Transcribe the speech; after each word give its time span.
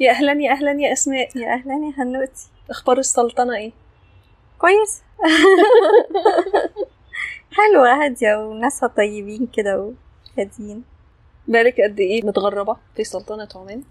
يا 0.00 0.10
أهلا 0.10 0.32
يا 0.42 0.52
أهلا 0.52 0.72
يا 0.72 0.92
أسماء 0.92 1.38
يا 1.38 1.54
أهلا 1.54 1.72
يا 1.74 2.02
هنوتي 2.02 2.46
أخبار 2.70 2.98
السلطنة 2.98 3.56
إيه؟ 3.56 3.72
كويس؟ 4.58 5.02
حلوة 7.56 8.04
هادية 8.04 8.36
وناسها 8.36 8.88
طيبين 8.88 9.46
كده 9.52 9.92
وهاديين. 10.38 10.84
بالك 11.48 11.80
قد 11.80 12.00
إيه 12.00 12.26
متغربة 12.26 12.76
في 12.96 13.04
سلطنة 13.04 13.48
عمان؟ 13.56 13.82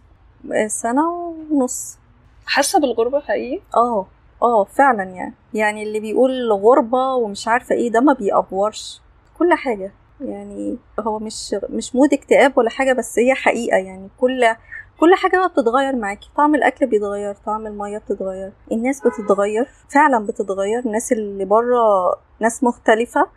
سنة 0.68 1.10
ونص. 1.52 1.98
حاسة 2.46 2.80
بالغربة 2.80 3.20
حقيقي؟ 3.20 3.62
آه 3.76 4.08
آه 4.42 4.64
فعلا 4.64 5.04
يعني. 5.04 5.34
يعني 5.54 5.84
اللي 5.84 6.00
بيقول 6.00 6.52
غربة 6.52 7.14
ومش 7.16 7.48
عارفة 7.48 7.76
إيه 7.76 7.92
ده 7.92 8.00
ما 8.02 8.14
بيأفورش. 8.14 9.02
كل 9.40 9.54
حاجة. 9.54 9.92
يعني 10.22 10.78
هو 11.00 11.20
مش 11.20 11.56
مش 11.70 11.96
مود 11.96 12.14
اكتئاب 12.14 12.58
ولا 12.58 12.70
حاجة 12.70 12.94
بس 12.94 13.20
هي 13.20 13.34
حقيقة. 13.34 13.78
يعني 13.78 14.10
كل 14.18 14.56
كل 15.04 15.16
حاجة 15.16 15.38
بقى 15.38 15.50
بتتغير 15.50 15.96
معاكي. 15.96 16.30
طعم 16.38 16.56
الأكل 16.56 16.86
بيتغير 16.86 17.36
طعم 17.46 17.68
المية 17.68 17.98
بتتغير 17.98 18.52
الناس 18.72 19.02
بتتغير 19.08 19.68
فعلا 19.90 20.26
بتتغير. 20.26 20.80
الناس 20.80 21.12
اللي 21.12 21.46
بره 21.46 22.16
ناس 22.40 22.64
مختلفة 22.64 23.28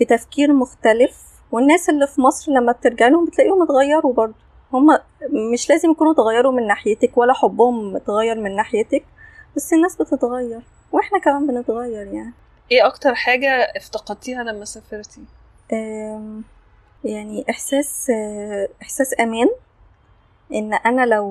بتفكير 0.00 0.52
مختلف. 0.52 1.22
والناس 1.52 1.88
اللي 1.88 2.06
في 2.06 2.20
مصر 2.20 2.52
لما 2.52 2.72
بترجع 2.72 3.08
لهم 3.08 3.24
بتلاقيهم 3.26 3.62
اتغيروا 3.62 4.12
برضه. 4.12 4.34
هما 4.72 5.00
مش 5.52 5.70
لازم 5.70 5.90
يكونوا 5.90 6.12
اتغيروا 6.12 6.52
من 6.52 6.66
ناحيتك 6.66 7.18
ولا 7.18 7.32
حبهم 7.32 7.96
اتغير 7.96 8.40
من 8.40 8.56
ناحيتك 8.56 9.04
بس 9.56 9.72
الناس 9.72 9.96
بتتغير. 9.96 10.60
وإحنا 10.92 11.18
كمان 11.18 11.46
بنتغير 11.46 12.06
يعني. 12.06 12.32
إيه 12.72 12.86
أكتر 12.86 13.14
حاجة 13.14 13.48
افتقدتيها 13.76 14.42
لما 14.42 14.64
سافرتي؟ 14.64 15.20
يعني 17.04 17.44
إحساس 17.50 18.10
آه، 18.10 18.68
إحساس 18.82 19.20
أمان. 19.20 19.48
إن 20.54 20.74
أنا 20.74 21.06
لو 21.06 21.26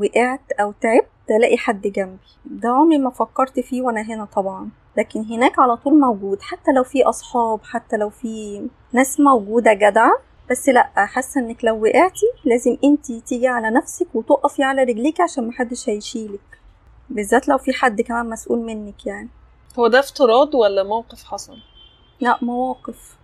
وقعت 0.00 0.52
أو 0.60 0.72
تعبت 0.80 1.06
ألاقي 1.30 1.58
حد 1.58 1.82
جنبي. 1.82 2.18
ده 2.44 2.68
عمري 2.68 2.98
ما 2.98 3.10
فكرت 3.10 3.60
فيه 3.60 3.82
وأنا 3.82 4.00
هنا 4.00 4.24
طبعا. 4.24 4.68
لكن 4.96 5.20
هناك 5.24 5.58
على 5.58 5.76
طول 5.76 6.00
موجود. 6.00 6.42
حتى 6.42 6.72
لو 6.72 6.82
في 6.82 7.04
أصحاب 7.04 7.60
حتى 7.62 7.96
لو 7.96 8.10
في 8.10 8.62
ناس 8.92 9.20
موجودة 9.20 9.72
جدعة. 9.72 10.12
بس 10.50 10.68
لأ 10.68 10.90
حاسة 10.96 11.40
إنك 11.40 11.64
لو 11.64 11.82
وقعتي 11.82 12.26
لازم 12.44 12.76
انتي 12.84 13.20
تيجي 13.20 13.48
على 13.48 13.70
نفسك 13.70 14.06
وتقفي 14.14 14.62
على 14.62 14.82
رجليك 14.82 15.20
عشان 15.20 15.48
محدش 15.48 15.88
هيشيلك. 15.88 16.58
بالذات 17.10 17.48
لو 17.48 17.58
في 17.58 17.72
حد 17.72 18.00
كمان 18.00 18.30
مسؤول 18.30 18.58
منك 18.58 19.06
يعني. 19.06 19.28
هو 19.78 19.86
ده 19.86 19.98
افتراض 20.00 20.54
ولا 20.54 20.82
موقف 20.82 21.24
حصل؟ 21.24 21.56
لأ 22.20 22.38
مواقف. 22.42 23.16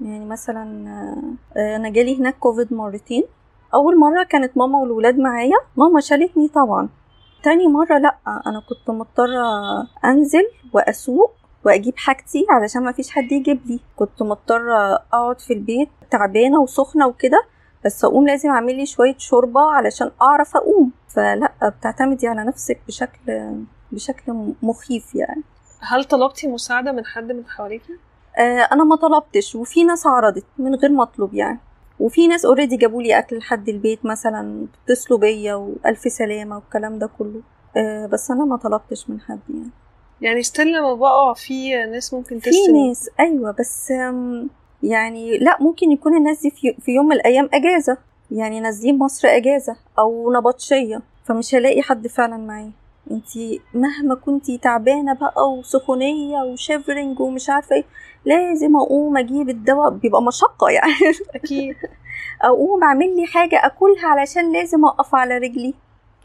يعني 0.00 0.24
مثلا 0.24 0.88
آه، 1.56 1.76
أنا 1.76 1.88
جالي 1.88 2.18
هناك 2.18 2.38
كوفيد 2.38 2.72
مرتين. 2.72 3.24
أول 3.74 3.98
مرة 3.98 4.22
كانت 4.22 4.56
ماما 4.56 4.78
والولاد 4.78 5.18
معايا 5.18 5.56
ماما 5.76 6.00
شالتني 6.00 6.48
طبعا. 6.48 6.88
تاني 7.42 7.68
مرة 7.68 7.98
لأ 7.98 8.16
أنا 8.46 8.60
كنت 8.68 8.90
مضطرة 8.90 9.46
أنزل 10.04 10.44
وأسوق 10.72 11.32
وأجيب 11.66 11.96
حاجتي 11.96 12.46
علشان 12.50 12.82
ما 12.82 12.92
فيش 12.92 13.10
حد 13.10 13.32
يجيب 13.32 13.60
لي. 13.66 13.80
كنت 13.96 14.22
مضطرة 14.22 14.94
أقعد 14.94 15.40
في 15.40 15.52
البيت 15.52 15.88
تعبانة 16.10 16.60
وسخنة 16.60 17.06
وكده 17.06 17.44
بس 17.84 18.04
أقوم 18.04 18.26
لازم 18.26 18.48
أعمل 18.50 18.76
لي 18.76 18.86
شوية 18.86 19.14
شوربة 19.18 19.60
علشان 19.60 20.10
أعرف 20.22 20.56
أقوم. 20.56 20.90
فلأ 21.08 21.52
بتعتمدي 21.78 22.28
على 22.28 22.44
نفسك 22.44 22.80
بشكل 22.88 23.52
بشكل 23.92 24.52
مخيف 24.62 25.14
يعني. 25.14 25.42
هل 25.80 26.04
طلبتي 26.04 26.48
مساعدة 26.48 26.92
من 26.92 27.04
حد 27.04 27.32
من 27.32 27.46
حواليكي؟ 27.46 27.92
آه، 28.38 28.68
أنا 28.72 28.84
ما 28.84 28.96
طلبتش 28.96 29.54
وفي 29.54 29.84
ناس 29.84 30.06
عرضت 30.06 30.44
من 30.58 30.74
غير 30.74 30.90
ما 30.90 31.02
اطلب 31.02 31.34
يعني. 31.34 31.60
وفي 32.00 32.26
ناس 32.28 32.44
already 32.44 32.76
جابوا 32.76 33.02
لي 33.02 33.18
أكل 33.18 33.38
لحد 33.38 33.68
البيت 33.68 34.04
مثلا 34.04 34.66
اتصلوا 34.88 35.18
بيا 35.18 35.54
وألف 35.54 36.00
سلامة 36.00 36.56
والكلام 36.56 36.98
ده 36.98 37.10
كله. 37.18 37.40
آه، 37.76 38.06
بس 38.06 38.30
أنا 38.30 38.44
ما 38.44 38.56
طلبتش 38.56 39.10
من 39.10 39.20
حد 39.20 39.40
يعني. 39.48 39.70
يعني 40.20 40.42
still 40.42 40.72
لما 40.72 40.94
بقع 40.94 41.32
في 41.34 41.74
ناس 41.86 42.14
ممكن 42.14 42.38
في 42.38 42.50
تسند 42.50 42.76
ناس 42.88 43.10
أيوه 43.20 43.50
بس 43.50 43.92
يعني 44.82 45.38
لا 45.38 45.56
ممكن 45.60 45.92
يكون 45.92 46.16
الناس 46.16 46.42
دي 46.42 46.50
في 46.50 46.74
في 46.80 46.92
يوم 46.92 47.06
من 47.06 47.12
الأيام 47.12 47.48
إجازة. 47.54 47.98
يعني 48.30 48.60
نازلين 48.60 48.98
مصر 48.98 49.28
إجازة 49.28 49.76
أو 49.98 50.32
نبطشية 50.32 51.02
فمش 51.24 51.54
هلاقي 51.54 51.82
حد 51.82 52.06
فعلا 52.06 52.36
معايا. 52.36 52.72
انتي 53.10 53.60
مهما 53.74 54.14
كنتي 54.14 54.58
تعبانة 54.58 55.12
بقى 55.12 55.52
وسخونية 55.52 56.38
و 56.38 56.46
shivering 56.46 57.20
ومش 57.20 57.50
عارفة 57.50 57.76
إيه 57.76 57.84
لازم 58.24 58.76
أقوم 58.76 59.16
أجيب 59.16 59.48
الدواء 59.48 59.90
بيبقى 59.90 60.22
مشقة 60.22 60.68
يعني. 60.70 60.94
أكيد. 61.34 61.76
أقوم 62.42 62.84
أعمل 62.84 63.16
لي 63.16 63.26
حاجة 63.26 63.66
أكلها 63.66 64.06
علشان 64.06 64.52
لازم 64.52 64.84
أقف 64.84 65.14
على 65.14 65.38
رجلي. 65.38 65.74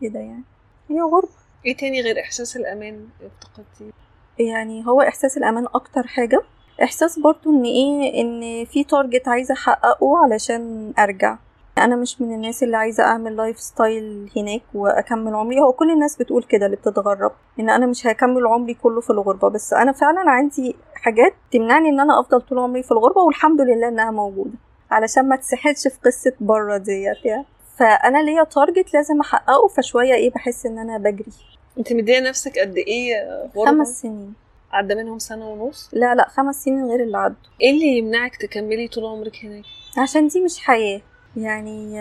كده 0.01 0.19
يعني. 0.19 0.44
هي 0.89 1.01
غربة. 1.01 1.29
إيه 1.66 1.78
تاني 1.78 2.01
غير 2.01 2.19
إحساس 2.19 2.57
الأمان 2.57 3.07
افتقدتيه؟ 3.22 3.91
يعني 4.39 4.88
هو 4.88 5.01
إحساس 5.01 5.38
الأمان 5.38 5.66
أكتر 5.75 6.07
حاجة. 6.07 6.41
إحساس 6.84 7.19
برضو 7.19 7.50
إن 7.50 7.63
إيه 7.63 8.22
إن 8.22 8.66
في 8.66 8.84
target 8.83 9.27
عايزة 9.28 9.53
أحققه 9.53 10.18
علشان 10.18 10.94
أرجع. 11.00 11.38
أنا 11.85 11.95
مش 11.95 12.22
من 12.22 12.34
الناس 12.34 12.63
اللي 12.63 12.78
عايزة 12.78 13.03
أعمل 13.03 13.35
lifestyle 13.35 14.31
هناك 14.38 14.62
وأكمل 14.73 15.35
عمري. 15.35 15.59
هو 15.59 15.72
كل 15.72 15.91
الناس 15.91 16.16
بتقول 16.16 16.44
كده 16.44 16.66
اللي 16.66 16.78
بتتغرب 16.78 17.31
إن 17.59 17.69
أنا 17.69 17.85
مش 17.85 18.07
هكمل 18.07 18.47
عمري 18.47 18.73
كله 18.73 19.01
في 19.01 19.09
الغربة. 19.09 19.47
بس 19.47 19.73
أنا 19.73 19.91
فعلا 19.91 20.29
عندي 20.29 20.75
حاجات 20.95 21.34
تمنعني 21.51 21.89
إن 21.89 22.00
أنا 22.00 22.19
أفضل 22.19 22.41
طول 22.41 22.59
عمري 22.59 22.84
في 22.84 22.91
الغربة 22.91 23.22
والحمد 23.22 23.62
لله 23.62 23.88
إنها 23.88 24.12
موجودة 24.12 24.57
علشان 24.91 25.29
ما 25.29 25.35
تسحلش 25.35 25.88
في 25.88 25.97
قصة 26.06 26.34
بره 26.39 26.78
ديت 26.78 27.25
يعني. 27.25 27.45
فأنا 27.78 28.18
ليا 28.23 28.44
تارجت 28.44 28.94
لازم 28.94 29.19
أحققه 29.19 29.68
فشوية 29.68 30.13
إيه 30.13 30.31
بحس 30.31 30.66
إن 30.66 30.79
أنا 30.79 30.97
بجري. 30.97 31.31
أنت 31.78 31.94
مدية 31.94 32.19
نفسك 32.19 32.59
قد 32.59 32.78
إيه 32.78 33.13
غربة؟ 33.56 33.72
خمس 33.72 34.01
سنين. 34.01 34.34
عدى 34.72 34.95
منهم 34.95 35.19
سنة 35.19 35.50
ونص؟ 35.50 35.89
لا 35.94 36.16
لا 36.16 36.28
خمس 36.29 36.63
سنين 36.63 36.85
غير 36.85 37.03
اللي 37.03 37.18
عدوا. 37.18 37.35
إيه 37.62 37.72
اللي 37.72 37.97
يمنعك 37.97 38.35
تكملي 38.35 38.88
طول 38.88 39.06
عمرك 39.06 39.45
هناك؟ 39.45 39.63
عشان 39.97 40.28
دي 40.28 40.41
مش 40.41 40.59
حياة. 40.59 41.01
يعني 41.38 42.00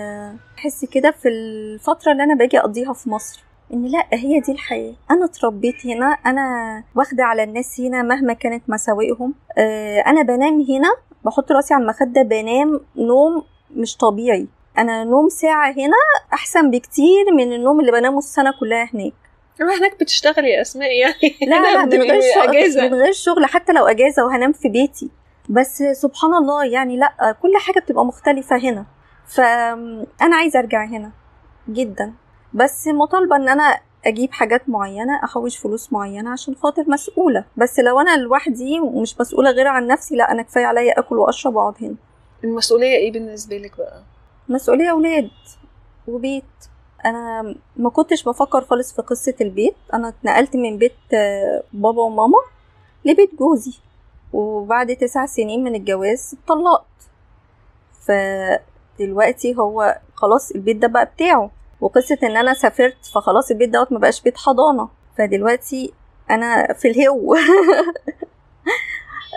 بحس 0.57 0.85
كده 0.85 1.11
في 1.11 1.29
الفترة 1.29 2.13
اللي 2.13 2.23
أنا 2.23 2.35
باجي 2.35 2.59
أقضيها 2.59 2.93
في 2.93 3.11
مصر 3.11 3.45
إن 3.73 3.87
لأ 3.87 4.07
هي 4.13 4.41
دي 4.41 4.53
الحياة. 4.53 4.95
أنا 5.11 5.25
اتربيت 5.25 5.87
هنا 5.87 6.07
أنا 6.27 6.43
واخدة 6.95 7.25
على 7.25 7.43
الناس 7.43 7.81
هنا 7.81 8.03
مهما 8.03 8.33
كانت 8.33 8.63
مساوئهم. 8.69 9.35
آه، 9.59 10.01
أنا 10.01 10.23
بنام 10.23 10.67
هنا 10.71 10.89
بحط 11.25 11.53
رأسي 11.53 11.75
على 11.75 11.83
المخدة 11.83 12.23
بنام 12.23 12.81
نوم 12.97 13.43
مش 13.71 13.97
طبيعي. 13.97 14.47
أنا 14.79 15.05
نوم 15.05 15.29
ساعة 15.29 15.71
هنا 15.73 15.97
أحسن 16.33 16.71
بكتير 16.71 17.33
من 17.37 17.53
النوم 17.53 17.81
اللي 17.81 17.93
بنامه 17.93 18.19
السنة 18.19 18.53
كلها 18.61 18.89
هناك. 18.95 19.13
هناك 19.61 20.01
بتشتغلي 20.01 20.51
يا 20.51 20.61
أسماء 20.61 20.91
يعني. 20.93 21.37
لا 21.43 21.57
لا 21.63 21.85
من 21.97 22.03
غير 22.11 22.21
شغل 22.35 22.57
أجازة. 22.57 22.89
من 22.89 22.95
غير 22.95 23.13
شغل 23.13 23.47
حتى 23.47 23.73
لو 23.73 23.87
أجازة 23.87 24.25
وهنام 24.27 24.53
في 24.53 24.69
بيتي. 24.69 25.11
بس 25.49 25.83
سبحان 25.83 26.35
الله 26.35 26.65
يعني 26.65 26.97
لأ 26.97 27.37
كل 27.43 27.53
حاجة 27.57 27.81
بتبقى 27.81 28.05
مختلفة 28.05 28.57
هنا. 28.57 28.85
فأنا 29.29 30.37
عايزة 30.37 30.59
أرجع 30.59 30.85
هنا 30.85 31.11
جدا. 31.69 32.13
بس 32.55 32.89
مطالبة 32.89 33.37
إن 33.37 33.49
أنا 33.49 33.81
أجيب 34.07 34.33
حاجات 34.33 34.69
معينة 34.69 35.25
أحوش 35.25 35.57
فلوس 35.57 35.93
معينة 35.93 36.31
عشان 36.31 36.55
خاطر 36.55 36.85
مسؤولة. 36.89 37.45
بس 37.57 37.79
لو 37.81 38.01
أنا 38.01 38.17
لوحدي 38.17 38.81
ومش 38.81 39.21
مسؤولة 39.21 39.51
غير 39.51 39.67
عن 39.67 39.87
نفسي 39.87 40.17
لا 40.17 40.33
أنا 40.33 40.43
كفاية 40.43 40.65
عليا 40.67 40.99
آكل 40.99 41.17
وأشرب 41.19 41.55
وأقعد 41.57 41.75
هنا. 41.81 41.95
المسؤولية 42.45 42.97
إيه 42.97 43.13
بالنسبة 43.13 43.59
لك 43.59 43.77
بقى؟ 43.79 44.03
مسؤولية 44.49 44.91
أولاد 44.91 45.31
وبيت. 46.09 46.45
أنا 47.07 47.55
ما 47.77 47.91
كنتش 47.91 48.25
بفكر 48.25 48.61
خالص 48.65 48.93
في 48.97 49.03
قصة 49.03 49.35
البيت. 49.41 49.77
أنا 49.95 50.09
اتنقلت 50.09 50.57
من 50.57 50.79
بيت 50.79 50.93
آه، 51.15 51.63
بابا 51.73 52.03
وماما 52.03 52.39
لبيت 53.05 53.35
جوزي. 53.35 53.75
وبعد 54.33 54.97
تسع 54.97 55.27
سنين 55.27 55.65
من 55.65 55.75
الجواز 55.75 56.35
اتطلقت. 56.43 56.85
فدلوقتي 58.99 59.55
هو 59.57 59.99
خلاص 60.15 60.51
البيت 60.51 60.77
ده 60.77 60.89
بقى 60.89 61.05
بتاعه 61.05 61.51
وقصة 61.81 62.19
إن 62.23 62.37
أنا 62.37 62.55
سافرت 62.55 63.07
فخلاص 63.15 63.51
البيت 63.51 63.69
دوت 63.69 63.93
ما 63.93 63.99
بقاش 63.99 64.23
بيت 64.23 64.37
حضانة. 64.37 64.89
فدلوقتي 65.19 65.93
أنا 66.31 66.73
في 66.73 66.89
الهو. 66.89 67.37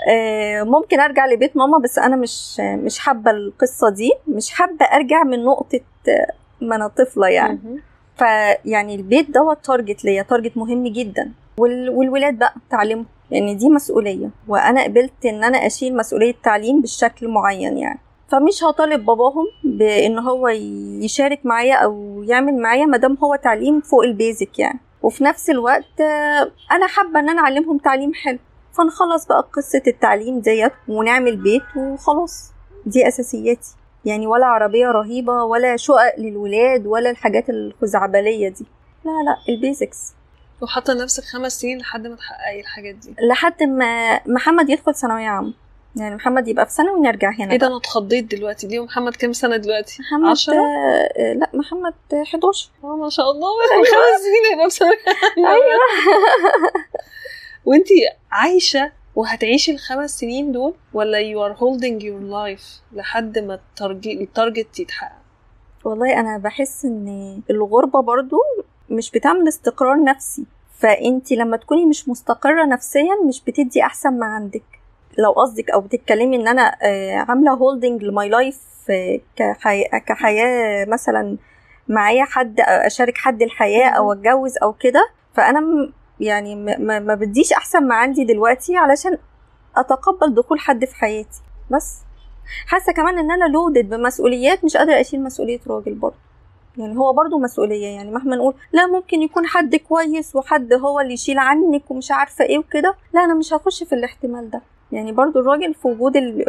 آه، 0.09 0.63
ممكن 0.63 0.99
أرجع 0.99 1.25
لبيت 1.25 1.57
ماما 1.57 1.77
بس 1.77 1.99
أنا 1.99 2.15
مش 2.15 2.59
مش 2.59 2.99
حابة 2.99 3.31
القصة 3.31 3.89
دي 3.89 4.11
مش 4.27 4.49
حابة 4.51 4.85
أرجع 4.85 5.23
من 5.23 5.43
نقطة 5.43 5.79
آه، 6.09 6.33
ما 6.61 6.75
أنا 6.75 6.87
طفلة 6.87 7.27
يعني. 7.27 7.59
فيعني 8.17 8.95
البيت 8.95 9.31
دوت 9.31 9.65
target 9.65 10.05
ليا 10.05 10.23
target 10.23 10.57
مهم 10.57 10.87
جدا. 10.87 11.31
وال... 11.57 11.89
والولاد 11.89 12.39
بقى 12.39 12.53
تعليمهم 12.69 13.05
يعني 13.31 13.55
دي 13.55 13.69
مسؤولية. 13.69 14.29
وأنا 14.47 14.83
قبلت 14.83 15.25
إن 15.25 15.43
أنا 15.43 15.57
أشيل 15.57 15.97
مسؤولية 15.97 16.31
التعليم 16.31 16.81
بالشكل 16.81 17.27
معين 17.27 17.77
يعني. 17.77 17.99
فمش 18.31 18.63
هطالب 18.63 19.05
باباهم 19.05 19.45
بإن 19.63 20.19
هو 20.19 20.47
يشارك 21.01 21.45
معايا 21.45 21.75
أو 21.75 22.23
يعمل 22.23 22.61
معايا 22.61 22.85
ما 22.85 22.97
دام 22.97 23.17
هو 23.23 23.35
تعليم 23.35 23.81
فوق 23.81 24.03
البيزك 24.03 24.59
يعني. 24.59 24.79
وفي 25.01 25.23
نفس 25.23 25.49
الوقت 25.49 26.01
أنا 26.71 26.87
حابة 26.87 27.19
إن 27.19 27.29
أنا 27.29 27.41
أعلمهم 27.41 27.77
تعليم 27.77 28.13
حلو. 28.13 28.39
فنخلص 28.77 29.25
بقى 29.25 29.49
قصة 29.53 29.81
التعليم 29.87 30.39
ديت 30.39 30.71
ونعمل 30.87 31.35
بيت 31.35 31.63
وخلاص. 31.77 32.51
دي 32.85 33.07
أساسياتي. 33.07 33.75
يعني 34.05 34.27
ولا 34.27 34.45
عربية 34.45 34.87
رهيبة 34.87 35.43
ولا 35.43 35.77
شقق 35.77 36.19
للولاد 36.19 36.87
ولا 36.87 37.09
الحاجات 37.09 37.49
الخزعبلية 37.49 38.49
دي. 38.49 38.65
لا 39.05 39.11
لا 39.11 39.53
البيزكس. 39.53 40.13
وحاطة 40.61 40.93
لنفسك 40.93 41.23
خمس 41.23 41.61
سنين 41.61 41.77
لحد 41.77 42.07
ما 42.07 42.15
تحققي 42.15 42.59
الحاجات 42.59 42.95
دي. 42.95 43.15
لحد 43.29 43.63
ما 43.63 44.19
محمد 44.27 44.69
يدخل 44.69 44.95
ثانوية 44.95 45.27
عامة. 45.27 45.53
يعني 45.95 46.15
محمد 46.15 46.47
يبقى 46.47 46.65
في 46.65 46.71
ثانوي 46.71 46.99
ونرجع 46.99 47.31
هنا 47.39 47.51
إيه 47.51 47.57
ده. 47.57 47.67
أنا 47.67 47.77
اتخضيت 47.77 48.35
دلوقتي. 48.35 48.67
ليه 48.67 48.83
محمد 48.83 49.15
كام 49.15 49.33
سنة 49.33 49.57
دلوقتي؟ 49.57 49.97
محمد 50.01 50.29
عشرة؟ 50.29 50.55
آه، 50.55 51.33
لا 51.33 51.49
محمد 51.53 51.93
11 52.13 52.69
آه 52.83 52.95
ما 52.95 53.09
شاء 53.09 53.31
الله. 53.31 53.47
خمس 53.69 54.21
سنين 54.21 54.51
هيبقى 54.51 54.69
في 54.69 54.75
ثانوية 54.75 54.97
عامة. 55.37 55.53
أيوه. 55.53 55.79
وأنتي 57.65 57.93
عايشة 58.31 58.91
وهتعيشي 59.15 59.71
الخمس 59.71 60.19
سنين 60.19 60.51
دول 60.51 60.73
ولا 60.93 61.17
you 61.17 61.37
are 61.53 61.57
holding 61.57 62.03
your 62.03 62.31
life 62.33 62.95
لحد 62.97 63.39
ما 63.39 63.59
ال 64.21 64.30
target 64.30 64.79
يتحقق؟ 64.79 65.21
والله 65.83 66.19
أنا 66.19 66.37
بحس 66.37 66.85
إن 66.85 67.41
الغربة 67.49 68.01
برضو 68.01 68.37
مش 68.89 69.11
بتعمل 69.11 69.47
استقرار 69.47 70.03
نفسي. 70.03 70.45
فانت 70.79 71.31
لما 71.31 71.57
تكوني 71.57 71.85
مش 71.85 72.09
مستقرة 72.09 72.65
نفسيا 72.65 73.15
مش 73.27 73.41
بتدي 73.43 73.83
أحسن 73.83 74.19
ما 74.19 74.25
عندك. 74.25 74.80
لو 75.17 75.31
قصدك 75.31 75.69
أو 75.69 75.81
بتتكلمي 75.81 76.35
إن 76.35 76.47
أنا 76.47 76.75
آه، 76.81 77.15
عاملة 77.15 77.51
holding 77.53 78.03
ل 78.03 78.12
my 78.12 78.29
life 78.29 78.61
كحياه 79.35 79.97
كحياة 79.97 80.85
مثلا 80.85 81.37
معايا 81.87 82.25
حد 82.25 82.59
أشارك 82.59 83.17
حد 83.17 83.41
الحياة 83.41 83.89
أو 83.89 84.13
أتجوز 84.13 84.57
أو 84.63 84.73
كده 84.73 85.09
فأنا 85.33 85.91
يعني 86.19 86.55
ما 86.79 87.15
بديش 87.15 87.53
أحسن 87.53 87.87
ما 87.87 87.95
عندي 87.95 88.23
دلوقتي 88.23 88.77
علشان 88.77 89.17
أتقبل 89.77 90.33
دخول 90.35 90.59
حد 90.59 90.85
في 90.85 90.95
حياتي. 90.95 91.41
بس 91.71 91.97
حاسة 92.67 92.93
كمان 92.93 93.17
إن 93.17 93.31
أنا 93.31 93.45
لودد 93.45 93.89
بمسؤوليات 93.89 94.65
مش 94.65 94.77
قادرة 94.77 95.01
أشيل 95.01 95.23
مسؤولية 95.23 95.59
راجل 95.67 95.93
برضه. 95.93 96.15
يعني 96.77 96.97
هو 96.97 97.13
برضه 97.13 97.39
مسؤولية 97.39 97.87
يعني 97.87 98.11
مهما 98.11 98.35
نقول 98.35 98.53
لا 98.73 98.87
ممكن 98.87 99.21
يكون 99.21 99.47
حد 99.47 99.75
كويس 99.75 100.35
وحد 100.35 100.73
هو 100.73 100.99
اللي 100.99 101.13
يشيل 101.13 101.39
عنك 101.39 101.91
ومش 101.91 102.11
عارفة 102.11 102.45
إيه 102.45 102.57
وكده 102.57 102.95
لا 103.13 103.23
أنا 103.23 103.33
مش 103.33 103.53
هخش 103.53 103.83
في 103.83 103.95
الاحتمال 103.95 104.49
ده. 104.49 104.61
يعني 104.91 105.11
برضو 105.11 105.39
الراجل 105.39 105.73
في 105.73 105.87
وجود 105.87 106.17
ال... 106.17 106.43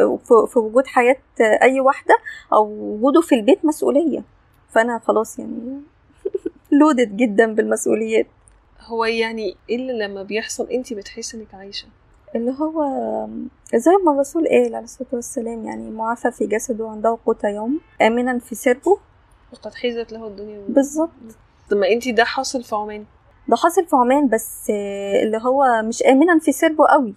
في- 0.47 0.59
وجود 0.59 0.87
حياة 0.87 1.17
أي 1.41 1.79
واحدة 1.79 2.17
أو 2.53 2.65
وجوده 2.69 3.21
في 3.21 3.35
البيت 3.35 3.65
مسؤولية. 3.65 4.23
فأنا 4.69 4.99
خلاص 4.99 5.39
يعني 5.39 5.81
لودد 6.71 7.17
جدا 7.17 7.53
بالمسؤوليات. 7.53 8.27
هو 8.81 9.05
يعني 9.05 9.55
إيه 9.69 9.75
اللي 9.75 10.05
لما 10.07 10.23
بيحصل 10.23 10.67
انتي 10.67 10.95
بتحسي 10.95 11.37
إنك 11.37 11.53
عايشة؟ 11.53 11.87
اللي 12.35 12.55
هو 12.59 12.83
زي 13.75 13.91
ما 14.05 14.11
الرسول 14.13 14.47
قال 14.47 14.75
عليه 14.75 14.83
الصلاة 14.83 15.07
والسلام 15.13 15.65
يعني 15.65 15.91
معافى 15.91 16.31
في 16.31 16.45
جسده 16.47 16.89
عنده 16.89 17.17
قوت 17.25 17.43
يوم 17.43 17.79
آمنا 18.01 18.39
في 18.39 18.55
سربه 18.55 18.97
وقد 19.53 19.73
حيزت 19.73 20.11
له 20.11 20.27
الدنيا. 20.27 20.61
بالظبط. 20.69 21.09
لما 21.71 21.91
انتي 21.91 22.11
ده 22.11 22.23
حاصل 22.23 22.63
في 22.63 22.75
عمان. 22.75 23.05
ده 23.47 23.55
حاصل 23.55 23.85
في 23.85 23.95
عمان 23.95 24.27
بس 24.29 24.69
اللي 25.23 25.37
هو 25.41 25.81
مش 25.85 26.03
آمنا 26.03 26.39
في 26.39 26.51
سربه 26.51 26.85
قوي. 26.85 27.13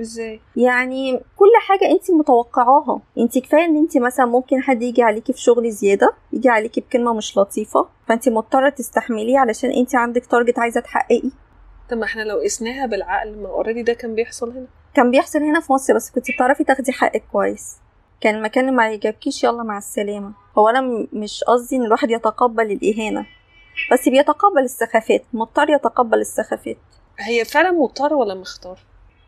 إزاي؟ 0.00 0.40
يعني 0.56 1.20
كل 1.36 1.50
حاجة 1.68 1.90
انت 1.90 2.10
متوقعاها. 2.10 3.00
انت 3.18 3.38
كفاية 3.38 3.64
ان 3.64 3.76
انت 3.76 3.96
مثلا 3.98 4.26
ممكن 4.26 4.62
حد 4.62 4.82
يجي 4.82 5.02
عليكي 5.02 5.32
في 5.32 5.40
شغل 5.40 5.70
زيادة 5.70 6.12
يجي 6.32 6.48
عليكي 6.48 6.80
بكلمة 6.80 7.14
مش 7.14 7.38
لطيفة 7.38 7.88
فانت 8.08 8.28
مضطرة 8.28 8.68
تستحمليه 8.68 9.38
علشان 9.38 9.70
انت 9.70 9.94
عندك 9.94 10.26
تارجت 10.26 10.58
عايزة 10.58 10.80
تحققي 10.80 11.30
طب 11.90 11.96
ما 11.96 12.04
إحنا 12.04 12.22
لو 12.22 12.38
قسناها 12.38 12.86
بالعقل 12.86 13.36
ما 13.38 13.48
اوريدي 13.48 13.82
ده 13.82 13.92
كان 13.92 14.14
بيحصل 14.14 14.50
هنا. 14.50 14.66
كان 14.94 15.10
بيحصل 15.10 15.38
هنا 15.42 15.60
في 15.60 15.72
مصر 15.72 15.94
بس 15.94 16.10
كنت 16.10 16.30
بتعرفي 16.30 16.64
تاخدي 16.64 16.92
حقك 16.92 17.22
كويس. 17.32 17.76
كان 18.20 18.34
المكان 18.34 18.76
ما 18.76 18.90
يجابكيش 18.92 19.44
يلا 19.44 19.62
مع 19.62 19.78
السلامة. 19.78 20.32
هو 20.58 20.68
أنا 20.68 21.06
مش 21.12 21.44
قصدي 21.44 21.76
إن 21.76 21.82
الواحد 21.82 22.10
يتقبل 22.10 22.72
الإهانة 22.72 23.26
بس 23.92 24.08
بيتقبل 24.08 24.62
السخافات 24.62 25.22
مضطر 25.32 25.70
يتقبل 25.70 26.18
السخافات. 26.18 26.76
هي 27.18 27.44
فعلا 27.44 27.70
مضطر 27.70 28.14
ولا 28.14 28.34
مختار؟ 28.34 28.78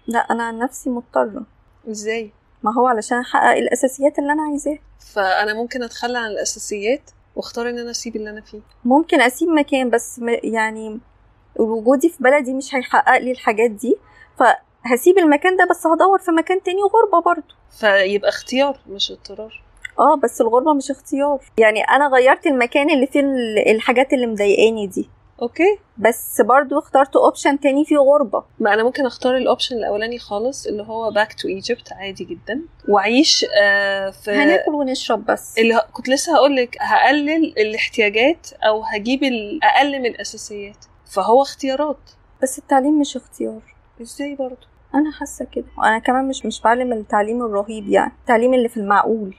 لا 0.07 0.19
أنا 0.19 0.43
عن 0.43 0.59
نفسي 0.59 0.91
مضطرة. 0.91 1.43
إزاي؟ 1.91 2.31
ما 2.63 2.75
هو 2.75 2.87
علشان 2.87 3.19
أحقق 3.19 3.57
الأساسيات 3.57 4.19
اللي 4.19 4.33
أنا 4.33 4.43
عايزاها. 4.43 4.79
فأنا 5.15 5.55
ممكن 5.55 5.83
أتخلى 5.83 6.19
عن 6.19 6.31
الأساسيات 6.31 7.11
وأختار 7.37 7.69
إن 7.71 7.79
أنا 7.79 7.91
أسيب 7.91 8.17
اللي 8.17 8.31
أنا 8.31 8.41
فيه. 8.41 8.61
ممكن 8.85 9.21
أسيب 9.21 9.49
مكان 9.49 9.91
بس 9.91 10.21
يعني 10.45 11.01
وجودي 11.57 12.09
في 12.09 12.23
بلدي 12.23 12.55
مش 12.55 12.75
هيحقق 12.75 13.19
لي 13.19 13.31
الحاجات 13.33 13.71
دي. 13.71 13.97
فهسيب 14.39 15.19
المكان 15.19 15.57
ده 15.57 15.67
بس 15.71 15.87
هدور 15.87 16.19
في 16.19 16.31
مكان 16.31 16.63
تاني 16.63 16.79
غربة 16.83 17.25
برضو. 17.25 17.55
فيبقى 17.81 18.29
اختيار 18.29 18.79
مش 18.89 19.11
اضطرار. 19.11 19.63
آه 19.99 20.17
بس 20.17 20.41
الغربة 20.41 20.75
مش 20.75 20.91
اختيار. 20.91 21.41
يعني 21.59 21.83
أنا 21.83 22.09
غيرت 22.09 22.47
المكان 22.47 22.91
اللي 22.91 23.07
فيه 23.07 23.21
ال- 23.21 23.69
الحاجات 23.71 24.13
اللي 24.13 24.27
مضايقاني 24.27 24.87
دي. 24.87 25.09
okay. 25.43 25.79
بس 25.99 26.41
برضو 26.41 26.79
اخترت 26.79 27.17
option 27.17 27.61
تاني 27.61 27.85
فيه 27.85 27.97
غربة. 27.99 28.45
ما 28.59 28.75
أنا 28.75 28.83
ممكن 28.85 29.07
أختار 29.07 29.37
ال 29.37 29.42
option 29.42 29.77
الأولاني 29.77 30.19
خالص 30.19 30.67
اللي 30.67 30.83
هو 30.83 31.11
back 31.11 31.33
to 31.33 31.49
Egypt 31.49 31.93
عادي 31.93 32.25
جدا. 32.25 32.61
وأعيش 32.89 33.47
آه 33.63 34.11
في 34.11 34.31
هناكل 34.31 34.73
ونشرب 34.75 35.25
بس. 35.27 35.59
اللي 35.59 35.75
ه- 35.75 35.87
كنت 35.93 36.09
لسه 36.09 36.35
هقول 36.37 36.57
لك 36.57 36.77
هقلل 36.81 37.55
الاحتياجات 37.59 38.47
أو 38.53 38.83
هجيب 38.83 39.23
الاقل 39.25 39.99
من 39.99 40.07
الأساسيات. 40.07 40.85
فهو 41.07 41.43
اختيارات. 41.43 42.11
بس 42.43 42.59
التعليم 42.59 43.01
مش 43.01 43.17
اختيار. 43.17 43.61
إزاي 44.03 44.35
برضو؟ 44.35 44.67
أنا 44.95 45.13
حاسة 45.13 45.45
كده. 45.45 45.65
وأنا 45.79 45.99
كمان 45.99 46.29
مش 46.29 46.47
مش 46.47 46.61
بعلم 46.61 46.93
التعليم 46.93 47.45
الرهيب 47.45 47.89
يعني. 47.89 48.13
التعليم 48.21 48.55
اللي 48.55 48.69
في 48.69 48.77
المعقول. 48.77 49.35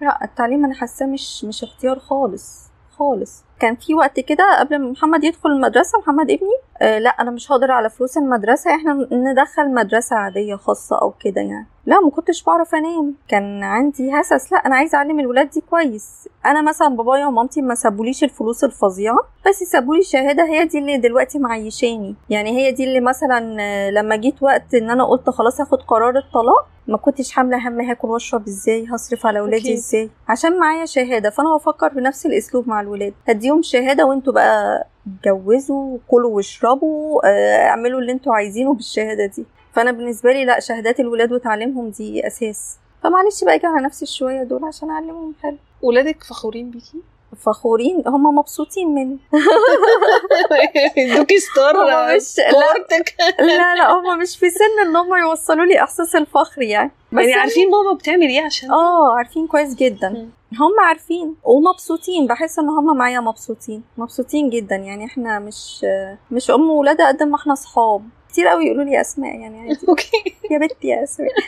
لا 0.00 0.24
التعليم 0.24 0.64
أنا 0.64 0.74
حاساه 0.74 1.06
مش 1.06 1.44
مش 1.44 1.62
اختيار 1.64 1.98
خالص 1.98 2.70
خالص. 2.98 3.44
كان 3.60 3.74
في 3.76 3.94
وقت 3.94 4.20
كده 4.20 4.58
قبل 4.60 4.78
ما 4.78 4.90
محمد 4.90 5.24
يدخل 5.24 5.50
المدرسة 5.50 5.98
محمد 5.98 6.30
ابني 6.30 6.56
آه 6.82 6.98
لا 6.98 7.10
أنا 7.10 7.30
مش 7.30 7.52
هقدر 7.52 7.70
على 7.70 7.90
فلوس 7.90 8.16
المدرسة 8.18 8.74
إحنا 8.74 9.08
ندخل 9.12 9.74
مدرسة 9.74 10.16
عادية 10.16 10.56
خاصة 10.56 10.98
أو 11.02 11.14
كده 11.20 11.40
يعني. 11.40 11.66
لا 11.86 12.00
ما 12.00 12.10
كنتش 12.10 12.42
بعرف 12.42 12.74
أنام 12.74 13.14
كان 13.28 13.62
عندي 13.62 14.10
هسس. 14.12 14.52
لا 14.52 14.58
أنا 14.58 14.76
عايزة 14.76 14.98
أعلم 14.98 15.20
الولاد 15.20 15.50
دي 15.50 15.60
كويس. 15.70 16.28
أنا 16.46 16.62
مثلا 16.62 16.88
بابايا 16.88 17.26
ومامتي 17.26 17.62
ما 17.62 17.74
سابوليش 17.74 18.24
الفلوس 18.24 18.64
الفظيعة 18.64 19.18
بس 19.48 19.62
سابولي 19.62 20.02
شهاده 20.02 20.44
هي 20.44 20.64
دي 20.64 20.78
اللي 20.78 20.96
دلوقتي 20.96 21.38
معيشاني. 21.38 22.14
يعني 22.30 22.50
هي 22.50 22.72
دي 22.72 22.84
اللي 22.84 23.00
مثلا 23.00 23.56
آه، 23.60 23.90
لما 23.90 24.16
جيت 24.16 24.42
وقت 24.42 24.74
إن 24.74 24.90
أنا 24.90 25.04
قلت 25.04 25.30
خلاص 25.30 25.60
هاخد 25.60 25.82
قرار 25.82 26.16
الطلاق 26.16 26.66
ما 26.88 26.96
كنتش 26.96 27.32
حاملة 27.32 27.68
هم 27.68 27.80
هاكل 27.80 28.08
واشرب 28.08 28.46
إزاي 28.46 28.86
هصرف 28.94 29.26
على 29.26 29.38
اولادي. 29.38 29.74
إزاي؟ 29.74 30.10
عشان 30.28 30.58
معايا 30.58 30.86
شهادة 30.86 31.30
فأنا 31.30 31.56
بفكر 31.56 31.88
بنفس 31.88 32.26
الأسلوب 32.26 32.68
مع 32.68 32.80
الولاد. 32.80 33.14
هديهم 33.44 33.62
شهادة 33.62 34.04
وانتوا 34.04 34.32
بقى 34.32 34.86
اتجوزوا 35.06 35.98
كلوا 36.08 36.30
واشربوا 36.36 37.20
آه، 37.28 37.66
اعملوا 37.68 38.00
اللي 38.00 38.12
أنتوا 38.12 38.34
عايزينه 38.34 38.74
بالشهادة 38.74 39.26
دي. 39.26 39.44
فأنا 39.72 39.92
بالنسبة 39.92 40.32
لي 40.32 40.44
لا 40.44 40.60
شهادات 40.60 41.00
الولاد 41.00 41.32
وتعليمهم 41.32 41.90
دي 41.90 42.26
أساس. 42.26 42.76
فمعلش 43.02 43.44
بقى 43.44 43.54
أجي 43.54 43.66
على 43.66 43.84
نفسي 43.86 44.06
شوية 44.06 44.42
دول 44.42 44.64
عشان 44.64 44.90
أعلمهم 44.90 45.34
حلو. 45.42 45.56
ولادك 45.82 46.24
فخورين 46.24 46.70
بيكي؟ 46.70 46.98
فخورين؟ 47.40 48.02
هم 48.06 48.38
مبسوطين 48.38 48.88
مني. 48.94 49.18
يدوكي 50.96 51.38
star 51.38 51.74
مش 52.16 52.38
لا. 52.38 53.44
لا 53.46 53.74
لا 53.74 53.92
هم 53.92 54.18
مش 54.18 54.36
في 54.38 54.50
سن 54.50 54.86
إن 54.88 54.96
هم 54.96 55.16
يوصلوا 55.16 55.64
لي 55.64 55.82
إحساس 55.82 56.16
الفخر 56.16 56.62
يعني. 56.62 56.90
بس 57.12 57.20
يعني 57.20 57.34
عارفين 57.34 57.70
ماما 57.70 57.92
بتعمل 57.98 58.28
إيه 58.28 58.40
عشان؟ 58.44 58.70
آه 58.70 59.16
عارفين 59.16 59.46
كويس 59.46 59.74
جدا. 59.74 60.28
هم 60.54 60.80
عارفين 60.80 61.36
ومبسوطين 61.44 62.26
بحس 62.26 62.58
إن 62.58 62.68
هم 62.68 62.96
معايا 62.96 63.20
مبسوطين 63.20 63.82
مبسوطين 63.98 64.50
جدا. 64.50 64.76
يعني 64.76 65.04
إحنا 65.04 65.38
مش 65.38 65.86
مش 66.30 66.50
أم 66.50 66.70
وولاده 66.70 67.08
قد 67.08 67.22
ما 67.22 67.36
إحنا 67.36 67.54
صحاب. 67.54 68.02
كتير 68.28 68.46
قوي 68.48 68.64
يقولوا 68.66 68.84
لي 68.84 69.00
أسماء 69.00 69.34
يعني 69.40 69.68
okay. 69.88 70.36
يا 70.50 70.58
بنتي 70.58 70.88
يا 70.88 71.02
أسماء. 71.04 71.30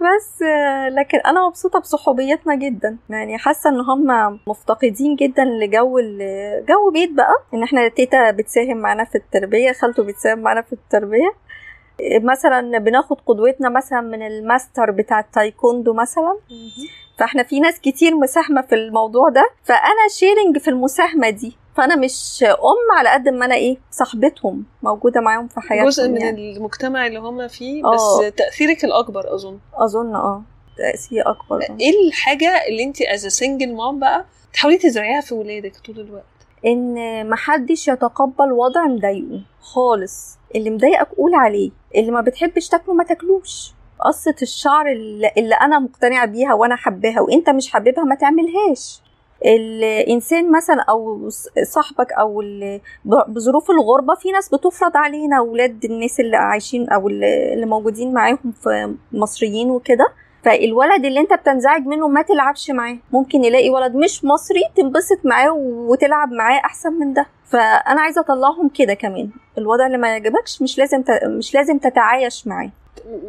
بس 0.00 0.42
لكن 0.98 1.18
أنا 1.18 1.46
مبسوطة 1.48 1.78
بصحوبيتنا 1.80 2.54
جدا. 2.54 2.96
يعني 3.10 3.38
حاسة 3.38 3.70
إن 3.70 3.80
هم 3.80 4.38
مفتقدين 4.46 5.16
جدا 5.16 5.44
لجو 5.44 6.00
جو 6.68 6.90
بيت 6.92 7.12
بقى. 7.12 7.34
إن 7.54 7.62
إحنا 7.62 7.88
تيتا 7.88 8.30
بتساهم 8.30 8.76
معانا 8.76 9.04
في 9.04 9.14
التربية 9.14 9.72
خالته 9.72 10.02
بتساهم 10.04 10.38
معانا 10.38 10.62
في 10.62 10.72
التربية. 10.72 11.32
مثلا 12.22 12.78
بناخد 12.78 13.16
قدوتنا 13.26 13.68
مثلا 13.68 14.00
من 14.00 14.22
الماستر 14.26 14.90
بتاع 14.90 15.20
التايكوندو 15.20 15.94
مثلا. 15.94 16.38
فاحنا 17.18 17.42
في 17.42 17.60
ناس 17.60 17.80
كتير 17.80 18.16
مساهمة 18.16 18.62
في 18.62 18.74
الموضوع 18.74 19.28
ده. 19.28 19.50
فأنا 19.64 20.08
sharing 20.10 20.58
في 20.58 20.68
المساهمة 20.70 21.30
دي. 21.30 21.56
فأنا 21.76 21.96
مش 21.96 22.44
أم 22.44 22.98
على 22.98 23.08
قد 23.08 23.28
ما 23.28 23.44
أنا 23.46 23.54
إيه 23.54 23.78
صاحبتهم 23.90 24.64
موجودة 24.82 25.20
معاهم 25.20 25.48
في 25.48 25.60
حياتهم 25.60 25.88
جزء 25.88 26.08
من 26.08 26.20
يعني. 26.20 26.56
المجتمع 26.56 27.06
اللي 27.06 27.18
هم 27.18 27.48
فيه 27.48 27.84
آه. 27.84 27.94
بس 27.94 28.34
تأثيرك 28.36 28.84
الأكبر 28.84 29.34
أظن. 29.34 29.58
أظن 29.74 30.14
آه. 30.14 30.42
تاثير 30.76 31.30
أكبر 31.30 31.56
آه. 31.56 31.76
إيه 31.80 32.08
الحاجة 32.08 32.66
اللي 32.68 32.84
أنت 32.84 33.02
as 33.02 33.26
single 33.26 33.74
mom 33.74 33.98
بقى 33.98 34.24
تحاولي 34.52 34.78
تزرعيها 34.78 35.20
في 35.20 35.34
ولادك 35.34 35.72
طول 35.86 36.00
الوقت؟ 36.00 36.24
إن 36.66 36.94
محدش 37.30 37.88
يتقبل 37.88 38.52
وضع 38.52 38.84
مضايقه 38.86 39.40
خالص. 39.60 40.38
اللي 40.54 40.70
مضايقك 40.70 41.08
قول 41.16 41.34
عليه 41.34 41.70
اللي 41.96 42.10
ما 42.10 42.20
بتحبش 42.20 42.68
تاكله 42.68 42.94
ما 42.94 43.04
تاكلوش. 43.04 43.72
قصة 44.00 44.34
الشعر 44.42 44.86
اللي, 44.92 45.54
أنا 45.62 45.78
مقتنعة 45.78 46.26
بيها 46.26 46.54
وأنا 46.54 46.76
حباها 46.76 47.20
وأنت 47.20 47.50
مش 47.50 47.70
حاببها 47.70 48.04
ما 48.04 48.14
تعملهاش. 48.14 49.00
الانسان 49.46 50.52
مثلا 50.52 50.82
أو 50.82 51.28
صاحبك 51.62 52.12
أو 52.12 52.42
بظروف 53.04 53.70
الغربة 53.70 54.14
في 54.14 54.30
ناس 54.32 54.54
بتفرض 54.54 54.96
علينا 54.96 55.38
أولاد 55.38 55.84
الناس 55.84 56.20
اللي 56.20 56.36
عايشين 56.36 56.88
أو 56.90 57.08
اللي 57.08 57.66
موجودين 57.66 58.12
معاهم 58.12 58.52
في 58.62 58.94
مصريين 59.12 59.70
وكده. 59.70 60.12
فالولد 60.42 61.04
اللي 61.04 61.20
انت 61.20 61.32
بتنزعج 61.32 61.86
منه 61.86 62.08
ما 62.08 62.22
تلعبش 62.22 62.70
معاه. 62.70 62.96
ممكن 63.12 63.44
يلاقي 63.44 63.70
ولد 63.70 63.94
مش 63.96 64.24
مصري 64.24 64.62
تنبسط 64.76 65.18
معاه 65.24 65.52
وتلعب 65.54 66.32
معاه 66.32 66.60
أحسن 66.64 66.92
من 66.92 67.12
ده. 67.12 67.26
فأنا 67.44 68.00
عايزة 68.00 68.20
أطلعهم 68.20 68.68
كده 68.68 68.94
كمان. 68.94 69.30
الوضع 69.58 69.86
اللي 69.86 69.98
ما 69.98 70.08
يعجبكش 70.08 70.62
مش 70.62 70.78
لازم 70.78 71.02
ت... 71.02 71.10
مش 71.24 71.54
لازم 71.54 71.78
تتعايش 71.78 72.46
معاه. 72.46 72.70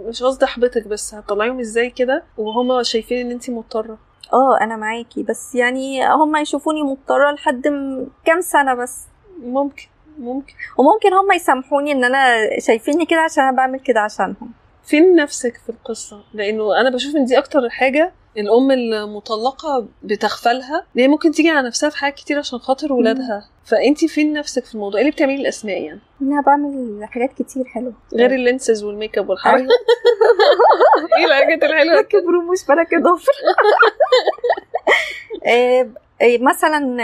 مش 0.07 0.23
قصدي 0.23 0.45
أحبطك 0.45 0.87
بس 0.87 1.13
هتطلعيهم 1.13 1.59
إزاي 1.59 1.89
كده 1.89 2.23
وهما 2.37 2.83
شايفين 2.83 3.25
إن 3.25 3.31
انت 3.31 3.49
مضطرة؟ 3.49 3.97
آه 4.33 4.57
أنا 4.61 4.75
معاكي. 4.75 5.23
بس 5.23 5.55
يعني 5.55 6.07
هم 6.07 6.35
يشوفوني 6.35 6.83
مضطرة 6.83 7.31
لحد 7.31 7.67
كام 8.25 8.41
سنة 8.41 8.73
بس. 8.73 9.01
ممكن 9.43 9.85
ممكن. 10.19 10.53
وممكن 10.77 11.13
هم 11.13 11.31
يسامحوني 11.31 11.91
إن 11.91 12.03
أنا 12.03 12.25
شايفيني 12.59 13.05
كده 13.05 13.19
عشان 13.19 13.43
أنا 13.43 13.57
بعمل 13.57 13.79
كده 13.79 13.99
عشانهم. 13.99 14.51
فين 14.83 15.15
نفسك 15.15 15.57
في 15.57 15.69
القصة؟ 15.69 16.23
لأنه 16.33 16.81
أنا 16.81 16.89
بشوف 16.89 17.15
إن 17.15 17.25
دي 17.25 17.37
أكتر 17.37 17.69
حاجة 17.69 18.13
الأم 18.37 18.71
المطلقة 18.71 19.87
بتغفلها 20.03 20.85
هي 20.95 21.07
ممكن 21.07 21.31
تيجي 21.31 21.49
على 21.49 21.67
نفسها 21.67 21.89
في 21.89 21.97
حاجات 21.97 22.15
كتير 22.15 22.39
عشان 22.39 22.59
خاطر 22.59 22.93
ولادها 22.93 23.49
فأنت 23.65 24.05
فين 24.05 24.33
نفسك 24.33 24.65
في 24.65 24.75
الموضوع؟ 24.75 24.99
إيه 24.99 25.05
اللي 25.05 25.15
بتعمليه 25.15 25.35
لأسماء 25.35 25.81
يعني؟ 25.81 25.99
أنا 26.21 26.41
بعمل 26.41 26.99
حاجات 27.03 27.33
كتير 27.33 27.63
حلوة 27.65 27.93
غير 28.13 28.31
ال 28.31 28.39
lenses 28.39 28.83
وال 28.83 28.95
make 28.95 29.17
up 29.17 29.29
والحاجات 29.29 29.61
إيه 31.17 31.25
الحاجات 31.25 31.63
الحلوة؟ 31.63 32.01
كبروا 32.01 32.51
مش 32.51 32.65
بلا 32.67 33.01
ضفر 33.01 33.31
مثلا 36.39 36.97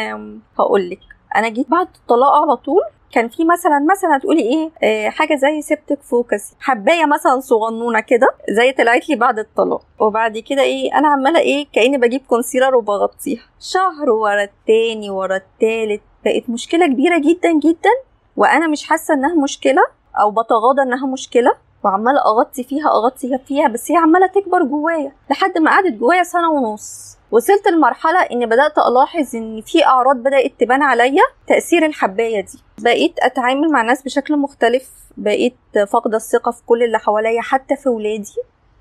هقول 0.59 0.89
لك 0.89 0.99
أنا 1.35 1.49
جيت 1.49 1.69
بعد 1.69 1.87
الطلاق 1.95 2.31
على 2.33 2.55
طول 2.55 2.83
كان 3.11 3.29
في 3.29 3.45
مثلا 3.45 3.79
مثلا 3.91 4.17
تقولي 4.17 4.41
إيه؟ 4.41 4.71
آه 4.83 5.09
حاجة 5.09 5.35
زي 5.35 5.61
septic 5.61 5.99
focus 6.01 6.53
حباية 6.59 7.05
مثلا 7.05 7.39
صغنونة 7.39 7.99
كده 7.99 8.27
زي 8.49 8.71
طلعت 8.71 9.09
لي 9.09 9.15
بعد 9.15 9.39
الطلاق. 9.39 9.81
وبعد 9.99 10.37
كده 10.37 10.61
إيه؟ 10.61 10.97
أنا 10.97 11.07
عمالة 11.07 11.39
إيه؟ 11.39 11.67
كأني 11.73 11.97
بجيب 11.97 12.21
concealer 12.27 12.75
وبغطيها. 12.75 13.43
شهر 13.59 14.09
ورا 14.09 14.43
التاني 14.43 15.09
ورا 15.09 15.35
التالت 15.35 16.01
بقت 16.25 16.49
مشكلة 16.49 16.87
كبيرة 16.87 17.17
جدا 17.17 17.53
جدا. 17.53 17.89
وأنا 18.37 18.67
مش 18.67 18.87
حاسة 18.87 19.13
إنها 19.13 19.35
مشكلة 19.35 19.81
أو 20.19 20.31
بتغاضى 20.31 20.81
إنها 20.81 21.07
مشكلة. 21.07 21.51
وعمالة 21.83 22.21
أغطي 22.21 22.63
فيها 22.63 22.87
أغطي 22.89 23.37
فيها 23.47 23.67
بس 23.67 23.91
هي 23.91 23.97
عمالة 23.97 24.27
تكبر 24.27 24.63
جوايا 24.63 25.11
لحد 25.29 25.57
ما 25.57 25.71
قعدت 25.71 25.93
جوايا 25.93 26.23
سنة 26.23 26.51
ونص. 26.51 27.16
وصلت 27.31 27.67
لمرحلة 27.67 28.19
إني 28.19 28.45
بدأت 28.45 28.77
ألاحظ 28.77 29.35
إن 29.35 29.61
في 29.61 29.85
أعراض 29.85 30.15
بدأت 30.15 30.51
تبان 30.59 30.81
عليا 30.83 31.21
تأثير 31.47 31.85
الحباية 31.85 32.41
دي. 32.41 32.59
بقيت 32.77 33.13
أتعامل 33.19 33.71
مع 33.71 33.81
الناس 33.81 34.03
بشكل 34.03 34.37
مختلف 34.37 34.89
بقيت 35.17 35.55
فاقدة 35.87 36.17
الثقة 36.17 36.51
في 36.51 36.61
كل 36.65 36.83
اللي 36.83 36.99
حواليا 36.99 37.41
حتى 37.41 37.75
في 37.75 37.89
ولادي. 37.89 38.35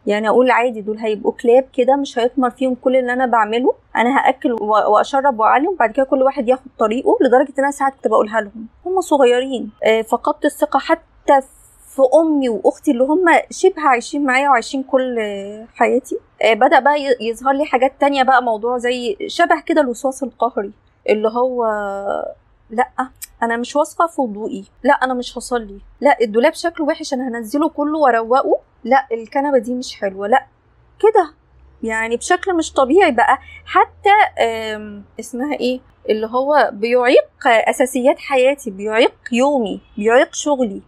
يعني 0.07 0.29
أقول 0.29 0.51
عادي 0.51 0.81
دول 0.81 0.99
هيبقوا 0.99 1.33
كلاب 1.33 1.65
كده 1.73 1.97
مش 1.97 2.19
هيثمر 2.19 2.51
فيهم 2.51 2.75
كل 2.75 2.97
اللي 2.97 3.13
أنا 3.13 3.27
بعمله. 3.27 3.75
أنا 3.97 4.19
هأكل 4.19 4.53
وأشرب 4.63 5.41
وأعلم 5.41 5.69
وبعد 5.69 5.91
كده 5.93 6.05
كل 6.05 6.23
واحد 6.23 6.49
ياخد 6.49 6.67
طريقه 6.79 7.19
لدرجة 7.21 7.49
إن 7.59 7.65
أنا 7.65 7.71
ساعات 7.71 7.95
كنت 7.95 8.09
بقولها 8.09 8.41
لهم. 8.41 8.67
هم 8.87 9.01
صغيرين 9.01 9.71
فقدت 10.09 10.45
الثقة 10.45 10.79
حتى 10.79 11.41
في 11.41 11.47
أمي 12.21 12.49
وأختي 12.49 12.91
اللي 12.91 13.05
هم 13.05 13.25
شبه 13.51 13.83
عايشين 13.83 14.25
معايا 14.25 14.49
وعايشين 14.49 14.83
كل 14.83 15.17
حياتي. 15.75 16.19
بدأ 16.45 16.79
بقى 16.79 16.97
يظهر 17.21 17.53
لي 17.53 17.65
حاجات 17.65 17.93
تانية 18.01 18.23
بقى 18.23 18.43
موضوع 18.43 18.79
زي 18.79 19.17
شبه 19.27 19.61
كده 19.67 19.81
الوسواس 19.81 20.23
القهري 20.23 20.73
اللي 21.09 21.29
هو 21.29 21.65
لأ 22.71 22.89
أنا 23.43 23.57
مش 23.57 23.77
واثقة 23.77 24.07
في 24.07 24.21
وضوئي 24.21 24.65
لأ 24.83 24.93
أنا 24.95 25.15
مش 25.15 25.39
هصلي 25.39 25.81
لأ 26.01 26.17
الدولاب 26.23 26.55
شكله 26.55 26.87
وحش 26.87 27.15
أنا 27.15 27.29
هنزله 27.29 27.69
كله 27.69 27.99
وأروقه 27.99 28.61
لأ 28.85 29.07
الكنبة 29.13 29.59
دي 29.59 29.75
مش 29.75 29.95
حلوة 30.01 30.27
لأ 30.29 30.47
كده. 31.01 31.31
يعني 31.83 32.17
بشكل 32.17 32.55
مش 32.57 32.73
طبيعي 32.73 33.13
بقى. 33.13 33.39
حتى 33.67 34.11
اسمها 35.21 35.55
إيه؟ 35.55 35.81
اللي 36.11 36.27
هو 36.27 36.71
بيعيق 36.73 37.29
أساسيات 37.47 38.19
حياتي 38.19 38.71
بيعيق 38.71 39.15
يومي 39.33 39.81
بيعيق 39.97 40.35
شغلي. 40.35 40.83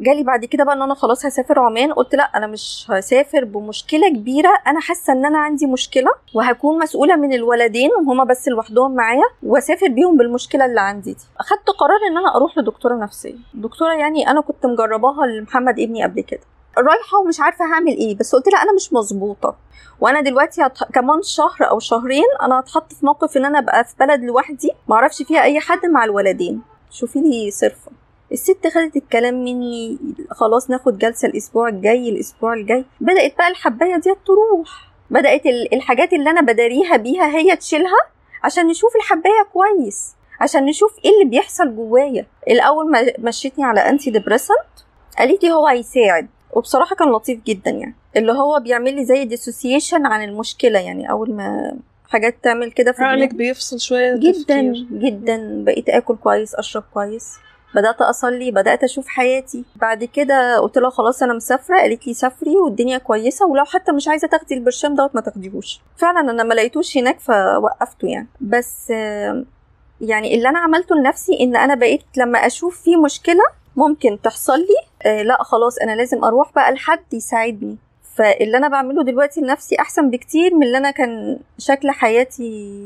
جالي 0.00 0.22
بعد 0.22 0.44
كده 0.44 0.64
بقى 0.64 0.74
إن 0.74 0.82
أنا 0.82 0.94
خلاص 0.94 1.26
هسافر 1.26 1.58
عمان 1.60 1.92
قلت 1.92 2.14
لأ 2.14 2.22
أنا 2.24 2.46
مش 2.46 2.86
هسافر 2.90 3.44
بمشكلة 3.44 4.08
كبيرة 4.08 4.50
أنا 4.66 4.80
حاسة 4.80 5.12
إن 5.12 5.26
أنا 5.26 5.38
عندي 5.38 5.66
مشكلة 5.66 6.10
وهكون 6.34 6.78
مسؤولة 6.78 7.16
من 7.16 7.32
الولدين 7.32 7.90
وهما 7.90 8.24
بس 8.24 8.48
لوحدهم 8.48 8.94
معايا 8.94 9.24
وأسافر 9.42 9.88
بيهم 9.88 10.16
بالمشكلة 10.16 10.64
اللي 10.64 10.80
عندي 10.80 11.12
دي. 11.12 11.24
أخدت 11.40 11.70
قرار 11.70 11.98
إن 12.10 12.16
أنا 12.18 12.36
أروح 12.36 12.58
لدكتورة 12.58 12.94
نفسية. 12.94 13.34
دكتورة 13.54 13.92
يعني 13.94 14.30
أنا 14.30 14.40
كنت 14.40 14.66
مجرباها 14.66 15.26
لمحمد 15.26 15.80
ابني 15.80 16.02
قبل 16.02 16.20
كده. 16.20 16.40
رايحة 16.78 17.18
ومش 17.24 17.40
عارفة 17.40 17.64
هعمل 17.64 17.92
إيه 17.96 18.16
بس 18.16 18.34
قلت 18.34 18.48
لها 18.48 18.62
أنا 18.62 18.72
مش 18.74 18.92
مظبوطة. 18.92 19.56
وأنا 20.00 20.20
دلوقتي 20.20 20.62
هتح... 20.62 20.84
كمان 20.94 21.22
شهر 21.22 21.70
أو 21.70 21.78
شهرين 21.78 22.24
أنا 22.42 22.60
هتحط 22.60 22.92
في 22.92 23.06
موقف 23.06 23.36
إن 23.36 23.44
أنا 23.44 23.58
أبقى 23.58 23.84
في 23.84 23.94
بلد 24.00 24.20
لوحدي 24.24 24.70
معرفش 24.88 25.22
فيها 25.22 25.42
أي 25.42 25.60
حد 25.60 25.86
مع 25.86 26.04
الولدين. 26.04 26.62
شوفي 26.90 27.20
لي 27.20 27.50
صرفة. 27.50 27.90
الست 28.32 28.66
خدت 28.66 28.96
الكلام 28.96 29.34
مني 29.44 29.98
خلاص 30.30 30.70
ناخد 30.70 30.98
جلسة 30.98 31.28
الأسبوع 31.28 31.68
الجاي 31.68 32.08
الأسبوع 32.08 32.54
الجاي. 32.54 32.84
بدأت 33.00 33.36
بقى 33.38 33.48
الحباية 33.48 33.96
دي 33.96 34.14
تروح. 34.26 34.88
بدأت 35.10 35.46
الحاجات 35.46 36.12
اللي 36.12 36.30
أنا 36.30 36.40
بداريها 36.40 36.96
بيها 36.96 37.26
هي 37.36 37.56
تشيلها 37.56 37.98
عشان 38.44 38.66
نشوف 38.66 38.96
الحباية 38.96 39.46
كويس 39.52 40.14
عشان 40.40 40.64
نشوف 40.64 40.98
إيه 41.04 41.10
اللي 41.10 41.24
بيحصل 41.24 41.76
جوايا. 41.76 42.26
الأول 42.48 42.90
ما 42.90 43.12
مشيتني 43.18 43.64
على 43.64 43.80
anti 43.80 44.10
depressant 44.10 44.58
قالت 45.18 45.44
لي 45.44 45.52
هو 45.52 45.66
هيساعد. 45.66 46.28
وبصراحة 46.52 46.96
كان 46.96 47.08
لطيف 47.08 47.40
جدا 47.44 47.70
يعني. 47.70 47.94
اللي 48.16 48.32
هو 48.32 48.60
بيعمل 48.60 48.94
لي 48.94 49.04
زي 49.04 49.24
dissociation 49.24 50.06
عن 50.06 50.24
المشكلة 50.28 50.78
يعني. 50.78 51.10
أول 51.10 51.34
ما 51.34 51.76
حاجات 52.08 52.36
تعمل 52.44 52.72
كده 52.72 52.92
في 52.92 53.02
عقلك 53.04 53.34
بيفصل 53.34 53.80
شوية 53.80 54.16
جدا 54.16 54.32
تفكير. 54.32 54.86
جدا. 54.92 55.64
بقيت 55.64 55.88
آكل 55.88 56.16
كويس 56.16 56.54
أشرب 56.54 56.84
كويس. 56.94 57.32
بدأت 57.74 58.00
أصلي 58.02 58.50
بدأت 58.50 58.84
أشوف 58.84 59.08
حياتي. 59.08 59.64
بعد 59.76 60.04
كده 60.04 60.58
قلت 60.58 60.78
لها 60.78 60.90
خلاص 60.90 61.22
أنا 61.22 61.34
مسافرة. 61.34 61.76
قالت 61.80 62.06
لي 62.06 62.14
سافري 62.14 62.56
والدنيا 62.56 62.98
كويسة 62.98 63.46
ولو 63.46 63.64
حتى 63.64 63.92
مش 63.92 64.08
عايزة 64.08 64.28
تاخدي 64.28 64.54
البرشام 64.54 64.94
دوت 64.94 65.14
ما 65.14 65.20
تاخديهوش. 65.20 65.80
فعلا 65.96 66.20
أنا 66.20 66.42
ما 66.42 66.54
لقيتوش 66.54 66.96
هناك 66.96 67.20
فوقفته 67.20 68.08
يعني. 68.08 68.28
بس 68.40 68.90
يعني 70.00 70.34
اللي 70.34 70.48
أنا 70.48 70.58
عملته 70.58 70.96
لنفسي 70.96 71.38
إن 71.40 71.56
أنا 71.56 71.74
بقيت 71.74 72.02
لما 72.16 72.46
أشوف 72.46 72.80
في 72.82 72.96
مشكلة 72.96 73.42
ممكن 73.76 74.18
تحصل 74.22 74.58
لي 74.58 75.22
لا 75.24 75.42
خلاص 75.42 75.78
أنا 75.78 75.96
لازم 75.96 76.24
أروح 76.24 76.52
بقى 76.52 76.72
لحد 76.72 77.14
يساعدني. 77.14 77.76
فاللي 78.18 78.56
أنا 78.56 78.68
بعمله 78.68 79.02
دلوقتي 79.04 79.40
لنفسي 79.40 79.76
أحسن 79.80 80.10
بكتير 80.10 80.54
من 80.54 80.62
اللي 80.66 80.78
أنا 80.78 80.90
كان 80.90 81.38
شكل 81.58 81.90
حياتي 81.90 82.82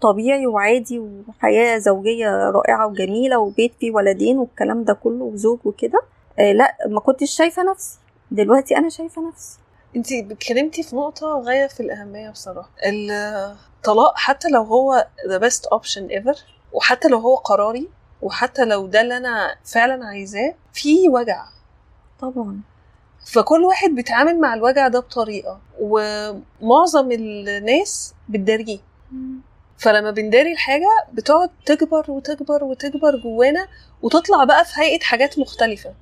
طبيعي 0.00 0.46
وعادي 0.46 0.98
وحياة 0.98 1.78
زوجية 1.78 2.50
رائعة 2.50 2.86
وجميلة 2.86 3.38
وبيت 3.38 3.74
فيه 3.80 3.90
ولدين 3.90 4.38
والكلام 4.38 4.84
ده 4.84 4.92
كله 4.92 5.24
وزوج 5.24 5.58
وكده. 5.64 6.02
آه 6.38 6.52
لا 6.52 6.76
ما 6.88 7.00
كنتش 7.00 7.30
شايفة 7.30 7.62
نفسي. 7.70 7.98
دلوقتي 8.30 8.76
أنا 8.76 8.88
شايفة 8.88 9.28
نفسي. 9.28 9.58
انت 9.96 10.12
اتكلمتي 10.12 10.82
في 10.82 10.96
نقطة 10.96 11.26
غايه 11.26 11.66
في 11.66 11.80
الأهمية 11.80 12.30
بصراحة. 12.30 12.70
الطلاق 12.84 14.12
حتى 14.16 14.48
لو 14.48 14.62
هو 14.62 15.06
the 15.28 15.40
best 15.40 15.78
option 15.78 16.02
ever 16.12 16.38
وحتى 16.72 17.08
لو 17.08 17.18
هو 17.18 17.34
قراري 17.34 17.88
وحتى 18.22 18.64
لو 18.64 18.86
ده 18.86 19.00
اللي 19.00 19.16
أنا 19.16 19.54
فعلا 19.64 20.06
عايزاه 20.06 20.54
في 20.72 21.08
وجع. 21.08 21.44
طبعا. 22.20 22.60
فكل 23.24 23.62
واحد 23.64 23.90
بيتعامل 23.90 24.40
مع 24.40 24.54
الوجع 24.54 24.88
ده 24.88 25.00
بطريقة 25.00 25.60
ومعظم 25.80 27.12
الناس 27.12 28.14
بتداريه. 28.28 28.78
فلما 29.78 30.10
بنداري 30.10 30.52
الحاجة 30.52 30.88
بتقعد 31.12 31.50
تكبر 31.66 32.10
وتكبر 32.10 32.64
وتكبر 32.64 33.16
جوانا 33.16 33.66
وتطلع 34.02 34.44
بقى 34.44 34.64
في 34.64 34.80
هيئة 34.80 35.00
حاجات 35.00 35.38
مختلفة. 35.38 35.94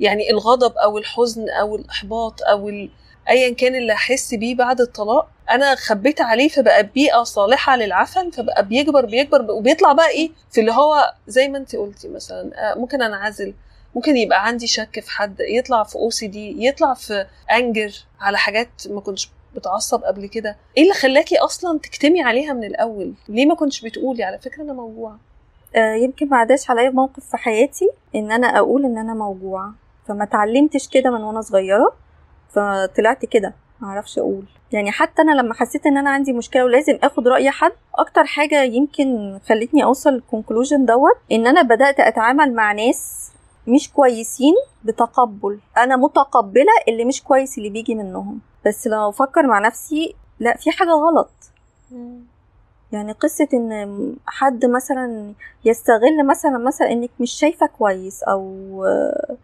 يعني 0.00 0.30
الغضب 0.30 0.76
أو 0.76 0.98
الحزن 0.98 1.50
أو 1.50 1.76
الإحباط 1.76 2.42
أو 2.42 2.68
ال... 2.68 2.90
ايا 3.28 3.54
كان 3.54 3.74
اللي 3.74 3.92
احس 3.92 4.34
بيه 4.34 4.54
بعد 4.54 4.80
الطلاق 4.80 5.28
أنا 5.50 5.74
خبيت 5.74 6.20
عليه 6.20 6.48
فبقى 6.48 6.82
بيئة 6.82 7.22
صالحة 7.22 7.76
للعفن 7.76 8.30
فبقى 8.30 8.66
بيكبر 8.66 9.06
بيكبر 9.06 9.50
وبيطلع 9.50 9.92
بقى 9.92 10.08
إيه؟ 10.08 10.30
في 10.50 10.60
اللي 10.60 10.72
هو 10.72 11.14
زي 11.26 11.48
ما 11.48 11.58
انت 11.58 11.76
قلتي 11.76 12.08
مثلا 12.08 12.74
ممكن 12.76 13.02
أنعزل. 13.02 13.54
ممكن 13.94 14.16
يبقى 14.16 14.46
عندي 14.46 14.66
شك 14.66 15.00
في 15.00 15.10
حد 15.10 15.36
يطلع 15.40 15.82
في 15.82 15.96
OCD 15.96 16.66
يطلع 16.66 16.94
في 16.94 17.26
anger 17.52 17.92
على 18.20 18.38
حاجات 18.38 18.68
ما 18.90 19.00
كنتش 19.00 19.30
بتعصب 19.56 20.04
قبل 20.04 20.26
كده. 20.26 20.56
إيه 20.76 20.82
اللي 20.82 20.94
خلاكي 20.94 21.38
أصلا 21.38 21.78
تكتمي 21.78 22.22
عليها 22.22 22.52
من 22.52 22.64
الأول؟ 22.64 23.12
ليه 23.28 23.46
ما 23.46 23.54
كنتش 23.54 23.80
بتقولي؟ 23.80 24.24
على 24.24 24.38
فكرة 24.38 24.62
أنا 24.62 24.72
موجوعة. 24.72 25.18
آه 25.76 25.94
يمكن 25.94 26.28
ما 26.28 26.36
عداش 26.36 26.70
عليا 26.70 26.90
موقف 26.90 27.30
في 27.30 27.36
حياتي 27.36 27.90
إن 28.14 28.32
أنا 28.32 28.46
أقول 28.58 28.84
إن 28.84 28.98
أنا 28.98 29.14
موجوعة. 29.14 29.74
فما 30.08 30.24
اتعلمتش 30.24 30.88
كده 30.88 31.10
من 31.10 31.22
وأنا 31.24 31.40
صغيرة 31.40 31.92
فطلعت 32.52 33.24
كده 33.26 33.54
معرفش 33.80 34.18
أقول. 34.18 34.44
يعني 34.72 34.90
حتى 34.92 35.22
أنا 35.22 35.32
لما 35.32 35.54
حسيت 35.54 35.86
إن 35.86 35.96
أنا 35.98 36.10
عندي 36.10 36.32
مشكلة 36.32 36.64
ولازم 36.64 36.98
آخد 37.02 37.28
رأي 37.28 37.50
حد 37.50 37.72
أكتر 37.94 38.24
حاجة 38.24 38.62
يمكن 38.62 39.38
خلتني 39.48 39.84
أوصل 39.84 40.10
لل 40.10 40.22
conclusion 40.22 40.84
دوت 40.84 41.16
إن 41.32 41.46
أنا 41.46 41.62
بدأت 41.62 42.00
أتعامل 42.00 42.54
مع 42.54 42.72
ناس 42.72 43.30
مش 43.66 43.92
كويسين 43.92 44.54
بتقبل. 44.84 45.58
أنا 45.76 45.96
متقبلة 45.96 46.72
اللي 46.88 47.04
مش 47.04 47.22
كويس 47.22 47.58
اللي 47.58 47.70
بيجي 47.70 47.94
منهم. 47.94 48.40
بس 48.66 48.86
لو 48.86 49.08
أفكر 49.08 49.46
مع 49.46 49.58
نفسي 49.58 50.14
لا 50.40 50.56
في 50.56 50.70
حاجة 50.70 50.90
غلط. 50.90 51.30
يعني 52.92 53.12
قصة 53.12 53.48
إن 53.54 54.16
حد 54.26 54.66
مثلا 54.66 55.32
يستغل 55.64 56.26
مثلا 56.26 56.58
مثلا 56.58 56.92
إنك 56.92 57.10
مش 57.20 57.32
شايفة 57.32 57.66
كويس 57.66 58.22
أو 58.22 58.54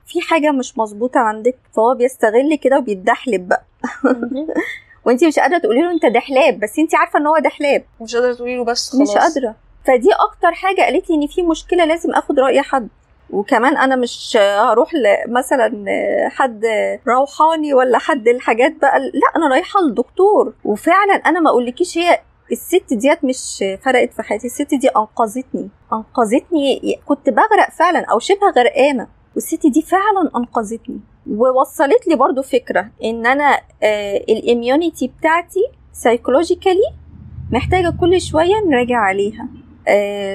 في 0.06 0.20
حاجة 0.20 0.50
مش 0.50 0.78
مظبوطة 0.78 1.20
عندك 1.20 1.56
فهو 1.76 1.94
بيستغل 1.94 2.54
كده 2.54 2.78
وبيتدحلب 2.78 3.48
بقى. 3.48 3.62
وانت 5.04 5.24
مش 5.24 5.38
قادرة 5.38 5.58
تقولي 5.58 5.80
له 5.82 5.90
أنت 5.90 6.06
دحلاب 6.06 6.60
بس 6.60 6.78
انت 6.78 6.94
عارفة 6.94 7.18
إن 7.18 7.26
هو 7.26 7.38
دحلاب. 7.38 7.84
مش 8.00 8.16
قادرة 8.16 8.34
تقولي 8.34 8.56
له 8.56 8.64
بس 8.64 8.90
خلاص. 8.90 9.10
مش 9.10 9.16
قادرة. 9.16 9.54
فدي 9.86 10.08
أكتر 10.12 10.52
حاجة 10.52 10.82
قالت 10.82 11.10
لي 11.10 11.16
إن 11.16 11.26
في 11.26 11.42
مشكلة 11.42 11.84
لازم 11.84 12.10
آخد 12.10 12.38
رأي 12.38 12.62
حد. 12.62 12.88
وكمان 13.32 13.76
أنا 13.76 13.96
مش 13.96 14.36
هروح 14.40 14.90
مثلا 15.28 15.84
حد 16.28 16.66
روحاني 17.08 17.74
ولا 17.74 17.98
حد 17.98 18.28
الحاجات 18.28 18.72
بقى 18.82 18.98
لا 19.00 19.36
أنا 19.36 19.48
رايحة 19.48 19.80
للدكتور 19.80 20.52
وفعلا 20.64 21.14
أنا 21.14 21.40
ما 21.40 21.50
أقولكيش 21.50 21.98
هي 21.98 22.20
الست 22.52 22.94
ديت 22.94 23.24
مش 23.24 23.64
فرقت 23.84 24.12
في 24.12 24.22
حياتي 24.22 24.46
الست 24.46 24.74
دي 24.74 24.88
أنقذتني. 24.88 25.68
أنقذتني 25.92 27.00
كنت 27.06 27.30
بغرق 27.30 27.70
فعلا 27.78 28.04
أو 28.04 28.18
شبه 28.18 28.50
غرقانة. 28.56 29.08
والست 29.34 29.66
دي 29.66 29.82
فعلا 29.82 30.30
أنقذتني. 30.36 31.00
ووصلت 31.30 32.06
لي 32.08 32.16
برضو 32.16 32.42
فكرة 32.42 32.90
إن 33.04 33.26
أنا 33.26 33.60
ال 34.28 34.38
immunity 34.38 35.12
بتاعتي 35.18 35.60
psychologically 35.92 36.92
محتاجة 37.52 37.94
كل 38.00 38.20
شوية 38.20 38.54
نراجع 38.66 38.96
عليها. 38.98 39.42
آه 39.42 39.59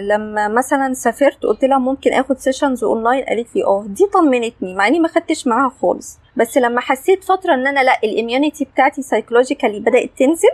لما 0.02 0.48
مثلا 0.48 0.94
سافرت 0.94 1.44
قلت 1.44 1.64
لها 1.66 1.78
ممكن 1.78 2.14
آخد 2.14 2.38
sessions 2.38 2.84
online 2.84 3.24
قالت 3.24 3.56
لي 3.56 3.64
آه 3.64 3.86
دي 3.88 4.06
طمنتني 4.14 4.75
مع 4.75 4.88
إني 4.88 5.00
ما 5.00 5.08
خدتش 5.08 5.48
معاها 5.48 5.72
خالص. 5.82 6.18
بس 6.36 6.58
لما 6.58 6.82
حسيت 6.82 7.24
فترة 7.24 7.54
إن 7.54 7.68
أنا 7.68 7.80
لأ 7.84 8.00
ال 8.03 8.10
immunity 8.10 8.65
بتاعتي 8.66 9.02
psychologically 9.01 9.79
بدأت 9.80 10.10
تنزل 10.18 10.50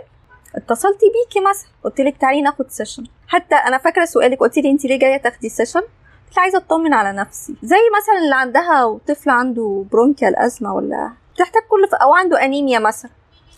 اتصلت 0.56 0.98
بيكي 1.00 1.40
مثلا 1.50 1.68
قلت 1.84 2.00
لك 2.00 2.16
تعالي 2.16 2.42
ناخد 2.42 2.70
session 2.70 3.04
حتى 3.28 3.54
أنا 3.54 3.78
فاكرة 3.78 4.04
سؤالك 4.04 4.38
قلت 4.38 4.58
لي 4.58 4.70
انت 4.70 4.84
ليه 4.84 4.98
جاية 4.98 5.16
تاخدي 5.16 5.48
session 5.48 5.80
قلت 6.28 6.38
عايزة 6.38 6.58
أطمن 6.58 6.94
على 6.94 7.12
نفسي. 7.18 7.54
زي 7.62 7.76
مثلا 7.96 8.24
اللي 8.24 8.34
عندها 8.34 8.98
طفل 9.08 9.30
عنده 9.30 9.84
bronchial 9.92 10.36
asthma 10.36 10.74
ولا 10.74 11.12
بتحتاج 11.34 11.62
كل 11.62 11.88
ف... 11.88 11.94
أو 11.94 12.14
عنده 12.14 12.44
انيميا 12.44 12.78
مثلا. 12.78 13.10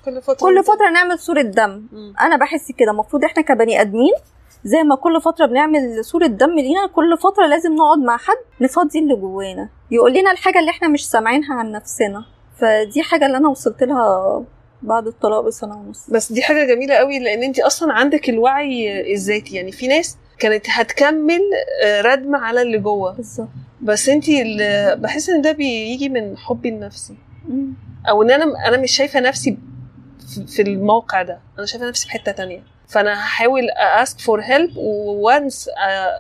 كل 0.05 0.23
فترة. 0.23 0.35
كل 0.35 0.65
فترة 0.65 0.91
نعمل 0.91 1.19
صورة 1.19 1.43
دم. 1.43 1.87
مم. 1.93 2.15
أنا 2.21 2.37
بحس 2.37 2.73
كده 2.73 2.91
المفروض 2.91 3.25
إحنا 3.25 3.43
كبني 3.43 3.81
آدمين 3.81 4.13
زي 4.65 4.83
ما 4.83 4.95
كل 4.97 5.21
فترة 5.21 5.47
بنعمل 5.47 6.05
صورة 6.05 6.27
دم 6.27 6.55
لينا 6.55 6.87
كل 6.87 7.19
فترة 7.19 7.47
لازم 7.47 7.75
نقعد 7.75 7.99
مع 7.99 8.17
حد 8.17 8.37
نفضي 8.61 8.99
اللي 8.99 9.15
جوانا. 9.17 9.69
يقول 9.91 10.15
لنا 10.15 10.31
الحاجة 10.33 10.59
اللي 10.59 10.71
إحنا 10.71 10.89
مش 10.89 11.09
سامعينها 11.11 11.55
عن 11.55 11.73
نفسنا. 11.73 12.25
فدي 12.59 13.03
حاجة 13.03 13.27
اللي 13.27 13.37
أنا 13.37 13.49
وصلت 13.49 13.83
لها 13.83 14.45
بعد 14.83 15.07
الطلاق 15.07 15.41
بسنة 15.41 15.77
ونص. 15.77 16.11
بس 16.11 16.33
دي 16.33 16.43
حاجة 16.43 16.75
جميلة 16.75 16.95
قوي 16.95 17.19
لأن 17.19 17.43
انت 17.43 17.61
أصلا 17.61 17.93
عندك 17.93 18.29
الوعي 18.29 19.13
الذاتي. 19.13 19.57
يعني 19.57 19.73
في 19.73 19.89
ناس 19.89 20.17
كانت 20.39 20.67
هتكمل 20.69 21.41
آه، 21.85 22.01
ردم 22.01 22.35
على 22.37 22.63
اللي 22.63 22.79
جوه. 22.79 23.13
بالظبط. 23.13 23.49
بس 23.83 24.09
انت 24.09 24.25
بحس 24.99 25.31
إن 25.31 25.43
ده 25.43 25.53
بيجي 25.53 26.09
من 26.09 26.37
حبي 26.37 26.71
لنفسي. 26.71 27.15
أو 28.09 28.23
إن 28.23 28.31
أنا 28.31 28.69
أنا 28.69 28.77
مش 28.77 28.93
شايفة 28.97 29.21
نفسي 29.21 29.59
في- 30.35 30.47
في 30.47 30.63
الموقع 30.63 31.23
ده. 31.23 31.39
أنا 31.59 31.67
شايفة 31.67 31.89
نفسي 31.89 32.07
في 32.07 32.13
حتة 32.13 32.33
تانية. 32.33 32.63
فأنا 32.89 33.15
هحاول 33.15 33.71
اسك 33.71 34.21
فور 34.21 34.41
هيلب 34.41 34.77
وانس 34.77 35.71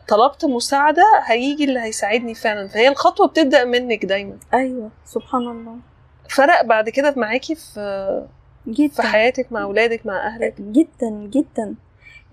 طلبت 0.09 0.45
مساعدة 0.45 1.03
هيجي 1.25 1.65
اللي 1.65 1.81
هيساعدني 1.81 2.35
فعلا. 2.35 2.69
فهي 2.69 2.89
الخطوة 2.89 3.27
بتبدأ 3.29 3.65
منك 3.65 4.05
دايما. 4.05 4.37
أيوه 4.55 4.91
سبحان 5.05 5.41
الله. 5.43 5.77
فرق 6.31 6.65
بعد 6.65 6.89
كده 6.89 7.15
معاكي 7.17 7.55
في 7.55 8.27
في 8.65 8.71
جدا 8.73 9.03
حياتك 9.03 9.53
مع 9.53 9.63
أولادك 9.63 10.07
مع 10.07 10.27
أهلك؟ 10.27 10.55
جدا 10.61 11.11
جدا. 11.11 11.75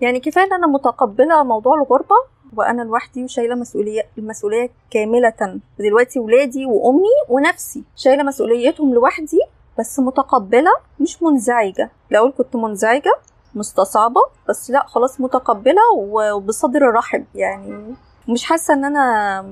يعني 0.00 0.20
كفاية 0.20 0.44
إن 0.44 0.52
أنا 0.52 0.66
متقبلة 0.66 1.42
موضوع 1.42 1.74
الغربة 1.74 2.14
وأنا 2.56 2.82
لوحدي 2.82 3.24
وشايلة 3.24 3.54
مسؤولية 3.54 4.02
المسؤوليه 4.18 4.70
كاملة. 4.90 5.60
دلوقتي 5.78 6.18
ولادي 6.18 6.66
وأمي 6.66 7.08
ونفسي 7.28 7.84
شايلة 7.96 8.22
مسؤوليتهم 8.22 8.94
لوحدي 8.94 9.40
بس 9.78 9.98
متقبلة 9.98 10.70
مش 11.00 11.22
منزعجة. 11.22 11.90
الأول 12.10 12.32
كنت 12.38 12.56
منزعجة 12.56 13.12
مستصعبة 13.54 14.20
بس 14.48 14.70
لا 14.70 14.86
خلاص 14.86 15.20
متقبلة 15.20 15.82
وبصدر 16.06 16.82
رحب 16.94 17.24
يعني 17.34 17.94
مش 18.28 18.44
حاسة 18.44 18.74
إن 18.74 18.84
أنا 18.84 19.42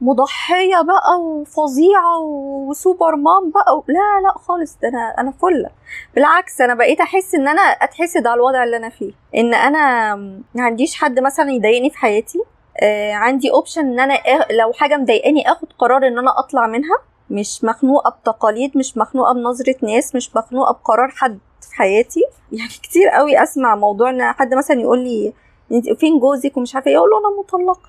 مضحية 0.00 0.82
بقى 0.82 1.20
وفظيعة 1.20 2.18
وسوبر 2.20 3.16
مام 3.16 3.50
بقى 3.50 3.82
لا 3.88 4.20
لا 4.28 4.38
خالص 4.38 4.76
ده 4.82 4.88
أنا 4.88 5.14
أنا 5.18 5.30
فله 5.30 5.70
بالعكس 6.14 6.60
أنا 6.60 6.74
بقيت 6.74 7.00
أحس 7.00 7.34
إن 7.34 7.48
أنا 7.48 7.62
أتحسد 7.62 8.26
على 8.26 8.34
الوضع 8.34 8.64
اللي 8.64 8.76
أنا 8.76 8.88
فيه. 8.88 9.12
إن 9.36 9.54
أنا 9.54 10.14
ما 10.54 10.62
عنديش 10.62 10.94
حد 10.94 11.20
مثلا 11.20 11.50
يضايقني 11.50 11.90
في 11.90 11.98
حياتي. 11.98 12.38
آه 12.82 13.12
عندي 13.12 13.50
اوبشن 13.52 13.80
إن 13.80 14.00
أنا 14.00 14.18
لو 14.50 14.72
حاجة 14.72 14.96
مضايقاني 14.96 15.52
آخد 15.52 15.68
قرار 15.78 16.06
إن 16.06 16.18
أنا 16.18 16.38
أطلع 16.38 16.66
منها. 16.66 16.98
مش 17.30 17.64
مخنوقة 17.64 18.10
بتقاليد 18.10 18.76
مش 18.76 18.96
مخنوقة 18.96 19.32
بنظرة 19.34 19.76
ناس 19.82 20.14
مش 20.14 20.36
مخنوقة 20.36 20.72
بقرار 20.72 21.08
حد. 21.08 21.38
حياتي. 21.78 22.20
يعني 22.52 22.68
كتير 22.82 23.08
قوي 23.08 23.42
أسمع 23.42 23.74
موضوع 23.76 24.10
ان 24.10 24.22
حد 24.32 24.54
مثلا 24.54 24.80
يقول 24.80 24.98
لي 24.98 25.32
أنت 25.72 25.90
فين 26.00 26.18
جوزك 26.20 26.56
ومش 26.56 26.74
عارفة 26.74 26.90
إيه؟ 26.90 26.96
أقول 26.98 27.10
له 27.10 27.18
أنا 27.18 27.38
مطلقة. 27.40 27.88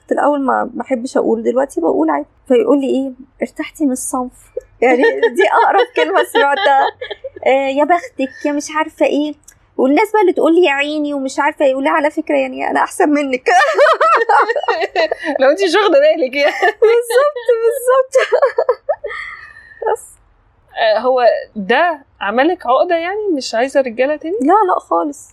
كنت 0.00 0.12
الأول 0.12 0.40
ما 0.40 0.70
بحبش 0.74 1.16
أقول 1.16 1.42
دلوقتي 1.42 1.80
بقول 1.80 2.10
عادي. 2.10 2.26
فيقول 2.48 2.80
لي 2.80 2.86
إيه 2.86 3.12
ارتحتي 3.42 3.84
من 3.86 3.92
الصنف. 3.92 4.32
يعني 4.82 5.02
دي 5.02 5.42
أقرب 5.64 5.86
كلمة 5.96 6.24
سمعتها. 6.24 6.86
آه 7.46 7.68
يا 7.68 7.84
بختك 7.84 8.46
يا 8.46 8.52
مش 8.52 8.66
عارفة 8.76 9.06
إيه. 9.06 9.34
والناس 9.76 10.12
بقى 10.12 10.20
اللي 10.22 10.32
تقول 10.32 10.54
لي 10.54 10.64
يا 10.66 10.72
عيني 10.72 11.14
ومش 11.14 11.38
عارفة 11.38 11.64
إيه. 11.64 11.74
ولا 11.74 11.90
على 11.90 12.10
فكرة 12.10 12.36
يعني 12.36 12.70
أنا 12.70 12.80
أحسن 12.82 13.08
منك. 13.08 13.48
لو 15.40 15.50
انت 15.50 15.62
مش 15.64 15.74
واخدة 15.74 15.98
بالك 15.98 16.34
يعني. 16.36 16.52
بالظبط 16.82 17.36
بالظبط. 17.62 18.42
بس. 19.92 20.12
هو 20.98 21.24
ده 21.56 22.04
عملك 22.20 22.66
عقدة 22.66 22.96
يعني؟ 22.96 23.28
مش 23.36 23.54
عايزة 23.54 23.80
رجالة 23.80 24.16
تاني؟ 24.16 24.36
لا 24.40 24.72
لا 24.74 24.78
خالص. 24.80 25.30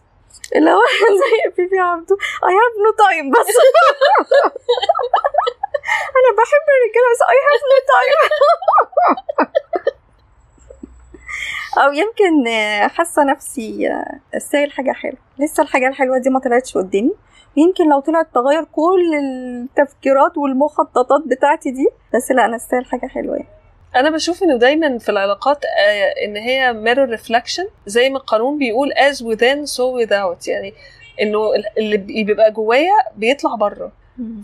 اللي 0.56 0.72
هو 0.72 0.82
زي 1.22 1.52
بيبي 1.58 1.80
عبده 1.80 2.16
I 2.16 2.50
have 2.50 2.76
no 2.86 2.92
time 3.04 3.32
بس. 3.40 3.48
أنا 6.20 6.30
بحب 6.38 6.66
الرجالة 6.76 7.10
بس 7.14 7.22
I 7.24 7.38
have 7.48 7.64
no 7.72 7.80
time. 7.92 8.30
أو 11.84 11.92
يمكن 11.92 12.48
آه، 12.48 12.88
حاسة 12.88 13.24
نفسي 13.24 13.88
آه، 13.92 14.20
استاهل 14.38 14.72
حاجة 14.72 14.92
حلوة. 14.92 15.18
لسه 15.40 15.64
الحاجة 15.64 15.88
الحلوة 15.88 16.18
دي 16.18 16.30
ما 16.30 16.40
طلعتش 16.40 16.78
قدامي. 16.78 17.16
ويمكن 17.58 17.90
لو 17.90 18.00
طلعت 18.00 18.28
تغير 18.34 18.64
كل 18.64 19.16
التفكيرات 19.16 20.38
والمخططات 20.38 21.22
بتاعتي 21.26 21.72
دي 21.72 21.88
بس 22.16 22.32
لا 22.32 22.46
أنا 22.46 22.56
استاهل 22.56 22.86
حاجة 22.86 23.08
حلوة 23.08 23.36
يعني. 23.36 23.48
أنا 23.96 24.10
بشوف 24.10 24.44
إنه 24.44 24.58
دايما 24.58 24.98
في 24.98 25.10
العلاقات 25.10 25.66
آه، 25.66 26.14
إن 26.26 26.38
هي 26.38 26.74
mirror 26.86 27.20
reflection 27.20 27.66
زي 27.86 28.10
ما 28.10 28.18
القانون 28.18 28.58
بيقول 28.58 28.94
as 28.94 29.16
within 29.18 29.70
so 29.76 30.06
without. 30.06 30.48
يعني 30.48 30.74
إنه 31.22 31.52
اللي 31.78 31.98
بيبقى 31.98 32.52
جوايا 32.52 32.94
بيطلع 33.16 33.56
بره. 33.56 33.92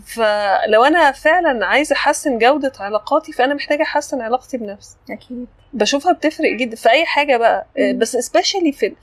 فلو 0.06 0.84
أنا 0.84 1.12
فعلا 1.12 1.66
عايزة 1.66 1.96
أحسن 1.96 2.38
جودة 2.38 2.72
علاقاتي 2.80 3.32
فأنا 3.32 3.54
محتاجة 3.54 3.82
أحسن 3.82 4.20
علاقتي 4.20 4.56
بنفسي. 4.58 4.96
أكيد. 5.10 5.46
بشوفها 5.72 6.12
بتفرق 6.12 6.50
جدا 6.52 6.76
في 6.76 6.90
أي 6.90 7.04
حاجة 7.06 7.36
بقى 7.36 7.66
آه، 7.78 7.92
مم. 7.92 7.98
بس 7.98 8.16
especially 8.16 8.70
في 8.74 8.94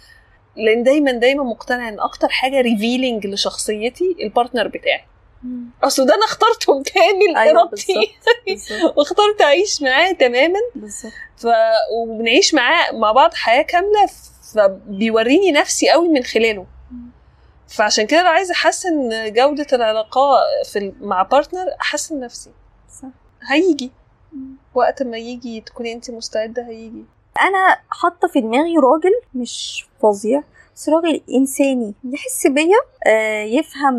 لأن 0.56 0.84
دايما 0.84 1.12
دايما 1.12 1.43
مقتنعة 1.43 1.89
إن 1.89 1.99
أكتر 1.99 2.27
حاجة 2.29 2.62
revealing 2.62 3.28
لشخصيتي 3.27 4.15
ال 4.22 4.27
partner 4.27 4.67
بتاعي. 4.67 5.03
اصل 5.84 6.06
ده 6.06 6.15
أنا 6.15 6.25
اخترته 6.25 6.79
بكامل 6.79 7.36
أيوه 7.38 7.62
ارادتي 7.62 7.93
واخترت 8.95 9.41
أعيش 9.41 9.82
معاه 9.82 10.12
تماما. 10.12 10.60
بالظبط. 10.75 11.12
ف... 11.38 11.47
وبنعيش 11.97 12.53
معاه 12.53 12.91
مع 12.91 13.12
بعض 13.12 13.34
حياة 13.34 13.62
كاملة. 13.62 14.10
فبيوريني 14.53 15.51
نفسي 15.51 15.89
قوي 15.89 16.10
من 16.10 16.23
خلاله. 16.23 16.65
فعشان 17.67 18.08
كده 18.08 18.21
لو 18.23 18.29
عايزة 18.29 18.53
أحسن 18.53 19.10
جودة 19.34 19.67
العلاقة 19.73 20.21
في 20.71 20.93
مع 21.01 21.23
partner 21.24 21.65
أحسن 21.82 22.19
نفسي. 22.19 22.51
صح. 23.01 23.08
هيجي. 23.49 23.91
وقت 24.75 25.03
ما 25.03 25.17
يجي 25.17 25.62
تكوني 25.62 25.93
انت 25.93 26.12
مستعدة 26.12 26.67
هيجي. 26.67 27.06
أنا 27.41 27.77
حاطة 27.89 28.27
في 28.27 28.41
دماغي 28.41 28.77
راجل 28.77 29.12
مش 29.34 29.86
فظيع 30.01 30.43
بس 30.75 30.89
راجل 30.89 31.21
إنساني. 31.34 31.93
يحس 32.03 32.47
بيا 32.47 32.77
آه، 33.08 33.43
يفهم 33.43 33.95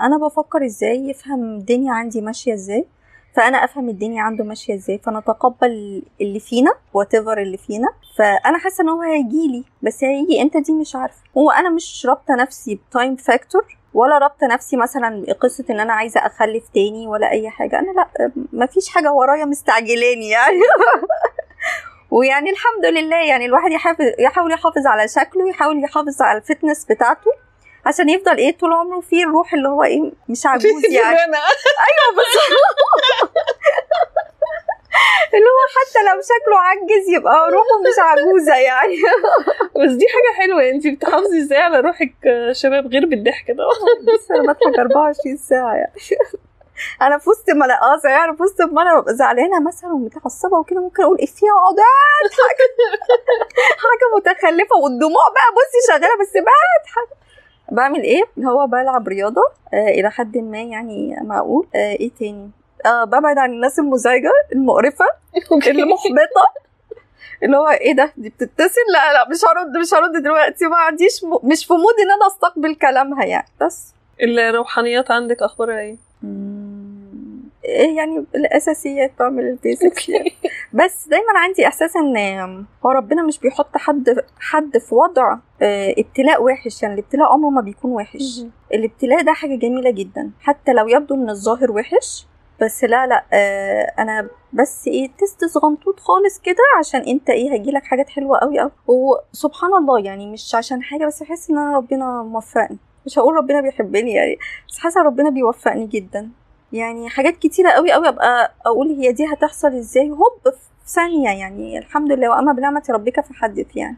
أنا 0.00 0.18
بفكر 0.18 0.64
إزاي 0.64 1.08
يفهم 1.08 1.44
الدنيا 1.44 1.92
عندي 1.92 2.20
ماشية 2.20 2.54
إزاي 2.54 2.86
فأنا 3.36 3.64
أفهم 3.64 3.88
الدنيا 3.88 4.22
عنده 4.22 4.44
ماشية 4.44 4.74
إزاي 4.74 4.98
فنتقبل 4.98 6.02
اللي 6.20 6.40
فينا 6.40 6.74
وات 6.94 7.14
اللي 7.14 7.56
فينا 7.56 7.88
فأنا 8.18 8.58
حاسة 8.58 8.82
إن 8.84 8.88
هو 8.88 9.02
هيجي 9.02 9.48
لي 9.48 9.64
بس 9.82 10.04
هيجي 10.04 10.42
إمتى 10.42 10.60
دي 10.60 10.72
مش 10.72 10.96
عارفة. 10.96 11.18
هو 11.38 11.50
أنا 11.50 11.70
مش 11.70 12.06
رابطة 12.06 12.34
نفسي 12.34 12.80
ب 12.90 12.95
time 12.95 13.16
factor 13.16 13.76
ولا 13.94 14.18
رابطة 14.18 14.46
نفسي 14.46 14.76
مثلا 14.76 15.24
بقصة 15.28 15.64
إن 15.70 15.80
أنا 15.80 15.92
عايزة 15.92 16.20
أخلف 16.20 16.68
تاني 16.74 17.06
ولا 17.06 17.30
أي 17.30 17.50
حاجة. 17.50 17.78
أنا 17.78 17.92
لأ 17.92 18.30
مفيش 18.52 18.88
حاجة 18.88 19.12
ورايا 19.12 19.44
مستعجلاني 19.44 20.28
يعني. 20.28 20.60
ويعني 22.10 22.50
الحمد 22.50 22.86
لله 22.86 23.24
يعني 23.28 23.46
الواحد 23.46 23.72
يحافظ 23.72 24.04
يحاول 24.18 24.52
يحافظ 24.52 24.86
على 24.86 25.08
شكله 25.08 25.48
يحاول 25.48 25.84
يحافظ 25.84 26.22
على 26.22 26.38
ال 26.38 26.44
fitness 26.44 26.84
بتاعته. 26.84 27.30
عشان 27.86 28.08
يفضل 28.08 28.36
إيه 28.36 28.58
طول 28.58 28.72
عمره 28.72 29.00
فيه 29.00 29.24
الروح 29.24 29.54
اللي 29.54 29.68
هو 29.68 29.84
إيه 29.84 30.12
مش 30.28 30.46
عجوز 30.46 30.84
يعني. 30.90 31.16
أيوه 31.86 32.16
بس 32.16 32.36
اللي 35.34 35.46
هو 35.46 35.62
حتى 35.76 35.98
لو 36.08 36.22
شكله 36.22 36.58
عجز 36.58 37.08
يبقى 37.08 37.50
روحه 37.50 37.78
مش 37.80 37.98
عجوزة 37.98 38.56
يعني. 38.56 38.96
بس 39.80 39.92
دي 39.92 40.06
حاجة 40.08 40.36
حلوة 40.42 40.68
انت 40.68 40.86
بتحافظي 40.86 41.38
إزاي 41.38 41.58
على 41.58 41.80
روحك 41.80 42.14
شباب 42.52 42.86
غير 42.86 43.06
بالضحك 43.06 43.50
ده؟ 43.50 43.64
بس 44.14 44.30
أنا 44.30 44.52
بضحك 44.52 44.78
24 44.78 45.36
ساعة 45.36 45.74
يعني. 45.74 45.92
أنا 47.02 47.18
في 47.18 47.30
وسط 47.30 47.50
ما 47.50 47.66
آه 47.66 48.08
يعني 48.08 48.36
في 48.36 48.42
وسط 48.42 48.60
ما 48.60 48.82
أنا 48.82 49.00
ببقى 49.00 49.14
زعلانة 49.14 49.60
مثلا 49.60 49.92
ومتعصبة 49.92 50.58
وكده 50.58 50.80
ممكن 50.80 51.02
أقول 51.02 51.18
افيه 51.22 51.46
واقعد 51.50 51.78
اضحك 52.24 52.58
حاجة 53.84 54.06
متخلفة 54.16 54.76
والدموع 54.76 55.28
بقى 55.28 55.50
بصي 55.56 55.78
شغالة 55.88 56.16
بس 56.20 56.32
بضحك 56.32 57.25
بعمل 57.72 58.02
إيه؟ 58.02 58.22
هو 58.46 58.66
بلعب 58.66 59.08
رياضة 59.08 59.42
آه 59.74 59.88
إلى 59.88 60.10
حد 60.10 60.36
ما 60.38 60.62
يعني 60.62 61.16
معقول. 61.22 61.66
آه 61.74 61.92
إيه 61.92 62.10
تاني؟ 62.20 62.50
آه 62.86 63.04
ببعد 63.04 63.38
عن 63.38 63.50
الناس 63.52 63.78
المزعجة 63.78 64.30
المقرفة 64.52 65.04
المحبطة. 65.70 66.66
اللي 67.42 67.56
هو 67.56 67.68
إيه 67.68 67.92
ده؟ 67.92 68.12
دي 68.16 68.28
بتتصل؟ 68.28 68.80
لا 68.92 69.12
لا 69.12 69.28
مش 69.30 69.44
هرد 69.44 69.76
مش 69.82 69.94
هرد 69.94 70.22
دلوقتي 70.22 70.66
ما 70.66 70.76
عنديش 70.76 71.24
م... 71.24 71.48
مش 71.48 71.66
في 71.66 71.72
مود 71.72 71.94
إن 72.04 72.10
أنا 72.10 72.26
أستقبل 72.26 72.74
كلامها 72.74 73.24
يعني 73.24 73.46
بس. 73.60 73.94
الروحانيات 74.22 75.10
عندك 75.10 75.42
أخبارها 75.42 75.78
إيه؟ 75.80 75.96
يعني 77.68 78.24
الأساسيات 78.34 79.12
بعمل 79.18 79.44
ال 79.44 79.53
basics 79.53 80.08
يعني. 80.08 80.32
بس 80.72 81.08
دايما 81.08 81.38
عندي 81.38 81.66
إحساس 81.66 81.96
إن 81.96 82.16
هو 82.86 82.90
ربنا 82.90 83.22
مش 83.22 83.38
بيحط 83.38 83.76
حد 83.76 84.16
حد 84.40 84.78
في 84.78 84.94
وضع 84.94 85.36
ابتلاء 85.98 86.42
وحش. 86.42 86.82
يعني 86.82 86.94
الابتلاء 86.94 87.32
عمره 87.32 87.50
ما 87.50 87.60
بيكون 87.60 87.90
وحش. 87.92 88.42
الابتلاء 88.74 89.22
ده 89.22 89.32
حاجة 89.32 89.54
جميلة 89.56 89.90
جدا. 89.90 90.30
حتى 90.40 90.72
لو 90.72 90.88
يبدو 90.88 91.16
من 91.16 91.30
الظاهر 91.30 91.72
وحش 91.72 92.26
بس 92.62 92.84
لا 92.84 93.06
لا 93.06 93.24
آه 93.32 93.92
أنا 93.98 94.28
بس 94.52 94.88
إيه 94.88 95.10
تست 95.18 95.44
صغنطوط 95.44 96.00
خالص 96.00 96.38
كده 96.40 96.62
عشان 96.78 97.00
أنت 97.00 97.30
إيه 97.30 97.52
هيجيلك 97.52 97.84
حاجات 97.84 98.08
حلوة 98.08 98.38
قوي 98.38 98.58
قوي 98.60 98.70
وسبحان 98.86 99.74
الله 99.74 100.00
يعني 100.00 100.32
مش 100.32 100.54
عشان 100.54 100.82
حاجة 100.82 101.06
بس 101.06 101.22
احس 101.22 101.50
إن 101.50 101.58
أنا 101.58 101.76
ربنا 101.76 102.22
موفقني. 102.22 102.78
مش 103.06 103.18
هقول 103.18 103.34
ربنا 103.34 103.60
بيحبني 103.60 104.12
يعني 104.14 104.38
بس 104.68 104.78
حاسه 104.78 105.02
ربنا 105.02 105.30
بيوفقني 105.30 105.86
جدا. 105.86 106.30
يعني 106.72 107.08
حاجات 107.08 107.36
كتيرة 107.36 107.70
قوي 107.70 107.92
قوي 107.92 108.08
أبقى 108.08 108.52
أقول 108.66 108.88
هي 108.88 109.12
دي 109.12 109.26
هتحصل 109.32 109.68
إزاي. 109.68 110.10
هوب 110.10 110.40
في 110.44 110.92
ثانية 110.94 111.30
يعني 111.30 111.78
الحمد 111.78 112.12
لله 112.12 112.30
واما 112.30 112.52
بنعمة 112.52 112.82
ربك 112.90 113.20
فحدث 113.20 113.76
يعني. 113.76 113.96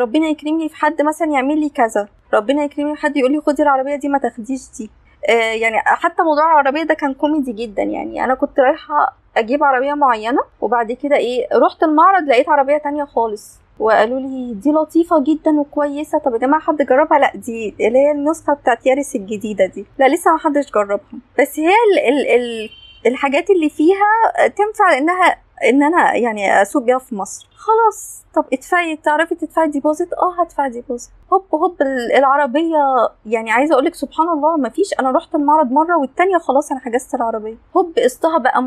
ربنا 0.00 0.26
يكرمني 0.26 0.68
في 0.68 0.76
حد 0.76 1.02
مثلا 1.02 1.28
يعمل 1.30 1.60
لي 1.60 1.68
كذا. 1.68 2.08
ربنا 2.34 2.64
يكرمني 2.64 2.94
في 2.96 3.00
حد 3.02 3.16
يقول 3.16 3.32
لي 3.32 3.40
خدي 3.40 3.62
العربية 3.62 3.96
دي 3.96 4.08
ما 4.08 4.18
تاخديش 4.18 4.60
دي. 4.78 4.90
آه 5.28 5.32
يعني 5.32 5.78
حتى 5.78 6.22
موضوع 6.22 6.44
العربية 6.50 6.82
ده 6.82 6.94
كان 6.94 7.14
كوميدي 7.14 7.52
جدا 7.52 7.82
يعني. 7.82 8.24
أنا 8.24 8.34
كنت 8.34 8.60
رايحة 8.60 9.16
أجيب 9.36 9.64
عربية 9.64 9.94
معينة 9.94 10.40
وبعد 10.60 10.92
كده 10.92 11.16
إيه 11.16 11.46
رحت 11.52 11.82
المعرض 11.82 12.22
لقيت 12.22 12.48
عربية 12.48 12.78
تانية 12.78 13.04
خالص. 13.04 13.58
وقالوا 13.82 14.20
لي 14.20 14.54
دي 14.54 14.70
لطيفة 14.72 15.22
جدا 15.22 15.60
وكويسة. 15.60 16.18
طب 16.18 16.32
يا 16.32 16.38
جماعة 16.38 16.62
حد 16.62 16.76
جربها؟ 16.76 17.18
لا 17.18 17.32
دي 17.34 17.74
اللي 17.80 17.98
هي 17.98 18.10
النسخة 18.10 18.54
بتاعت 18.54 18.86
يارس 18.86 19.16
الجديدة 19.16 19.66
دي. 19.66 19.86
لا 19.98 20.08
لسه 20.08 20.32
ما 20.32 20.38
حدش 20.38 20.70
جربها. 20.72 21.00
بس 21.40 21.58
هي 21.58 21.68
ال 21.68 21.98
ال 22.08 22.26
ال 22.26 22.70
الحاجات 23.06 23.50
اللي 23.50 23.68
فيها 23.70 24.48
تنفع 24.48 24.98
إنها 24.98 25.36
إن 25.64 25.82
أنا 25.82 26.14
يعني 26.14 26.62
أسوق 26.62 26.82
بيها 26.82 26.98
في 26.98 27.14
مصر. 27.14 27.48
خلاص. 27.56 28.22
طب 28.34 28.44
ادفعي. 28.52 28.96
تعرفي 28.96 29.34
تدفعي 29.34 29.68
deposit؟ 29.68 30.12
آه 30.12 30.40
هدفع 30.42 30.68
deposit. 30.68 31.10
هوب 31.32 31.44
هوب 31.54 31.76
العربية. 32.16 32.78
يعني 33.26 33.50
عايزة 33.50 33.72
أقول 33.72 33.84
لك 33.84 33.94
سبحان 33.94 34.28
الله 34.28 34.56
ما 34.56 34.68
فيش. 34.68 34.94
أنا 35.00 35.10
رحت 35.10 35.34
المعرض 35.34 35.72
مرة 35.72 35.96
والتانية 35.98 36.38
خلاص 36.38 36.70
أنا 36.72 36.80
حجزت 36.80 37.14
العربية. 37.14 37.56
هوب 37.76 37.98
قسطها 37.98 38.38
بقى 38.38 38.62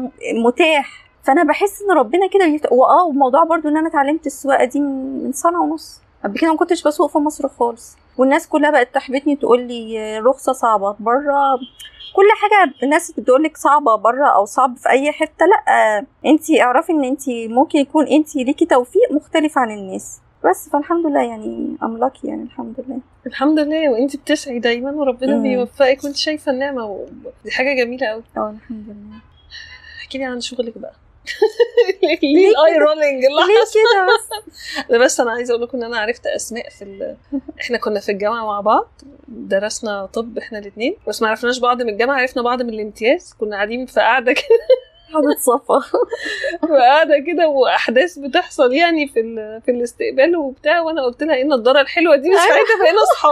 متاح. 0.45 1.04
فانا 1.25 1.43
بحس 1.43 1.81
ان 1.81 1.97
ربنا 1.97 2.27
كده 2.27 2.45
بيفت... 2.45 2.71
آه 2.71 3.05
وموضوع 3.05 3.43
برضو 3.43 3.69
ان 3.69 3.77
أنا 3.77 3.87
اتعلمت 3.87 4.27
السواقة 4.27 4.65
دي 4.65 4.79
من 4.79 5.31
سنة 5.33 5.61
ونص. 5.61 6.01
قبل 6.23 6.39
كده 6.39 6.51
ما 6.51 6.57
كنتش 6.57 6.83
بسوق 6.87 7.09
في 7.09 7.17
مصر 7.17 7.47
خالص. 7.47 7.97
والناس 8.17 8.47
كلها 8.47 8.71
بقت 8.71 8.95
تحبطني 8.95 9.35
تقول 9.35 9.61
لي 9.61 10.19
رخصة 10.19 10.53
صعبة 10.53 10.95
بره 10.99 11.59
كل 12.15 12.25
حاجة 12.41 12.73
الناس 12.83 13.11
بتقول 13.11 13.43
لك 13.43 13.57
صعبة 13.57 13.95
بره 13.95 14.25
أو 14.27 14.45
صعب 14.45 14.77
في 14.77 14.89
أي 14.89 15.11
حتة. 15.11 15.45
لأ 15.45 16.05
انت 16.25 16.51
اعرفي 16.61 16.91
إن 16.91 17.03
انت 17.03 17.29
ممكن 17.29 17.79
يكون 17.79 18.07
انت 18.07 18.35
ليكي 18.35 18.65
توفيق 18.65 19.11
مختلف 19.11 19.57
عن 19.57 19.71
الناس. 19.71 20.19
بس 20.45 20.69
فالحمد 20.69 21.05
لله 21.05 21.21
يعني 21.21 21.77
املاكي 21.83 22.27
يعني 22.27 22.43
الحمد 22.43 22.73
لله. 22.87 22.99
الحمد 23.27 23.59
لله 23.59 23.89
وانت 23.89 24.15
بتسعي 24.15 24.59
دايما 24.59 24.91
وربنا 24.91 25.37
بيوفقك. 25.37 26.03
وانت 26.03 26.15
شايفة 26.15 26.51
النعمة 26.51 26.85
ودي 26.85 27.51
حاجة 27.51 27.83
جميلة 27.83 28.07
قوي 28.07 28.23
أه 28.37 28.49
الحمد 28.49 28.85
لله. 28.87 29.17
احكي 30.01 30.17
لي 30.17 30.23
عن 30.23 30.41
شغلك 30.41 30.77
بقى. 30.77 30.93
ليه 32.23 32.49
ال 32.49 32.77
eye 32.77 32.91
rolling 32.91 33.23
ليه 33.23 33.63
كده 33.73 34.05
بس؟ 34.05 34.29
أنا 34.89 34.97
بس 35.05 35.19
أنا 35.19 35.31
عايزة 35.31 35.51
أقول 35.51 35.63
لكم 35.63 35.77
إن 35.77 35.83
أنا 35.83 35.99
عرفت 35.99 36.27
أسماء 36.27 36.69
في 36.69 36.81
ال... 36.81 37.17
إحنا 37.61 37.77
كنا 37.77 37.99
في 37.99 38.11
الجامعة 38.11 38.45
مع 38.45 38.61
بعض 38.61 38.87
درسنا 39.27 40.05
طب 40.05 40.37
إحنا 40.37 40.59
الاثنين 40.59 40.97
بس 41.07 41.21
ما 41.21 41.27
عرفناش 41.29 41.59
بعض 41.59 41.81
من 41.81 41.89
الجامعة 41.89 42.21
عرفنا 42.21 42.43
بعض 42.43 42.61
من 42.61 42.69
الامتياز 42.69 43.33
كنا 43.39 43.55
قاعدين 43.55 43.85
في 43.85 43.99
قاعدة 43.99 44.33
كده. 44.41 44.45
قعدة 45.13 45.35
صفا. 45.39 45.79
في 46.67 46.67
قاعدة 46.73 47.13
كده 47.27 47.47
وأحداث 47.47 48.19
بتحصل 48.19 48.73
يعني 48.73 49.07
في 49.07 49.19
ال... 49.19 49.61
في 49.65 49.71
الاستقبال 49.71 50.37
وبتاع 50.37 50.81
وأنا 50.81 51.03
قلت 51.05 51.23
لها 51.23 51.35
إيه 51.35 51.43
النضارة 51.43 51.81
الحلوة 51.81 52.15
دي؟ 52.15 52.29
مش 52.29 52.37
عايزه 52.39 52.79
بقينا 52.79 53.03
أصحاب. 53.03 53.31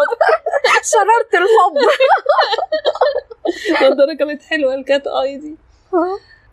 شررت 0.83 1.33
الحب. 1.33 1.89
النضارة 3.81 4.13
كانت 4.13 4.41
حلوة 4.43 4.75
الكات 4.75 5.07
آي 5.07 5.37
دي. 5.37 5.55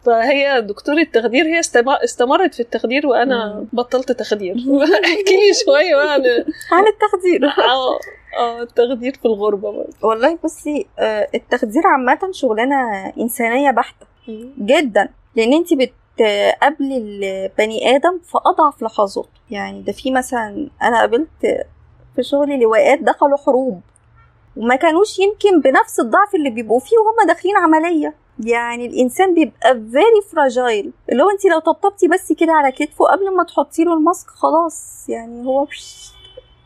فهي 0.04 0.60
دكتورة 0.60 1.02
تخدير 1.02 1.44
هي 1.44 1.60
استمرت 2.04 2.54
في 2.54 2.60
التخدير 2.60 3.06
وأنا. 3.06 3.66
بطلت 3.72 4.12
تخدير. 4.12 4.54
احكي 5.04 5.36
لي 5.36 5.54
شوية 5.64 5.96
بقى 5.96 6.12
عن 6.12 6.22
عن 6.72 6.84
التخدير. 6.86 7.44
آه 7.68 7.98
آه 8.38 8.62
التخدير 8.62 9.14
في 9.14 9.24
الغربة 9.24 9.72
برضه. 9.72 9.92
والله 10.02 10.38
بصي 10.44 10.86
التخدير 11.34 11.82
عامة 11.86 12.18
شغلانة 12.32 13.06
إنسانية 13.20 13.70
بحتة 13.70 14.06
جدا 14.58 15.08
لأن 15.36 15.52
انت 15.52 15.68
بتقابلي 15.74 16.96
البني 16.98 17.96
آدم 17.96 18.18
في 18.18 18.38
أضعف 18.46 18.82
لحظاته. 18.82 19.28
يعني 19.50 19.82
ده 19.82 19.92
في 19.92 20.10
مثلا 20.10 20.68
أنا 20.82 21.00
قابلت 21.00 21.66
في 22.16 22.22
شغلي 22.22 22.56
لواءات 22.56 22.98
دخلوا 22.98 23.36
حروب 23.38 23.80
وما 24.56 24.76
كانوش 24.76 25.18
يمكن 25.18 25.60
بنفس 25.60 26.00
الضعف 26.00 26.34
اللي 26.34 26.50
بيبقوا 26.50 26.80
فيه 26.80 26.96
وهم 26.98 27.26
داخلين 27.28 27.56
عملية. 27.56 28.14
يعني 28.44 28.86
الإنسان 28.86 29.34
بيبقى 29.34 29.74
very 29.74 30.22
fragile 30.32 30.92
اللي 31.12 31.22
هو 31.22 31.30
انت 31.30 31.44
لو 31.46 31.58
طبطبتي 31.58 32.08
بس 32.08 32.32
كده 32.32 32.52
على 32.52 32.72
كتفه 32.72 33.04
قبل 33.04 33.36
ما 33.36 33.44
تحطي 33.44 33.84
له 33.84 33.94
الماسك 33.94 34.28
خلاص 34.30 35.04
يعني 35.08 35.46
هو 35.46 35.64
مش 35.64 36.10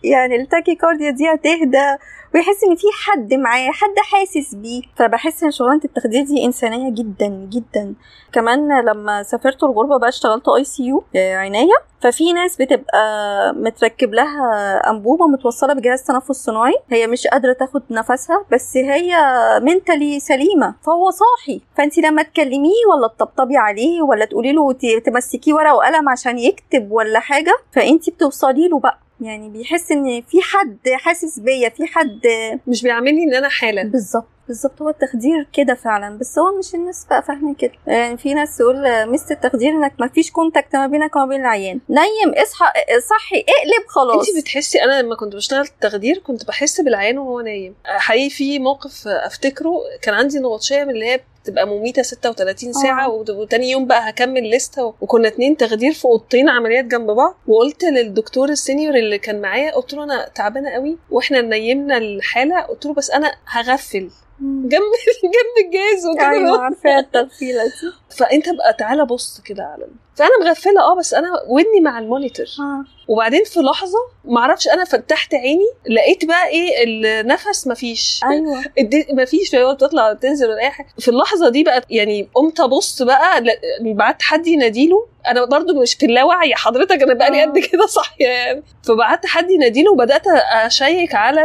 يعني 0.04 0.36
ال 0.36 0.74
tachycardia 0.74 1.10
دي 1.10 1.28
هتهدى 1.34 1.96
ويحس 2.34 2.64
إن 2.64 2.74
في 2.76 2.86
حد 3.04 3.34
معاه 3.34 3.70
حد 3.70 3.94
حاسس 4.04 4.54
بيه. 4.54 4.82
فبحس 4.96 5.44
إن 5.44 5.50
شغلانة 5.50 5.80
التخدير 5.84 6.24
دي 6.24 6.44
إنسانية 6.44 6.90
جدا 6.90 7.26
جدا. 7.28 7.94
كمان 8.32 8.80
لما 8.84 9.22
سافرت 9.22 9.62
الغربة 9.64 9.98
بقى 9.98 10.08
اشتغلت 10.08 10.48
ICU 10.48 11.04
عناية 11.16 11.74
ففي 12.00 12.32
ناس 12.32 12.56
بتبقى 12.56 13.52
متركب 13.54 14.14
لها 14.14 14.76
أنبوبة 14.90 15.26
متوصلة 15.26 15.74
بجهاز 15.74 16.02
تنفس 16.02 16.30
صناعي. 16.44 16.74
هي 16.90 17.06
مش 17.06 17.26
قادرة 17.26 17.52
تاخد 17.52 17.82
نفسها 17.90 18.44
بس 18.52 18.76
هي 18.76 19.14
mentally 19.62 20.20
سليمة. 20.20 20.74
فهو 20.86 21.10
صاحي. 21.10 21.60
فانت 21.76 21.98
لما 21.98 22.22
تكلميه 22.22 22.86
ولا 22.94 23.08
تطبطبي 23.08 23.56
عليه 23.56 24.02
ولا 24.02 24.24
تقولي 24.24 24.52
له 24.52 24.72
تمسكيه 25.06 25.54
ورقة 25.54 25.74
وقلم 25.74 26.08
عشان 26.08 26.38
يكتب 26.38 26.92
ولا 26.92 27.20
حاجة 27.20 27.56
فانت 27.72 28.10
بتوصلي 28.10 28.68
له 28.68 28.78
بقى. 28.78 28.98
يعني 29.20 29.48
بيحس 29.48 29.92
إن 29.92 30.22
في 30.22 30.40
حد 30.42 30.78
حاسس 30.94 31.38
بيا 31.38 31.68
في 31.68 31.86
حد 31.86 32.20
مش 32.66 32.82
بيعاملني 32.82 33.24
إن 33.24 33.34
أنا 33.34 33.48
حالة 33.48 33.82
بالظبط 33.82 34.26
بالظبط. 34.48 34.82
هو 34.82 34.88
التخدير 34.88 35.46
كده 35.52 35.74
فعلا 35.74 36.18
بس 36.18 36.38
هو 36.38 36.58
مش 36.58 36.74
الناس 36.74 37.06
بقى 37.10 37.22
فاهمة 37.22 37.54
كده. 37.54 37.72
يعني 37.86 38.16
في 38.16 38.34
ناس 38.34 38.56
تقول 38.56 39.08
مست 39.12 39.30
التخدير 39.30 39.70
إنك 39.72 39.92
ما 40.00 40.08
فيش 40.08 40.30
contact 40.30 40.76
ما 40.76 40.86
بينك 40.86 41.16
وما 41.16 41.26
بين 41.26 41.40
العيان. 41.40 41.80
نيم 41.90 42.34
اصحى 42.42 42.66
صحي 43.10 43.36
اقلب 43.40 43.88
خلاص. 43.88 44.28
انت 44.28 44.38
بتحسي 44.38 44.82
أنا 44.84 45.02
لما 45.02 45.16
كنت 45.16 45.36
بشتغل 45.36 45.66
تخدير 45.80 46.18
كنت 46.18 46.46
بحس 46.46 46.80
بالعيان 46.80 47.18
وهو 47.18 47.40
نايم. 47.40 47.74
حقيقي 47.84 48.30
في 48.30 48.58
موقف 48.58 49.08
أفتكره 49.08 49.72
كان 50.02 50.14
عندي 50.14 50.38
نبطشية 50.38 50.84
من 50.84 50.90
اللي 50.90 51.06
هي 51.06 51.20
تبقى 51.44 51.66
مميتة 51.66 52.02
36 52.02 52.72
ساعه 52.72 53.04
آه. 53.04 53.08
وت- 53.08 53.30
وتاني 53.30 53.70
يوم 53.70 53.86
بقى 53.86 54.10
هكمل 54.10 54.50
لستة 54.50 54.94
وكنا 55.00 55.28
اتنين 55.28 55.56
تخدير 55.56 55.92
في 55.92 56.04
أوضتين 56.04 56.48
عمليات 56.48 56.84
جنب 56.84 57.10
بعض. 57.10 57.34
وقلت 57.46 57.84
للدكتور 57.84 58.48
ال 58.48 58.55
senior 58.55 58.94
اللي 58.94 59.18
كان 59.18 59.40
معايا 59.40 59.70
قلت 59.74 59.94
له 59.94 60.04
أنا 60.04 60.28
تعبانة 60.34 60.70
قوي 60.70 60.98
وإحنا 61.10 61.40
نيمنا 61.40 61.96
الحالة 61.98 62.60
قلت 62.60 62.86
له 62.86 62.94
بس 62.94 63.10
أنا 63.10 63.32
هغفل. 63.46 64.10
جنب 64.40 64.70
جنب 65.34 65.66
الجهاز 65.66 66.06
وكده. 66.06 66.30
أيوه 66.30 66.60
عارفة 66.60 66.98
التغفيلة 66.98 67.64
دي. 67.64 68.16
فأنت 68.16 68.48
بقى 68.48 68.72
تعالى 68.78 69.04
بص 69.04 69.40
كده 69.40 69.62
على 69.64 69.86
فأنا 70.14 70.30
مغفلة 70.44 70.80
آه 70.80 70.94
بس 70.98 71.14
أنا 71.14 71.28
ودني 71.48 71.80
مع 71.82 71.98
ال 71.98 72.04
monitor. 72.04 72.46
آه. 72.60 72.84
وبعدين 73.08 73.44
في 73.44 73.60
لحظة 73.60 73.98
معرفش 74.24 74.68
أنا 74.68 74.84
فتحت 74.84 75.34
عيني 75.34 75.66
لقيت 75.90 76.24
بقى 76.24 76.48
إيه 76.48 76.70
النفس 76.84 77.66
مفيش. 77.66 78.20
أيوه. 78.30 78.64
مفيش 79.22 79.54
هو 79.54 79.74
بتطلع 79.74 80.12
تنزل 80.12 80.46
ولا 80.48 80.60
أي 80.60 80.70
حاجة. 80.70 80.86
في 80.98 81.08
اللحظة 81.08 81.48
دي 81.48 81.64
بقى 81.64 81.82
يعني 81.90 82.28
قمت 82.34 82.60
أبص 82.60 83.02
بقى 83.02 83.40
ل- 83.40 83.94
بعت 83.94 84.22
حد 84.22 84.46
يناديله. 84.46 85.06
أنا 85.28 85.44
برضو 85.44 85.80
مش 85.80 85.94
في 85.94 86.06
اللاوعي 86.06 86.54
حضرتك 86.54 87.02
أنا 87.02 87.14
بقى 87.14 87.30
لي 87.30 87.42
آه. 87.42 87.46
قد 87.46 87.58
كده 87.58 87.86
صاحية 87.86 88.26
يعني. 88.28 88.62
فبعت 88.82 89.26
حد 89.26 89.50
يناديله 89.50 89.92
وبدأت 89.92 90.22
أشيك 90.66 91.14
على. 91.14 91.44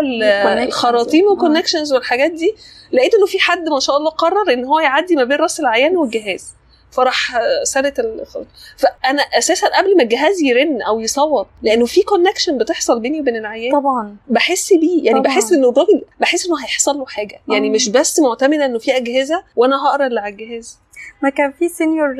الخراطيم 0.63 1.25
آه. 1.25 1.29
وال 1.31 1.41
connections 1.41 1.93
والحاجات 1.93 2.31
دي. 2.31 2.55
لقيت 2.91 3.15
إنه 3.15 3.25
في 3.25 3.39
حد 3.39 3.69
ما 3.69 3.79
شاء 3.79 3.97
الله 3.97 4.09
قرر 4.09 4.53
إن 4.53 4.65
هو 4.65 4.79
يعدي 4.79 5.15
ما 5.15 5.23
بين 5.23 5.37
رأس 5.37 5.59
العيان 5.59 5.97
والجهاز. 5.97 6.53
فراح 6.91 7.35
آه، 7.35 7.63
سالت 7.63 7.99
الخراطيم 7.99 8.51
فأنا 8.77 9.21
أساسا 9.21 9.67
قبل 9.67 9.97
ما 9.97 10.03
الجهاز 10.03 10.41
يرن 10.41 10.81
أو 10.81 10.99
يصوت 10.99 11.47
لأنه 11.61 11.85
في 11.85 12.01
connection 12.03 12.57
بتحصل 12.57 12.99
بيني 12.99 13.21
وبين 13.21 13.35
العيان 13.35 13.79
طبعا 13.79 14.15
بحس 14.27 14.73
بيه 14.73 15.03
يعني 15.05 15.19
طبعاً. 15.19 15.33
بحس 15.33 15.51
إنه 15.51 15.69
الراجل 15.69 16.01
بحس 16.19 16.45
إنه 16.45 16.63
هيحصل 16.63 16.97
له 16.97 17.05
حاجة 17.05 17.41
يعني 17.47 17.67
آه. 17.67 17.71
مش 17.71 17.89
بس 17.89 18.19
معتمده 18.19 18.65
إنه 18.65 18.79
في 18.79 18.97
أجهزة 18.97 19.43
وأنا 19.55 19.85
هقرا 19.87 20.07
اللي 20.07 20.19
على 20.19 20.31
الجهاز 20.33 20.77
ما 21.23 21.29
كان 21.29 21.51
في 21.51 21.69
senior 21.69 22.15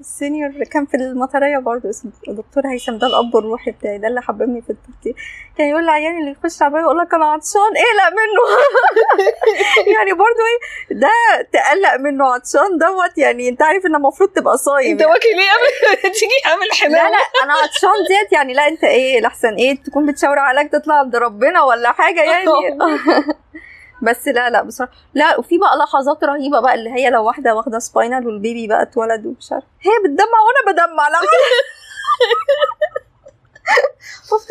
senior 0.00 0.64
كان 0.64 0.86
في 0.86 0.96
المطرية 0.96 1.58
برضه 1.58 1.90
اسمه 1.90 2.10
دكتور 2.28 2.66
هيثم. 2.66 2.98
ده 2.98 3.06
الأب 3.06 3.36
الروحي 3.36 3.70
بتاعي 3.70 3.98
ده 3.98 4.08
اللي 4.08 4.22
حببني 4.22 4.62
في 4.62 4.70
التخدير 4.70 5.14
كان 5.58 5.66
يقول 5.68 5.82
للعيان 5.82 6.18
اللي 6.20 6.30
يخش 6.30 6.62
عيان 6.62 6.82
يقول 6.82 6.98
لك 6.98 7.14
أنا 7.14 7.24
عطشان 7.32 7.60
اقلق 7.60 8.10
منه. 8.10 8.58
يعني 9.96 10.12
برضه 10.12 10.42
إيه؟ 10.50 10.96
ده 10.96 11.08
تقلق 11.52 11.96
منه 12.00 12.24
عطشان 12.34 12.78
دوت. 12.78 13.18
يعني 13.18 13.48
أنت 13.48 13.62
عارف 13.62 13.86
إن 13.86 13.94
المفروض 13.94 14.28
تبقى 14.30 14.58
صايم. 14.58 14.90
أنت 14.90 15.02
واكل 15.02 15.28
إيه؟ 15.28 15.50
قبل 15.50 16.12
تيجي 16.18 16.32
عامل 16.46 16.66
لا 16.68 16.74
حمام. 16.74 17.12
لا 17.12 17.44
أنا 17.44 17.52
عطشان 17.52 17.90
ديت 18.08 18.32
يعني 18.32 18.54
لا 18.54 18.68
أنت 18.68 18.84
إيه 18.84 19.20
لحسن 19.20 19.54
إيه 19.54 19.82
تكون 19.82 20.06
بتشاور 20.06 20.38
عليك 20.38 20.72
تطلع 20.72 20.94
عند 20.94 21.16
ربنا 21.16 21.62
ولا 21.62 21.92
حاجة 21.92 22.22
يعني. 22.22 22.46
بس 24.02 24.28
لا 24.28 24.50
لا 24.50 24.62
بصراحة 24.62 24.92
لا 25.14 25.38
وفي 25.38 25.58
بقى 25.58 25.76
لحظات 25.78 26.24
رهيبة 26.24 26.60
بقى 26.60 26.74
اللي 26.74 26.90
هي 26.90 27.10
لو 27.10 27.24
واحدة 27.26 27.54
واخدة 27.54 27.78
spinal 27.78 28.26
وال 28.26 28.39
baby 28.39 28.66
بقى 28.66 28.82
اتولد 28.82 29.26
ومش 29.26 29.52
عارف 29.52 29.64
هي 29.80 29.90
بتدمع 30.04 30.38
وأنا 30.46 30.72
بدمع 30.72 31.08
لا. 31.08 31.18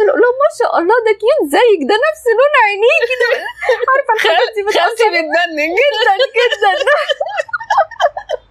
أقول 0.09 0.21
لهم 0.21 0.37
ما 0.45 0.49
شاء 0.59 0.79
الله 0.79 0.95
ده 1.05 1.11
cute 1.21 1.51
زيك 1.51 1.81
ده 1.89 1.95
نفس 2.07 2.23
لون 2.37 2.53
عينيه 2.65 3.01
كده 3.11 3.29
عارفة 3.89 4.13
الحاجات 4.15 4.49
دي 4.55 4.63
خالتي 4.79 5.03
بتجنن 5.09 5.69
جدا 5.79 6.13
جدا. 6.37 6.71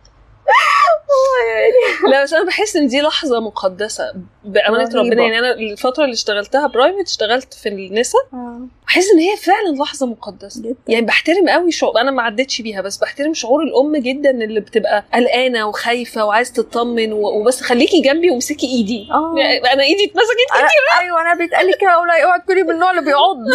لا 2.10 2.22
بس 2.22 2.32
أنا 2.32 2.44
بحس 2.46 2.76
إن 2.76 2.86
دي 2.86 3.00
لحظة 3.00 3.40
مقدسة. 3.40 4.12
بأمانة. 4.44 4.90
ربنا 4.94 5.22
يعني 5.22 5.38
أنا 5.38 5.52
الفترة 5.52 6.04
اللي 6.04 6.14
اشتغلتها 6.14 6.66
private 6.66 7.06
اشتغلت 7.08 7.54
في 7.54 7.68
النساء 7.68 8.20
آه، 8.32 8.60
بحس 8.86 9.10
إن 9.10 9.18
هي 9.18 9.36
فعلا 9.36 9.82
لحظة 9.82 10.06
مقدسة. 10.06 10.62
جدا. 10.62 10.76
يعني 10.88 11.06
بحترم 11.06 11.48
قوي 11.48 11.72
شعور 11.72 12.00
أنا 12.00 12.10
ما 12.10 12.22
عدتش 12.22 12.60
بيها 12.62 12.80
بس 12.80 12.96
بحترم 12.96 13.34
شعور 13.34 13.62
الأم 13.62 13.96
جدا 13.96 14.30
اللي 14.30 14.60
بتبقى 14.60 15.04
قلقانة 15.14 15.68
وخايفة 15.68 16.24
وعايزه 16.24 16.52
تطمن 16.54 17.12
و- 17.12 17.28
وبس 17.40 17.60
خليكي 17.60 18.00
جنبي 18.00 18.30
وامسكي 18.30 18.66
إيدي. 18.66 19.08
آه. 19.12 19.34
يعني 19.38 19.72
أنا 19.72 19.82
إيدي 19.82 20.04
اتمسكت 20.04 20.52
أنا- 20.52 21.00
أيوه 21.00 21.20
أنا 21.22 21.34
بيتقال 21.34 21.66
لي 21.66 21.72
كده 21.80 21.92
أقول 21.92 22.10
اوعي 22.10 22.40
تكوني 22.40 22.62
من 22.62 22.70
النوع 22.70 22.90
اللي 22.90 23.02
بيعض. 23.02 23.36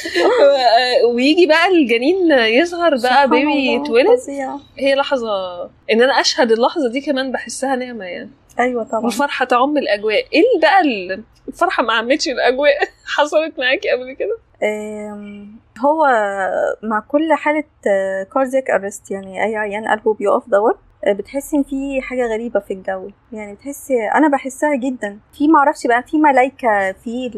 ويجي 1.14 1.46
بقى 1.46 1.68
الجنين 1.68 2.30
يظهر 2.32 2.96
بقى 3.02 3.28
بيبي 3.30 3.66
يتولد. 3.82 4.06
هي 4.78 4.94
لحظة 4.94 5.62
إن 5.64 6.02
أنا 6.02 6.20
أشهد 6.20 6.52
اللحظة 6.52 6.88
دي 6.88 7.00
كمان 7.00 7.32
بحسها 7.32 7.76
نعمة 7.76 8.04
يعني. 8.04 8.30
أيوه 8.60 8.84
طبعا. 8.84 9.04
والفرحه 9.04 9.44
تعم 9.44 9.76
الأجواء. 9.78 10.14
إيه 10.32 10.40
اللي 10.40 10.60
بقى 10.62 10.80
ال- 10.80 11.22
الفرحه 11.48 11.82
ما 11.82 11.92
عمتش 11.92 12.28
الأجواء 12.28 12.70
حصلت 13.16 13.58
معاكي 13.58 13.90
قبل 13.90 14.12
كده؟ 14.12 14.38
هو 15.84 16.06
مع 16.82 17.00
كل 17.08 17.32
حالة 17.32 17.64
cardiac 18.34 18.70
arrest 18.70 19.10
يعني 19.10 19.44
أي 19.44 19.56
عيان 19.56 19.88
قلبه 19.88 20.14
بيقف 20.14 20.48
دوت 20.48 20.78
آه، 21.04 21.12
بتحسي 21.12 21.56
إن 21.56 21.62
في 21.62 22.00
حاجة 22.02 22.26
غريبة 22.26 22.60
في 22.60 22.72
الجو. 22.72 23.10
يعني 23.32 23.54
بتحسي 23.54 24.08
أنا 24.14 24.28
بحسها 24.28 24.74
جدا. 24.76 25.18
في 25.32 25.48
معرفش 25.48 25.86
بقى 25.86 26.02
في 26.02 26.18
ملايكة 26.18 26.92
في 26.92 27.30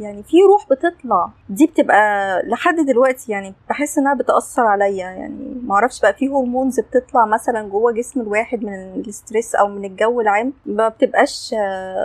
يعني 0.00 0.22
في 0.22 0.36
روح 0.42 0.66
بتطلع. 0.70 1.30
دي 1.48 1.66
بتبقى 1.66 2.42
لحد 2.42 2.74
دلوقتي 2.76 3.32
يعني 3.32 3.54
بحس 3.68 3.98
إنها 3.98 4.14
بتأثر 4.14 4.62
عليا. 4.66 5.06
يعني 5.10 5.60
معرفش 5.64 6.00
بقى 6.00 6.14
في 6.14 6.28
hormones 6.28 6.80
بتطلع 6.80 7.24
مثلا 7.26 7.68
جوه 7.68 7.92
جسم 7.92 8.20
الواحد 8.20 8.64
من 8.64 8.74
ال 8.74 8.85
stress 8.85 9.54
أو 9.54 9.68
من 9.68 9.84
الجو 9.84 10.20
العام 10.20 10.52
ما 10.66 10.88
بتبقاش 10.88 11.54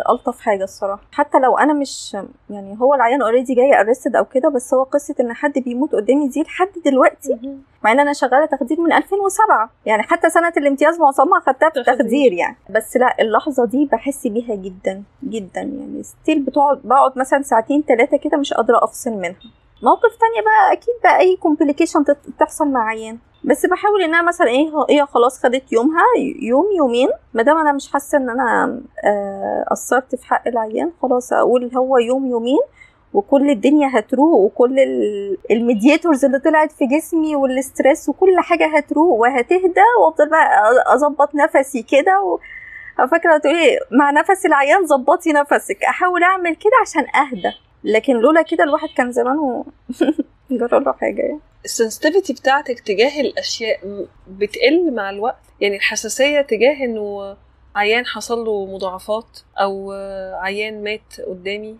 ألطف 0.09 0.39
حاجة 0.39 0.63
الصراحة. 0.63 1.01
حتى 1.11 1.39
لو 1.39 1.57
أنا 1.57 1.73
مش 1.73 2.17
يعني 2.49 2.77
هو 2.81 2.93
العيان 2.95 3.21
already 3.21 3.53
جاي 3.53 3.79
arrested 3.81 4.15
أو 4.15 4.25
كده 4.25 4.49
بس 4.49 4.73
هو 4.73 4.83
قصة 4.83 5.15
إن 5.19 5.33
حد 5.33 5.59
بيموت 5.59 5.95
قدامي 5.95 6.27
دي 6.27 6.41
لحد 6.43 6.69
دلوقتي. 6.85 7.39
مع 7.83 7.91
إن 7.91 7.99
أنا 7.99 8.13
شغالة 8.13 8.45
تخدير 8.45 8.79
من 8.81 8.93
2007 8.93 9.69
يعني 9.85 10.03
حتى 10.03 10.29
سنة 10.29 10.53
الامتياز 10.57 10.99
معظمها 10.99 11.39
خدتها 11.39 11.69
في 11.69 11.83
تخدير. 11.83 11.93
التخدير 11.93 12.33
يعني. 12.33 12.55
بس 12.69 12.97
لا 12.97 13.10
اللحظة 13.19 13.65
دي 13.65 13.85
بحس 13.91 14.27
بيها 14.27 14.55
جدا 14.55 15.03
جدا 15.23 15.61
يعني 15.61 16.03
still 16.03 16.39
بتقعد 16.39 16.81
بقعد 16.83 17.17
مثلا 17.19 17.41
ساعتين 17.41 17.83
ثلاثة 17.87 18.17
كده 18.17 18.37
مش 18.37 18.53
قادرة 18.53 18.83
أفصل 18.83 19.11
منها 19.11 19.35
موقف 19.83 20.15
تانية 20.19 20.41
بقى 20.45 20.73
أكيد 20.73 20.93
بقى 21.03 21.19
أي 21.19 21.35
complication 21.35 22.03
تحصل 22.39 22.67
مع 22.67 22.87
عيان 22.87 23.17
بس 23.43 23.65
بحاول 23.65 24.01
إنها 24.03 24.21
مثلا 24.21 24.47
إيه 24.47 24.71
إيه 24.89 25.03
خلاص 25.03 25.39
خدت 25.43 25.73
يومها 25.73 26.03
يوم 26.41 26.65
يومين 26.77 27.09
ما 27.33 27.43
دام 27.43 27.57
أنا 27.57 27.71
مش 27.71 27.91
حاسة 27.91 28.17
إن 28.17 28.29
أنا 28.29 28.79
آه، 29.05 29.65
قصرت 29.71 30.15
في 30.15 30.25
حق 30.25 30.47
العيان 30.47 30.91
خلاص 31.01 31.33
أقول 31.33 31.71
هو 31.77 31.97
يوم 31.97 32.25
يومين 32.27 32.59
وكل 33.13 33.49
الدنيا 33.49 33.89
هتروق 33.99 34.39
وكل 34.39 34.79
ال- 34.79 35.37
ال 35.51 35.59
mediators 35.59 36.25
اللي 36.25 36.39
طلعت 36.39 36.71
في 36.71 36.85
جسمي 36.85 37.35
وال 37.35 37.54
stress 37.54 38.09
وكل 38.09 38.39
حاجة 38.39 38.77
هتروق 38.77 39.19
وهتهدى 39.19 39.81
وأفضل 40.01 40.29
بقى 40.29 40.71
أظبط 40.93 41.35
نفسي 41.35 41.81
كده. 41.83 42.39
فاكره 42.97 43.37
تقولي 43.37 43.79
مع 43.91 44.11
نفس 44.11 44.45
العيان 44.45 44.85
ظبطي 44.87 45.31
نفسك. 45.33 45.83
أحاول 45.83 46.23
أعمل 46.23 46.55
كده 46.55 46.71
عشان 46.81 47.05
أهدى. 47.21 47.55
لكن 47.83 48.13
لولا 48.13 48.41
كده 48.41 48.63
الواحد 48.63 48.87
كان 48.97 49.11
زمانه 49.11 49.65
جرى 50.51 50.79
له 50.79 50.91
حاجة 50.93 51.21
يعني. 51.21 51.39
ال 51.65 51.71
sensitivity 51.71 52.33
بتاعتك 52.33 52.79
تجاه 52.79 53.21
الأشياء 53.21 54.05
بتقل 54.27 54.93
مع 54.95 55.09
الوقت؟ 55.09 55.39
يعني 55.61 55.75
الحساسية 55.75 56.41
تجاه 56.41 56.85
إنه 56.85 57.37
عيان 57.75 58.05
حصل 58.05 58.39
له 58.45 58.65
مضاعفات 58.65 59.39
أو 59.57 59.91
عيان 60.41 60.83
مات 60.83 61.21
قدامي؟ 61.27 61.77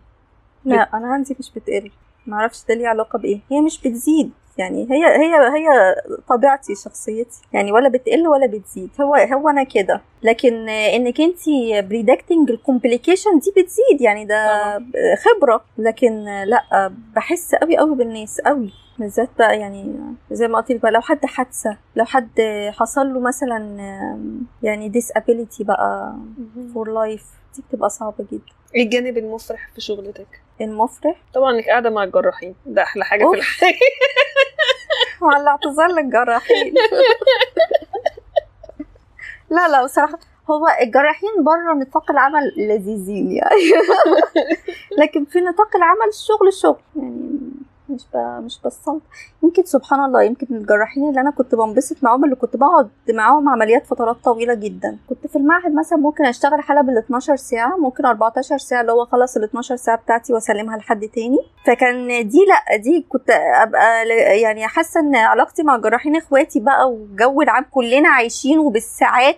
لا 0.66 0.90
أنا 0.94 1.08
عندي 1.08 1.36
مش 1.40 1.52
بتقل. 1.56 1.92
معرفش 2.28 2.66
ده 2.70 2.76
ليه 2.76 2.88
علاقة 2.88 3.20
بإيه. 3.20 3.40
هي 3.52 3.62
مش 3.62 3.82
بتزيد. 3.82 4.32
يعني 4.62 4.88
هي 4.92 5.06
هي 5.06 5.36
هي 5.36 5.96
طبيعتي 6.30 6.76
شخصيتي. 6.76 7.42
يعني 7.54 7.72
ولا 7.72 7.90
بتقل 7.90 8.28
ولا 8.28 8.46
بتزيد. 8.48 8.90
هو 9.02 9.16
هو 9.16 9.50
أنا 9.50 9.64
كده. 9.64 10.02
لكن 10.24 10.70
إنك 10.70 11.22
انت 11.22 11.40
predicting 11.90 12.52
ال 12.52 12.59
complication 12.59 13.40
دي 13.40 13.52
بتزيد. 13.62 14.02
يعني 14.02 14.26
ده. 14.26 14.78
خبرة. 15.16 15.64
لكن 15.78 16.26
لا 16.44 16.92
بحس 17.16 17.56
قوي 17.56 17.78
قوي 17.78 17.96
بالناس 17.96 18.42
قوي 18.42 18.70
بالذات 19.02 19.30
بقى 19.40 19.60
يعني 19.60 19.96
زي 20.32 20.48
ما 20.48 20.58
قلت 20.58 20.72
لك 20.72 20.82
بقى 20.82 20.92
لو 20.92 21.02
حد 21.02 21.26
حادثة 21.26 21.78
لو 21.96 22.06
حد 22.06 22.42
حصل 22.78 23.14
له 23.14 23.20
مثلا 23.20 23.78
يعني 24.64 24.92
disability 24.92 25.64
بقى 25.66 26.16
for 26.74 26.94
life 26.94 27.26
دي 27.56 27.64
بتبقى 27.70 27.90
صعبة 27.90 28.26
جدا. 28.32 28.44
إيه 28.76 28.84
الجانب 28.84 29.18
المفرح 29.18 29.70
في 29.76 29.82
شغلتك؟ 29.82 30.42
المفرح؟ 30.62 31.16
طبعا 31.34 31.56
إنك 31.56 31.66
قاعدة 31.70 31.90
مع 31.90 32.04
الجراحين 32.04 32.56
ده 32.66 32.84
أحلى 32.84 33.06
حاجة 33.06 33.24
أوف. 33.24 33.32
في 33.34 33.40
الحياة. 33.40 33.74
مع 35.22 35.38
الاعتذار 35.38 35.88
للجراحين. 35.88 36.74
لا 39.50 39.68
لا 39.68 39.84
بصراحة 39.84 40.20
هو 40.50 40.68
الجراحين 40.82 41.30
بره 41.44 41.74
نطاق 41.74 42.12
العمل 42.12 42.54
لذيذين 42.58 43.32
يعني. 43.32 43.62
لكن 45.02 45.26
في 45.26 45.40
نطاق 45.42 45.76
العمل 45.76 46.08
الشغل 46.10 46.54
شغل. 46.54 46.82
يعني 46.96 47.40
مش 47.92 48.02
ب... 48.14 48.18
مش 48.18 48.60
بستلطف 48.66 49.02
يمكن 49.44 49.64
سبحان 49.64 50.00
الله 50.06 50.24
يمكن 50.24 50.48
الجراحين 50.52 51.10
اللي 51.10 51.22
أنا 51.22 51.32
كنت 51.32 51.56
بنبسط 51.56 51.96
معاهم 52.04 52.24
اللي 52.26 52.36
كنت 52.36 52.56
بقعد 52.58 52.90
معاهم 53.10 53.50
عمليات 53.50 53.86
فترات 53.86 54.16
طويلة 54.24 54.54
جدا. 54.54 54.98
كنت 55.10 55.28
في 55.28 55.36
المعهد 55.36 55.76
مثلا 55.76 55.98
ممكن 56.00 56.26
أشتغل 56.26 56.62
حاله 56.62 56.82
بال 56.82 56.98
12 56.98 57.36
ساعة 57.36 57.78
ممكن 57.78 58.06
14 58.06 58.58
ساعة 58.58 58.82
اللي 58.82 58.92
هو 58.92 59.06
خلص 59.06 59.38
ال 59.38 59.44
12 59.44 59.76
ساعة 59.76 59.98
بتاعتي 59.98 60.34
وأسلمها 60.34 60.78
لحد 60.78 61.08
تاني. 61.08 61.38
فكان 61.68 62.08
دي 62.28 62.40
لأ 62.48 62.78
دي 62.78 63.06
كنت 63.10 63.30
أبقى 63.64 64.08
يعني 64.42 64.68
حاسة 64.68 65.00
إن 65.00 65.16
علاقتي 65.16 65.64
مع 65.64 65.76
الجراحين 65.76 66.16
إخواتي 66.16 66.60
بقى 66.60 66.92
والجو 66.92 67.42
العام 67.42 67.66
كلنا 67.72 68.10
عايشين 68.10 68.60
وبالساعات 68.60 69.38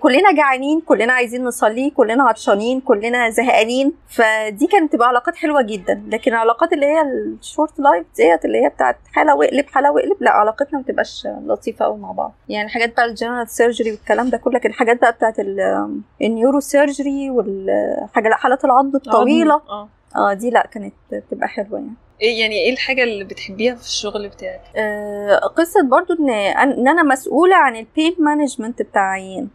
كلنا 0.00 0.32
جعانين 0.32 0.80
كلنا 0.80 1.12
عايزين 1.12 1.44
نصلي 1.44 1.90
كلنا 1.90 2.24
عطشانين 2.24 2.80
كلنا 2.80 3.30
زهقانين. 3.30 3.92
فدي 4.08 4.66
كانت 4.66 4.92
تبقى 4.92 5.08
علاقات 5.08 5.36
حلوة 5.36 5.62
جدا. 5.62 6.02
لكن 6.08 6.32
العلاقات 6.32 6.72
اللي 6.72 6.86
هي 6.86 7.02
ال 7.02 7.15
short 7.15 7.80
life 7.80 8.06
ديت 8.16 8.44
اللي 8.44 8.64
هي 8.64 8.68
بتاعت 8.68 8.96
حالة 9.12 9.34
واقلب 9.36 9.66
حالة 9.68 9.92
واقلب 9.92 10.16
لا 10.20 10.30
علاقتنا 10.30 10.78
ما 10.78 10.84
بتبقاش 10.84 11.28
لطيفة 11.46 11.84
قوي 11.84 11.98
مع 11.98 12.12
بعض. 12.12 12.32
يعني 12.48 12.68
حاجات 12.68 12.96
بقى 12.96 13.04
ال 13.04 13.10
general 13.10 13.48
surgery 13.48 13.90
والكلام 13.90 14.30
ده 14.30 14.38
كله 14.38 14.54
لكن 14.54 14.68
الحاجات 14.68 15.00
بقى 15.00 15.12
بتاعت 15.12 15.40
ال- 15.40 16.00
ال 16.22 16.28
neuro 16.28 16.60
surgery 16.60 17.30
والحاجة 17.30 18.28
لا 18.28 18.36
حالات 18.36 18.64
العظم 18.64 18.90
الطويلة. 18.94 19.54
آه. 19.68 19.88
آه 20.16 20.32
دي 20.32 20.50
لا 20.50 20.66
كانت 20.72 20.94
بتبقى 21.12 21.48
حلوة 21.48 21.78
يعني. 21.78 21.94
إيه 22.22 22.40
يعني 22.40 22.54
إيه 22.54 22.72
الحاجة 22.72 23.02
اللي 23.02 23.24
بتحبيها 23.24 23.74
في 23.74 23.82
الشغل 23.82 24.28
بتاعك؟ 24.28 24.60
آه، 24.76 25.36
قصة 25.38 25.82
برضو 25.82 26.12
إن 26.14 26.30
ان 26.30 26.88
أنا 26.88 27.02
مسؤولة 27.02 27.56
عن 27.56 27.76
ال 27.76 27.84
pain 27.84 28.16
management 28.18 28.82
بتاع 28.82 29.10
عيان 29.10 29.48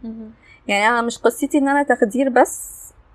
يعني 0.66 0.88
أنا 0.88 1.02
مش 1.02 1.18
قصتي 1.18 1.58
إن 1.58 1.68
أنا 1.68 1.82
تخدير 1.82 2.28
بس 2.28 2.74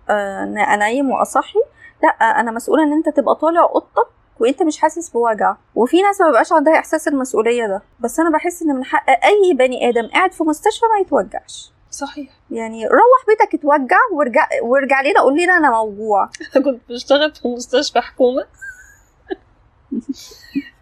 آه، 0.10 0.44
إن 0.44 0.58
أنيم 0.58 1.10
وأصحي. 1.12 1.60
لأ 2.04 2.10
أنا 2.10 2.52
مسؤولة 2.52 2.84
إن 2.84 2.94
أنت 2.94 3.10
تبقى 3.10 3.36
طالع 3.36 3.62
اوضتك 3.62 4.08
وأنت 4.40 4.64
مش 4.64 4.78
حاسس 4.78 5.10
بوجع. 5.10 5.56
وفي 5.76 6.02
ناس 6.02 6.22
ما 6.22 6.28
بيبقاش 6.28 6.54
عندها 6.54 6.80
إحساس 6.80 7.08
المسؤولية 7.08 7.68
ده. 7.68 7.82
بس 8.00 8.20
أنا 8.20 8.30
بحس 8.30 8.62
إن 8.62 8.68
من 8.76 8.86
حق 8.86 9.10
أي 9.10 9.54
بني 9.54 9.90
آدم 9.90 10.08
قاعد 10.08 10.32
في 10.32 10.44
مستشفى 10.44 10.86
ما 10.96 11.00
يتوجعش. 11.02 11.72
صحيح. 11.92 12.30
يعني 12.52 12.88
روح 12.88 13.26
بيتك 13.28 13.56
اتوجع 13.56 13.98
وارجع 14.14 14.48
وارجع 14.64 15.02
لنا 15.02 15.22
قول 15.22 15.44
لنا 15.44 15.58
أنا 15.58 15.70
موجوع. 15.72 16.30
أنا 16.56 16.64
كنت 16.66 16.82
بشتغل 16.90 17.34
في 17.36 17.48
مستشفى 17.48 18.02
حكومة. 18.02 18.46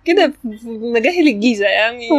كده 0.05 0.33
في 0.41 0.67
مجاهل 0.67 1.27
الجيزه 1.27 1.65
يعني. 1.65 2.09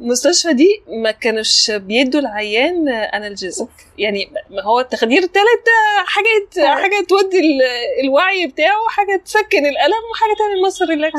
المستشفى 0.00 0.52
دي 0.52 0.82
ما 0.88 1.10
كانوش 1.10 1.70
بيدوا 1.70 2.20
العيان 2.20 2.88
analgesic 2.88 3.68
يعني 3.98 4.30
ما 4.50 4.62
هو 4.62 4.80
التخدير 4.80 5.18
التالت 5.22 5.36
ده 5.66 6.04
حاجة 6.06 6.74
حاجة 6.82 7.06
تودي 7.08 7.38
ال- 7.38 8.04
الوعي 8.04 8.46
بتاعه 8.46 8.88
حاجة 8.88 9.22
تسكن 9.24 9.66
الألم 9.66 10.02
وحاجة 10.12 10.34
تعمل 10.38 10.62
muscle 10.66 10.84
relax. 10.88 11.18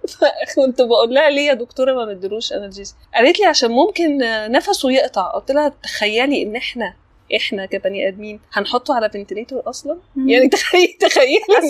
كنت 0.56 0.82
بقول 0.82 1.14
لها 1.14 1.30
ليه 1.30 1.46
يا 1.46 1.54
دكتورة 1.54 1.92
ما 1.92 2.12
ندلوش 2.12 2.52
analgesic 2.52 2.94
قالت 3.14 3.40
لي 3.40 3.46
عشان 3.46 3.70
ممكن 3.70 4.18
نفسه 4.52 4.90
يقطع. 4.90 5.30
قلت 5.30 5.50
لها 5.50 5.68
تخيلي 5.82 6.42
إن 6.42 6.56
إحنا 6.56 6.94
إحنا 7.36 7.66
كبني 7.66 8.08
آدمين 8.08 8.40
هنحطه 8.52 8.94
على 8.94 9.10
ventilator 9.10 9.62
أصلا؟ 9.66 9.98
يعني 10.26 10.48
تخيل 10.48 10.96
تخيل 11.00 11.40
إن 11.58 11.64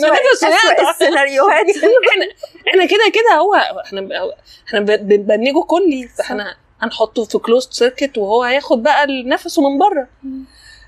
يقطع 0.74 0.90
السيناريوهات. 0.90 1.66
إحنا 2.10 2.26
إحنا 2.68 2.84
كده 2.86 3.12
كده 3.12 3.34
هو 3.40 3.54
إحنا 3.54 4.32
إحنا 4.68 4.80
بنبنجه 4.80 5.62
كلي. 5.62 6.08
فإحنا 6.18 6.56
هنحطه 6.80 7.24
في 7.24 7.38
closed 7.38 7.72
circuit 7.72 8.18
وهو 8.18 8.42
هياخد 8.42 8.82
بقى 8.82 9.06
نفسه 9.26 9.70
من 9.70 9.78
بره. 9.78 10.08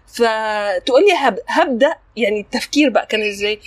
فتقول 0.06 1.02
لي 1.02 1.12
هب... 1.16 1.38
هبدأ 1.48 1.94
يعني 2.16 2.40
التفكير 2.40 2.90
بقى 2.90 3.06
كان 3.06 3.22
إزاي 3.22 3.58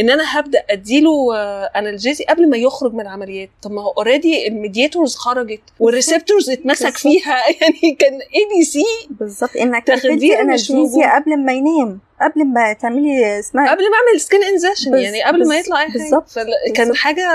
إن 0.00 0.10
أنا 0.10 0.38
هبدأ 0.38 0.62
أديله 0.70 1.36
analgesia 1.66 2.24
قبل 2.24 2.50
ما 2.50 2.56
يخرج 2.56 2.92
من 2.94 3.00
العمليات 3.00 3.50
طب 3.62 3.70
ما 3.70 3.82
هو 3.82 3.90
already 3.90 4.48
ال 4.48 4.55
mediators 4.55 5.14
خرجت 5.16 5.60
وال 5.80 5.93
receptors 5.93 6.50
اتمسك. 6.50 6.96
فيها 6.96 7.36
يعني 7.60 7.94
كان 7.98 8.12
اي 8.12 8.48
دي 8.58 8.64
سي 8.64 8.84
بالظبط 9.10 9.56
إنك 9.56 9.90
analgesia 9.90 10.42
موجود. 10.70 11.02
قبل 11.04 11.44
ما 11.44 11.52
ينام 11.52 12.00
قبل 12.22 12.44
ما 12.46 12.72
تعملي 12.72 13.38
اسمها 13.38 13.70
قبل 13.70 13.82
ما 13.82 13.96
أعمل 13.96 14.20
skin 14.20 14.42
incision 14.42 14.94
يعني 14.96 15.22
قبل 15.22 15.48
ما 15.48 15.56
يطلع 15.58 15.80
أي 15.80 15.86
حاجة 15.88 15.98
بالظبط. 15.98 16.38
بالظبط. 16.76 16.96
حاجة 16.96 17.28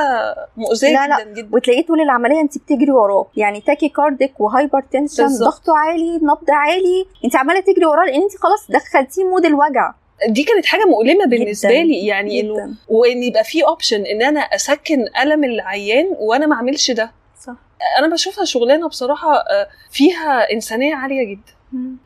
مؤذية 0.58 0.90
لا، 0.90 1.08
لا. 1.08 1.24
جدا 1.24 1.34
جدا 1.34 1.50
وتلاقيه 1.56 1.86
طول 1.86 2.02
العملية 2.02 2.42
انت 2.42 2.58
بتجري 2.58 2.92
وراه 2.92 3.28
يعني 3.38 3.62
tachycardic 3.62 4.40
و 4.42 4.82
hypertension. 4.92 5.28
ضغطه 5.28 5.78
عالي 5.78 6.16
نبض 6.16 6.50
عالي 6.52 7.06
انت 7.26 7.36
عمالة 7.36 7.60
تجري 7.60 7.86
وراه 7.86 8.06
لأن 8.06 8.22
انت 8.22 8.38
خلاص 8.38 8.68
دخلتيه 8.72 9.24
mode 9.24 9.46
الوجع 9.46 9.94
دي 10.28 10.44
كانت 10.44 10.66
حاجة 10.66 10.86
مؤلمة 10.86 11.26
بالنسبة 11.26 11.70
جداً. 11.70 11.84
لي 11.84 12.06
يعني 12.06 12.40
إنه 12.42 12.74
وإن 12.90 13.24
يبقى 13.24 13.44
في 13.44 13.64
option 13.66 14.06
إن 14.06 14.22
أنا 14.22 14.40
أسكن 14.40 15.06
ألم 15.24 15.44
العيان 15.44 16.06
وأنا 16.20 16.46
ما 16.46 16.56
أعملش 16.56 16.92
ده 16.92 17.12
صح 17.42 17.56
أنا 18.00 18.14
بشوفها 18.14 18.46
شغلانة 18.46 18.88
بصراحة 18.88 19.34
آه، 19.36 19.68
فيها 19.92 20.52
إنسانية 20.54 20.96
عالية 20.96 21.24
جدا 21.36 21.54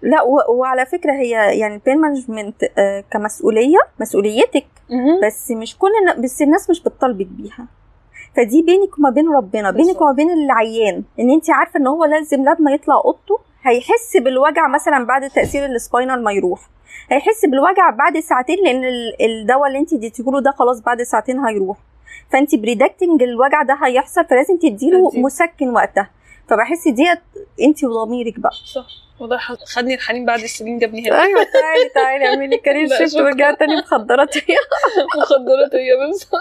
لا. 0.01 0.21
وعلى 0.49 0.85
فكرة 0.85 1.11
هي 1.11 1.59
يعني 1.59 1.73
ال 1.75 1.80
pain 1.80 2.01
management 2.01 2.63
آه 2.77 3.03
كمسؤولية 3.11 3.77
مسؤوليتك 4.01 4.65
بس 5.27 5.51
مش 5.51 5.77
كل 5.77 5.89
بس 6.17 6.41
الناس 6.41 6.69
مش 6.69 6.81
بتطالبك 6.81 7.25
بيها 7.27 7.67
فدي 8.35 8.61
بينك 8.61 8.97
وما 8.97 9.09
بين 9.09 9.29
ربنا 9.29 9.71
بينك. 9.71 10.01
وما 10.01 10.11
بين 10.11 10.29
العيان 10.31 11.03
إن 11.19 11.29
انت 11.31 11.49
عارفة 11.49 11.79
إن 11.79 11.87
هو 11.87 12.05
لازم 12.05 12.41
لما 12.43 12.71
يطلع 12.71 12.95
أوضته 13.05 13.39
هيحس 13.63 14.17
بالوجع 14.17 14.67
مثلا 14.67 15.05
بعد 15.05 15.29
تأثير 15.29 15.65
ال 15.65 15.73
spinal 15.73 16.23
ما 16.23 16.31
يروح. 16.31 16.59
هيحس 17.11 17.45
بالوجع 17.45 17.89
بعد 17.89 18.19
ساعتين 18.19 18.57
لأن 18.63 18.83
ال- 18.85 19.15
الدواء 19.21 19.67
اللي 19.67 19.79
انت 19.79 19.93
اديتيهوله 19.93 20.41
ده 20.41 20.51
خلاص 20.51 20.79
بعد 20.81 21.01
ساعتين 21.01 21.39
هيروح. 21.39 21.77
فانت 22.31 22.55
predicting 22.55 23.23
الوجع 23.23 23.61
ده 23.61 23.77
هيحصل 23.83 24.25
فلازم 24.25 24.57
تديله 24.57 25.09
تدي. 25.11 25.21
مسكن 25.21 25.69
وقتها. 25.69 26.09
فبحس 26.49 26.87
ديت 26.87 27.19
انت 27.61 27.83
وضميرك 27.83 28.39
بقى. 28.39 28.51
صح. 28.73 28.85
وده 29.19 29.37
خدني 29.75 29.93
الحنين 29.93 30.25
بعد 30.25 30.39
السنين 30.39 30.79
جابني 30.79 31.09
هنا. 31.09 31.23
أيوه 31.23 31.43
تعالي 31.43 31.89
تعالي 31.95 32.27
اعملي 32.27 32.57
career 32.65 32.87
shift 32.87 33.11
شكراً. 33.11 33.23
ورجع 33.23 33.53
تاني 33.53 33.75
مخدرات 33.77 34.35
مخدرات 35.17 35.75
هي 35.75 35.89
بس 36.09 36.27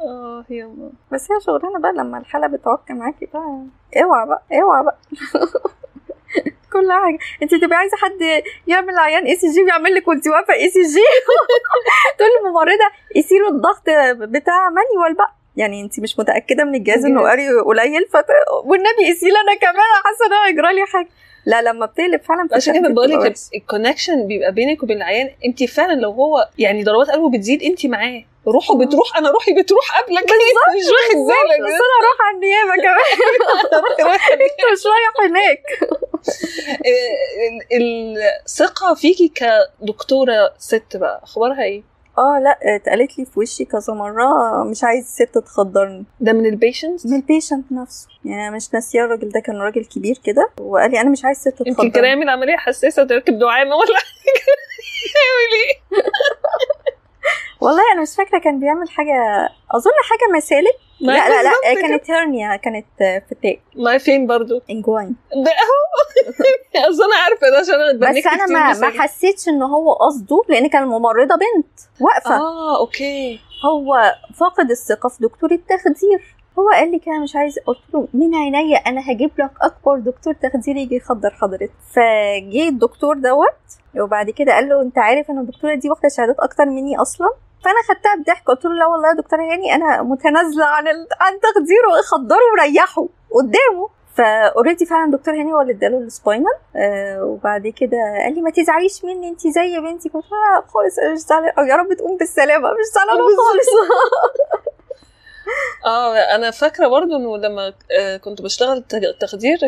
آه 0.00 0.44
هي 0.48 0.64
ما. 0.64 0.90
بس 1.12 1.30
هي 1.32 1.40
شغلانة 1.40 1.78
بقى 1.78 1.92
لما 1.92 2.18
الحاله 2.18 2.46
بتعك 2.46 2.90
معاكي 2.90 3.26
بقى. 3.26 3.62
اوعى 4.02 4.26
بقى 4.26 4.42
اوعى 4.52 4.84
بقى. 4.84 4.98
كل 6.72 6.92
حاجة. 6.92 7.18
انت 7.42 7.54
تبقي 7.54 7.76
عايزة 7.76 7.96
حد 7.96 8.42
يعمل 8.66 8.98
عيان 8.98 9.24
ECG 9.24 9.62
ويعمل 9.62 9.94
لك 9.94 10.08
وانت 10.08 10.28
واقفة 10.28 10.54
ECG 10.54 11.00
تقول 12.18 12.30
للممرضه 12.44 12.90
قيسي 13.14 13.38
له 13.38 13.48
الضغط 13.48 13.82
بتاع 14.30 14.68
manual 14.70 15.14
بقى. 15.14 15.32
يعني 15.56 15.80
انت 15.80 16.00
مش 16.00 16.18
متأكدة 16.18 16.64
من 16.64 16.74
الجهاز 16.74 17.04
إنه. 17.04 17.20
قاري 17.22 17.48
قليل 17.60 18.06
فت... 18.12 18.26
والنبي 18.64 19.04
قيسي 19.06 19.26
لي 19.26 19.40
أنا 19.40 19.54
كمان 19.54 19.84
حاسه 20.04 20.26
ان 20.26 20.32
هو 20.32 20.44
لي 20.70 20.86
حاجة. 20.86 21.08
لا 21.46 21.62
لما 21.62 21.86
بتقلب 21.86 22.22
فعلا 22.22 22.48
عشان 22.52 22.74
كده 22.80 22.88
بقول 22.94 23.10
لك. 23.10 23.34
ال 23.54 23.61
connection 23.61 24.26
بيبقى 24.26 24.52
بينك 24.52 24.82
وبين 24.82 24.96
العيان. 24.96 25.30
انت 25.44 25.64
فعلا 25.64 26.00
لو 26.00 26.10
هو 26.10 26.48
يعني 26.58 26.84
ضربات 26.84 27.10
قلبه 27.10 27.30
بتزيد 27.30 27.62
انت 27.62 27.86
معاه. 27.86 28.22
روحه. 28.46 28.78
بتروح 28.78 29.16
أنا 29.16 29.30
روحي 29.30 29.62
بتروح 29.62 29.98
قبلك. 30.02 30.24
مش 30.76 30.84
واخد 30.86 31.26
بالك. 31.26 31.60
بس 31.66 31.72
أنا 31.72 31.96
أروح 32.00 32.18
على 32.26 32.34
النيابة 32.34 32.82
كمان. 32.82 34.32
أنت 34.46 34.72
مش 34.72 34.82
رايح 34.86 35.30
هناك. 35.30 35.62
ال- 37.72 38.18
الثقة 38.44 38.94
فيكي 38.94 39.32
كدكتورة 39.34 40.52
ست 40.58 40.96
بقى 40.96 41.20
أخبارها 41.24 41.62
إيه؟ 41.62 41.82
آه 42.18 42.38
لا 42.38 42.58
اتقالت 42.76 43.18
لي 43.18 43.24
في 43.24 43.40
وشي 43.40 43.64
كذا 43.64 43.94
مرة 43.94 44.64
مش 44.64 44.84
عايز 44.84 45.06
ست 45.06 45.38
تخدرني 45.38 46.04
ده 46.20 46.32
من 46.32 46.46
ال 46.46 46.52
patients؟ 46.52 47.06
من 47.06 47.16
ال 47.16 47.23
patient 47.23 47.72
نفسه 47.72 48.08
يعني 48.24 48.48
أنا 48.48 48.56
مش 48.56 48.74
ناسية 48.74 49.04
الراجل 49.04 49.28
ده 49.28 49.40
كان 49.40 49.56
راجل 49.56 49.84
كبير 49.84 50.18
كده 50.24 50.50
وقال 50.60 50.90
لي 50.90 51.00
أنا 51.00 51.10
مش 51.10 51.24
عايز 51.24 51.38
ست 51.38 51.60
يمكن 51.60 51.74
كان 51.82 51.92
تخدرني 51.92 52.08
يعمل 52.08 52.28
عملية 52.28 52.56
حساسة 52.56 53.02
وتركب 53.02 53.38
دعامة 53.38 53.76
ولا 53.80 53.98
يعمل 55.16 55.52
إيه؟ 55.62 56.02
والله 57.66 57.82
أنا 57.92 58.02
مش 58.02 58.14
فاكرة 58.16 58.38
كان 58.38 58.60
بيعمل 58.60 58.88
حاجة 58.90 59.48
أظن 59.70 59.90
حاجة 60.10 60.36
مسالك 60.36 60.76
لا 61.00 61.28
لا 61.28 61.42
لا. 61.42 61.80
كانت 61.82 62.10
hernia 62.10 62.56
كانت 62.56 62.86
فتاق 63.30 63.60
ما 63.76 63.98
فين 63.98 64.26
برضو؟ 64.26 64.60
inguinal 64.70 65.16
ده 65.44 65.50
أهو. 65.50 65.80
أصل 66.90 67.02
أنا 67.02 67.16
عارفة 67.24 67.50
ده 67.50 67.58
عشان 67.58 67.74
أنا 67.74 67.92
بس 68.18 68.26
أنا 68.26 68.46
ما 68.46 68.80
ما 68.90 69.02
حسيتش 69.02 69.48
إن 69.48 69.62
هو 69.62 69.92
قصده 69.92 70.42
لأن 70.48 70.68
كان 70.68 70.82
الممرضه 70.82 71.34
بنت. 71.34 71.80
واقفة. 72.00 72.36
آه 72.36 72.78
okay. 72.80 73.40
هو 73.64 74.14
فاقد 74.40 74.70
الثقة 74.70 75.08
في 75.08 75.22
دكتور 75.22 75.50
التخدير. 75.52 76.36
هو 76.58 76.68
قال 76.70 76.90
لي 76.90 76.98
كده 76.98 77.18
مش 77.22 77.36
عايز 77.36 77.58
قلت 77.58 77.78
له 77.94 78.08
من 78.14 78.34
عينيا 78.34 78.78
أنا 78.78 79.10
هجيب 79.12 79.30
لك 79.38 79.50
أكبر 79.62 79.98
دكتور 79.98 80.32
تخدير 80.34 80.76
يجي 80.76 80.96
يخدر 80.96 81.30
حضرتك. 81.30 81.70
فجه 81.92 82.68
الدكتور 82.68 83.16
دوت 83.16 84.00
وبعد 84.00 84.30
كده 84.30 84.52
قال 84.52 84.68
له 84.68 84.82
أنت 84.82 84.98
عارف 84.98 85.30
إن 85.30 85.38
الدكتورة 85.38 85.74
دي 85.74 85.90
واخدة 85.90 86.08
شهادات 86.08 86.36
أكتر 86.38 86.64
مني 86.64 87.00
أصلا؟ 87.00 87.28
فأنا 87.64 87.76
خدتها 87.88 88.14
بضحك 88.14 88.46
قلت 88.46 88.64
له 88.64 88.72
لا 88.72 88.86
والله 88.86 89.08
يا 89.08 89.14
دكتوره 89.14 89.42
هاني 89.52 89.74
أنا 89.74 90.02
متنازلة 90.02 90.64
عن. 90.64 90.86
عن 91.20 91.40
تخديره 91.40 92.02
خدره 92.04 92.38
وريحه 92.52 93.08
قدامه. 93.30 93.88
ف 94.16 94.25
already 94.25 94.86
فعلا 94.86 95.10
دكتور 95.12 95.34
هاني 95.34 95.52
هو 95.52 95.60
اللي 95.60 95.72
اداله 95.72 95.98
ال 95.98 96.06
spinal 96.06 96.52
آه 96.76 97.24
وبعد 97.24 97.66
كده 97.66 97.96
قال 98.24 98.34
لي 98.34 98.40
ما 98.40 98.50
تزعليش 98.50 99.04
مني 99.04 99.28
انت 99.28 99.40
زي 99.46 99.80
بنتي. 99.80 100.08
كنت 100.08 100.24
آه 100.24 100.64
خالص 100.68 100.98
أنا 100.98 101.12
مش 101.12 101.18
زعلانة. 101.18 101.52
أو 101.58 101.64
يا 101.64 101.76
رب 101.76 101.92
تقوم 101.94 102.16
بالسلامة 102.16 102.68
مش 102.70 102.84
زعلانة 102.94 103.18
خالص. 103.22 103.68
آه 105.86 106.14
أنا 106.16 106.50
فاكرة 106.50 106.86
برضو 106.88 107.16
إنه 107.16 107.36
لما 107.36 107.72
آه، 107.98 108.16
كنت 108.16 108.42
بشتغل 108.42 108.82
تخدير 109.20 109.58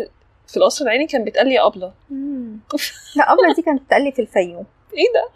في 0.49 0.57
القصر 0.57 0.85
العيني 0.85 1.07
كان 1.07 1.25
بيتقال 1.25 1.47
لي 1.49 1.61
أبلة. 1.61 1.93
لا 3.17 3.33
أبلة 3.33 3.55
دي 3.55 3.63
كانت 3.63 3.83
بتقلي 3.83 4.13
في 4.13 4.23
الفيوم. 4.23 4.67
إيه 4.97 5.07
ده؟ 5.15 5.29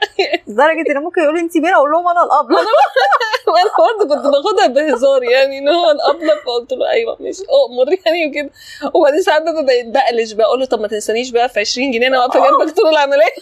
لدرجة 0.46 0.90
ان 0.90 1.02
ممكن 1.02 1.22
يقولوا 1.22 1.40
انت 1.40 1.56
مين؟ 1.56 1.72
أقول 1.74 1.90
لهم 1.90 2.08
أنا 2.08 2.22
الابله 2.24 2.58
وأنا 3.48 3.70
برضه 3.78 4.14
كنت 4.16 4.26
باخدها 4.26 4.66
بهزار 4.66 5.22
يعني 5.22 5.58
ان 5.58 5.68
هو 5.68 5.90
الابله 5.90 6.34
فقلت 6.46 6.72
له 6.72 6.90
أيوه 6.90 7.16
ماشي. 7.20 7.42
أمر 7.42 7.92
يعني 8.06 8.28
وكده. 8.28 8.50
وبعدين 8.94 9.22
ساعات 9.22 9.42
ببقى 9.42 9.64
بقيت 9.64 9.86
بقلش 9.86 10.32
بقول 10.32 10.60
له 10.60 10.66
طب 10.66 10.80
ما 10.80 10.88
تنسانيش 10.88 11.30
بقى 11.30 11.48
في 11.48 11.60
20 11.60 11.90
جنيه 11.90 12.06
أنا 12.06 12.18
واقفة 12.18 12.40
جنبك 12.40 12.76
طول 12.76 12.88
العملية 12.88 13.32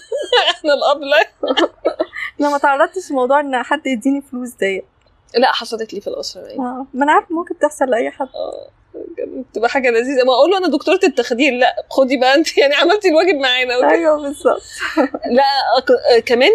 إحنا 0.50 0.74
الابله 0.74 1.16
أنا 2.40 2.48
ما 2.52 2.58
تعرضتش 2.58 3.11
لموضوع 3.11 3.40
إن 3.40 3.62
حد 3.62 3.86
يديني 3.86 4.22
فلوس 4.22 4.50
ديت. 4.50 4.84
لا 5.36 5.52
حصلت 5.52 5.94
لي 5.94 6.00
في 6.00 6.08
العيني 6.36 6.58
آه، 6.61 6.86
ما 6.94 7.04
أنا 7.04 7.12
عارفة 7.12 7.34
ممكن 7.34 7.58
تحصل 7.58 7.84
لأي 7.84 8.11
حد. 8.11 8.28
آه. 8.34 8.70
بتبقى 9.51 9.68
حاجة 9.68 9.91
لذيذة. 9.91 10.24
ما 10.24 10.32
أقول 10.32 10.51
له 10.51 10.59
أنا 10.59 10.68
دكتورة 10.68 11.01
التخدير 11.05 11.53
لا 11.53 11.74
خدي 11.91 12.16
بقى 12.16 12.34
أنت 12.34 12.59
يعني 12.59 12.74
عملتي 12.74 13.09
الواجب 13.09 13.34
معانا. 13.34 13.91
أيوه 13.91 14.22
بالظبط. 14.22 14.62
لا 15.38 16.20
كمان 16.26 16.51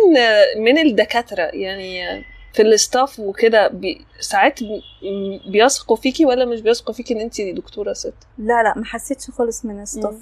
من 0.57 0.77
الدكاترة 0.77 1.41
يعني 1.43 2.23
في 2.53 2.61
ال 2.61 2.71
staff 2.71 3.19
وكده 3.19 3.67
بي 3.67 4.05
ساعات 4.19 4.59
بي- 4.63 5.41
بيثقوا 5.51 5.95
فيكي 5.97 6.25
ولا 6.25 6.45
مش 6.45 6.61
بيثقوا 6.61 6.93
فيكي 6.93 7.13
إن 7.13 7.19
أنت 7.21 7.41
دكتورة 7.41 7.93
ست؟ 7.93 8.13
لا 8.37 8.63
لا 8.63 8.73
ما 8.77 8.85
حسيتش 8.85 9.29
خالص 9.31 9.65
من 9.65 9.81
ال 9.81 9.87
staff 9.87 10.15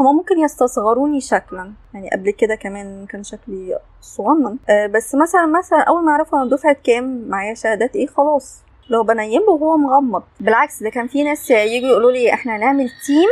هما 0.00 0.12
ممكن 0.12 0.38
يستصغروني 0.38 1.20
شكلا. 1.20 1.72
يعني 1.94 2.10
قبل 2.10 2.30
كده 2.30 2.54
كمان 2.54 3.06
كان 3.06 3.22
شكلي 3.24 3.78
صغنن. 4.00 4.56
آه 4.68 4.86
بس 4.86 5.14
مثلا 5.14 5.46
مثلا 5.46 5.80
أول 5.80 6.04
ما 6.04 6.12
يعرفوا 6.12 6.38
أنا 6.42 6.50
دفعة 6.50 6.76
كام 6.84 7.28
معايا 7.28 7.54
شهادات 7.54 7.96
إيه 7.96 8.06
خلاص. 8.06 8.56
لو 8.90 9.02
بنيم 9.02 9.42
له 9.42 9.50
وهو 9.52 9.76
مغمض. 9.76 10.22
بالعكس 10.40 10.82
ده 10.82 10.90
كان 10.90 11.06
في 11.06 11.24
ناس 11.24 11.50
يجوا 11.50 11.88
يقولوا 11.88 12.12
لي 12.12 12.32
إحنا 12.34 12.56
هنعمل 12.56 12.90
team 13.06 13.28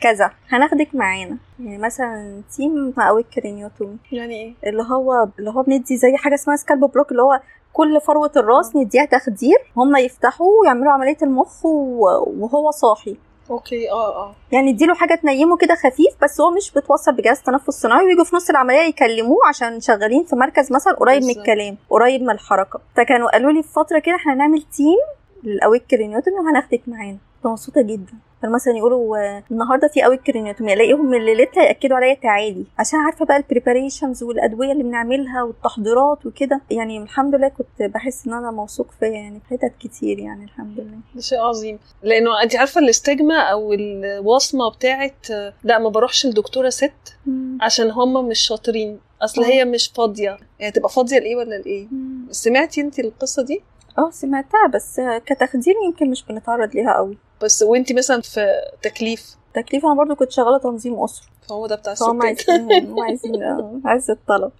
كذا 0.00 0.30
هناخدك 0.48 0.88
معانا. 0.94 1.36
يعني 1.60 1.78
مثلا 1.78 2.42
team 2.56 2.88
awake 2.96 3.22
craniotomy. 3.22 3.96
يعني 4.12 4.34
إيه؟ 4.34 4.70
اللي 4.70 4.82
هو 4.82 5.28
اللي 5.38 5.50
هو 5.50 5.62
بندي 5.62 5.96
زي 5.96 6.16
حاجة 6.16 6.34
اسمها 6.34 6.56
scalp 6.56 6.84
block 6.84 7.10
اللي 7.12 7.22
هو 7.22 7.40
كل 7.72 8.00
فروة 8.00 8.32
الراس 8.36 8.76
نديها 8.76 9.04
تخدير 9.04 9.58
هم 9.76 9.96
يفتحوا 9.96 10.60
ويعملوا 10.62 10.92
عملية 10.92 11.16
المخ 11.22 11.64
وهو 11.64 12.70
صاحي. 12.70 13.16
okay 13.52 13.90
آه 13.90 14.16
آه. 14.16 14.34
يعني 14.52 14.70
اديله 14.70 14.94
حاجة 14.94 15.14
تنيمه 15.14 15.56
كده 15.56 15.74
خفيف 15.74 16.14
بس 16.22 16.40
هو 16.40 16.50
مش 16.50 16.70
بتوصل 16.70 17.12
بجهاز 17.12 17.42
تنفس 17.42 17.70
صناعي 17.70 18.04
ويجوا 18.04 18.24
في 18.24 18.36
نص 18.36 18.50
العملية 18.50 18.78
يكلموه 18.80 19.38
عشان 19.48 19.80
شغالين 19.80 20.24
في 20.24 20.36
مركز 20.36 20.72
مثلا 20.72 20.92
قريب 20.92 21.22
من. 21.22 21.30
الكلام 21.30 21.76
قريب 21.90 22.22
من 22.22 22.30
الحركة. 22.30 22.80
فكانوا 22.96 23.30
قالوا 23.30 23.52
لي 23.52 23.62
في 23.62 23.68
فترة 23.68 23.98
كده 23.98 24.14
إحنا 24.14 24.32
هنعمل 24.34 24.62
team 24.62 24.98
لل 25.44 25.55
awake 25.55 25.82
craniotomy 25.90 26.36
وهناخدك 26.36 26.82
معانا. 26.86 27.18
كنت 27.36 27.46
مبسوطة 27.46 27.82
جدا. 27.82 28.12
كانوا 28.42 28.54
مثلا 28.54 28.76
يقولوا 28.76 29.16
النهارده 29.50 29.88
في 29.88 30.04
awake 30.04 30.22
craniotomy. 30.22 30.72
ألاقيهم 30.72 31.06
من 31.06 31.24
ليلتها 31.24 31.62
يأكدوا 31.62 31.96
عليا 31.96 32.14
تعالي 32.14 32.64
عشان 32.78 32.98
عارفة 32.98 33.24
بقى 33.24 33.36
ال 33.36 33.43
preparations 33.43 34.22
والأدوية 34.22 34.72
اللي 34.72 34.82
بنعملها 34.82 35.42
والتحضيرات 35.42 36.26
وكده. 36.26 36.60
يعني 36.70 36.98
الحمد 37.02 37.34
لله 37.34 37.48
كنت 37.48 37.82
بحس 37.82 38.26
إن 38.26 38.32
أنا 38.32 38.50
موثوق 38.50 38.86
فيا 39.00 39.08
يعني 39.08 39.40
في 39.48 39.54
حتت 39.58 39.72
كتير 39.80 40.18
يعني 40.18 40.44
الحمد 40.44 40.80
لله. 40.80 40.98
ده 41.14 41.20
شيء 41.20 41.38
عظيم. 41.40 41.78
لأنه 42.02 42.42
انت 42.42 42.56
عارفة 42.56 42.80
ال 42.80 42.88
stigma 42.88 43.34
أو 43.38 43.72
الوصمة 43.72 44.70
بتاعت 44.70 45.26
لأ 45.64 45.78
ما 45.78 45.88
بروحش 45.88 46.26
لدكتورة 46.26 46.68
ست 46.68 47.16
عشان 47.60 47.90
هم 47.90 48.28
مش 48.28 48.38
شاطرين. 48.40 48.98
أصل. 49.22 49.42
هي 49.42 49.64
مش 49.64 49.92
فاضية. 49.96 50.38
هي 50.60 50.70
تبقى 50.70 50.88
فاضية 50.88 51.18
لإيه 51.18 51.36
ولا 51.36 51.54
لإيه؟ 51.54 51.86
سمعتي 52.30 52.80
انت 52.80 52.98
القصة 52.98 53.42
دي؟ 53.42 53.62
آه 53.98 54.10
سمعتها 54.10 54.66
بس 54.74 55.00
كتخدير 55.26 55.74
يمكن 55.86 56.10
مش 56.10 56.24
بنتعرض 56.24 56.74
ليها 56.74 56.92
قوي. 56.96 57.18
بس 57.42 57.62
وانت 57.62 57.92
مثلا 57.92 58.20
في 58.20 58.46
تكليف؟ 58.82 59.36
تكليف 59.54 59.84
أنا 59.86 59.94
برضو 59.94 60.14
كنت 60.14 60.30
شغالة 60.32 60.58
تنظيم 60.58 61.02
أسرة. 61.04 61.26
فهو 61.48 61.66
ده 61.66 61.76
بتاع 61.76 61.92
الستات 61.92 62.22
عايزين 62.22 62.86
هم 62.90 63.00
عايزين 63.02 63.42
آه، 63.42 63.80
عايز 63.84 64.10
الطلب. 64.10 64.52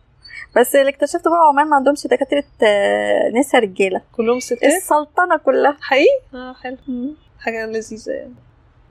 بس 0.56 0.76
اللي 0.76 0.90
اكتشفته 0.90 1.30
بقى 1.30 1.40
عمان 1.48 1.68
ما 1.68 1.76
عندهمش 1.76 2.06
دكاترة 2.06 2.44
آه، 2.62 3.28
نسا 3.28 3.58
رجالة. 3.58 4.02
كلهم 4.16 4.40
ستات؟ 4.40 4.64
السلطنة 4.64 5.36
كلها. 5.36 5.76
حقيقي؟ 5.80 6.20
آه 6.34 6.52
حلو. 6.52 6.76
حاجة 7.38 7.66
لذيذة 7.66 8.10
يعني. 8.12 8.34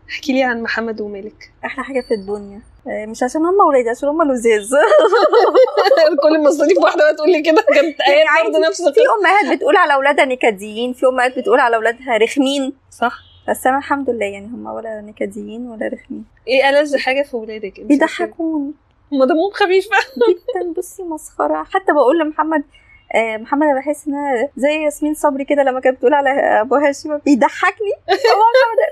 احكي 0.09 0.33
لي 0.33 0.43
عن 0.43 0.61
محمد 0.61 1.01
ومالك. 1.01 1.51
أحلى 1.65 1.83
حاجة 1.83 2.01
في 2.01 2.13
الدنيا. 2.13 2.61
مش 2.85 3.23
عشان 3.23 3.45
هم 3.45 3.59
ولادي 3.67 3.89
عشان 3.89 4.09
هم 4.09 4.31
لزاز. 4.31 4.71
كل 6.23 6.47
استضيف 6.47 6.77
واحدة 6.77 7.03
بقى 7.03 7.15
تقول 7.15 7.31
لي 7.31 7.41
كده 7.41 7.65
كانت 7.75 8.01
عادي. 8.29 8.47
برضه 8.51 8.67
نفس 8.67 8.81
في 8.81 8.99
أمهات 9.19 9.57
بتقول 9.57 9.77
على 9.77 9.93
أولادها 9.93 10.25
نكديين 10.25 10.93
في 10.93 11.05
أمهات 11.07 11.39
بتقول 11.39 11.59
على 11.59 11.75
أولادها 11.75 12.17
رخمين. 12.17 12.73
صح. 12.91 13.13
بس 13.49 13.67
أنا 13.67 13.77
الحمد 13.77 14.09
لله 14.09 14.25
يعني 14.25 14.45
هم 14.45 14.65
ولا 14.65 15.01
نكديين 15.01 15.67
ولا 15.67 15.87
رخمين. 15.87 16.25
إيه 16.47 16.69
ألذ 16.69 16.97
حاجة 16.97 17.21
في 17.23 17.35
ولادك؟ 17.37 17.79
بيضحكوني. 17.81 18.71
هم 19.11 19.23
دمهم 19.23 19.51
خفيف. 19.53 19.85
جدا 20.29 20.73
بصي 20.77 21.03
مسخرة. 21.03 21.63
حتى 21.63 21.93
بقول 21.93 22.19
لمحمد 22.19 22.63
آه، 23.15 23.37
محمد 23.37 23.63
أنا 23.63 23.79
بحس 23.79 24.07
انها 24.07 24.49
زي 24.57 24.83
ياسمين 24.83 25.13
صبري 25.13 25.45
كده 25.45 25.63
لما 25.63 25.79
كانت 25.79 25.97
بتقول 25.97 26.13
على 26.13 26.29
ابو 26.61 26.75
هاشم 26.75 27.17
بيضحكني. 27.17 27.91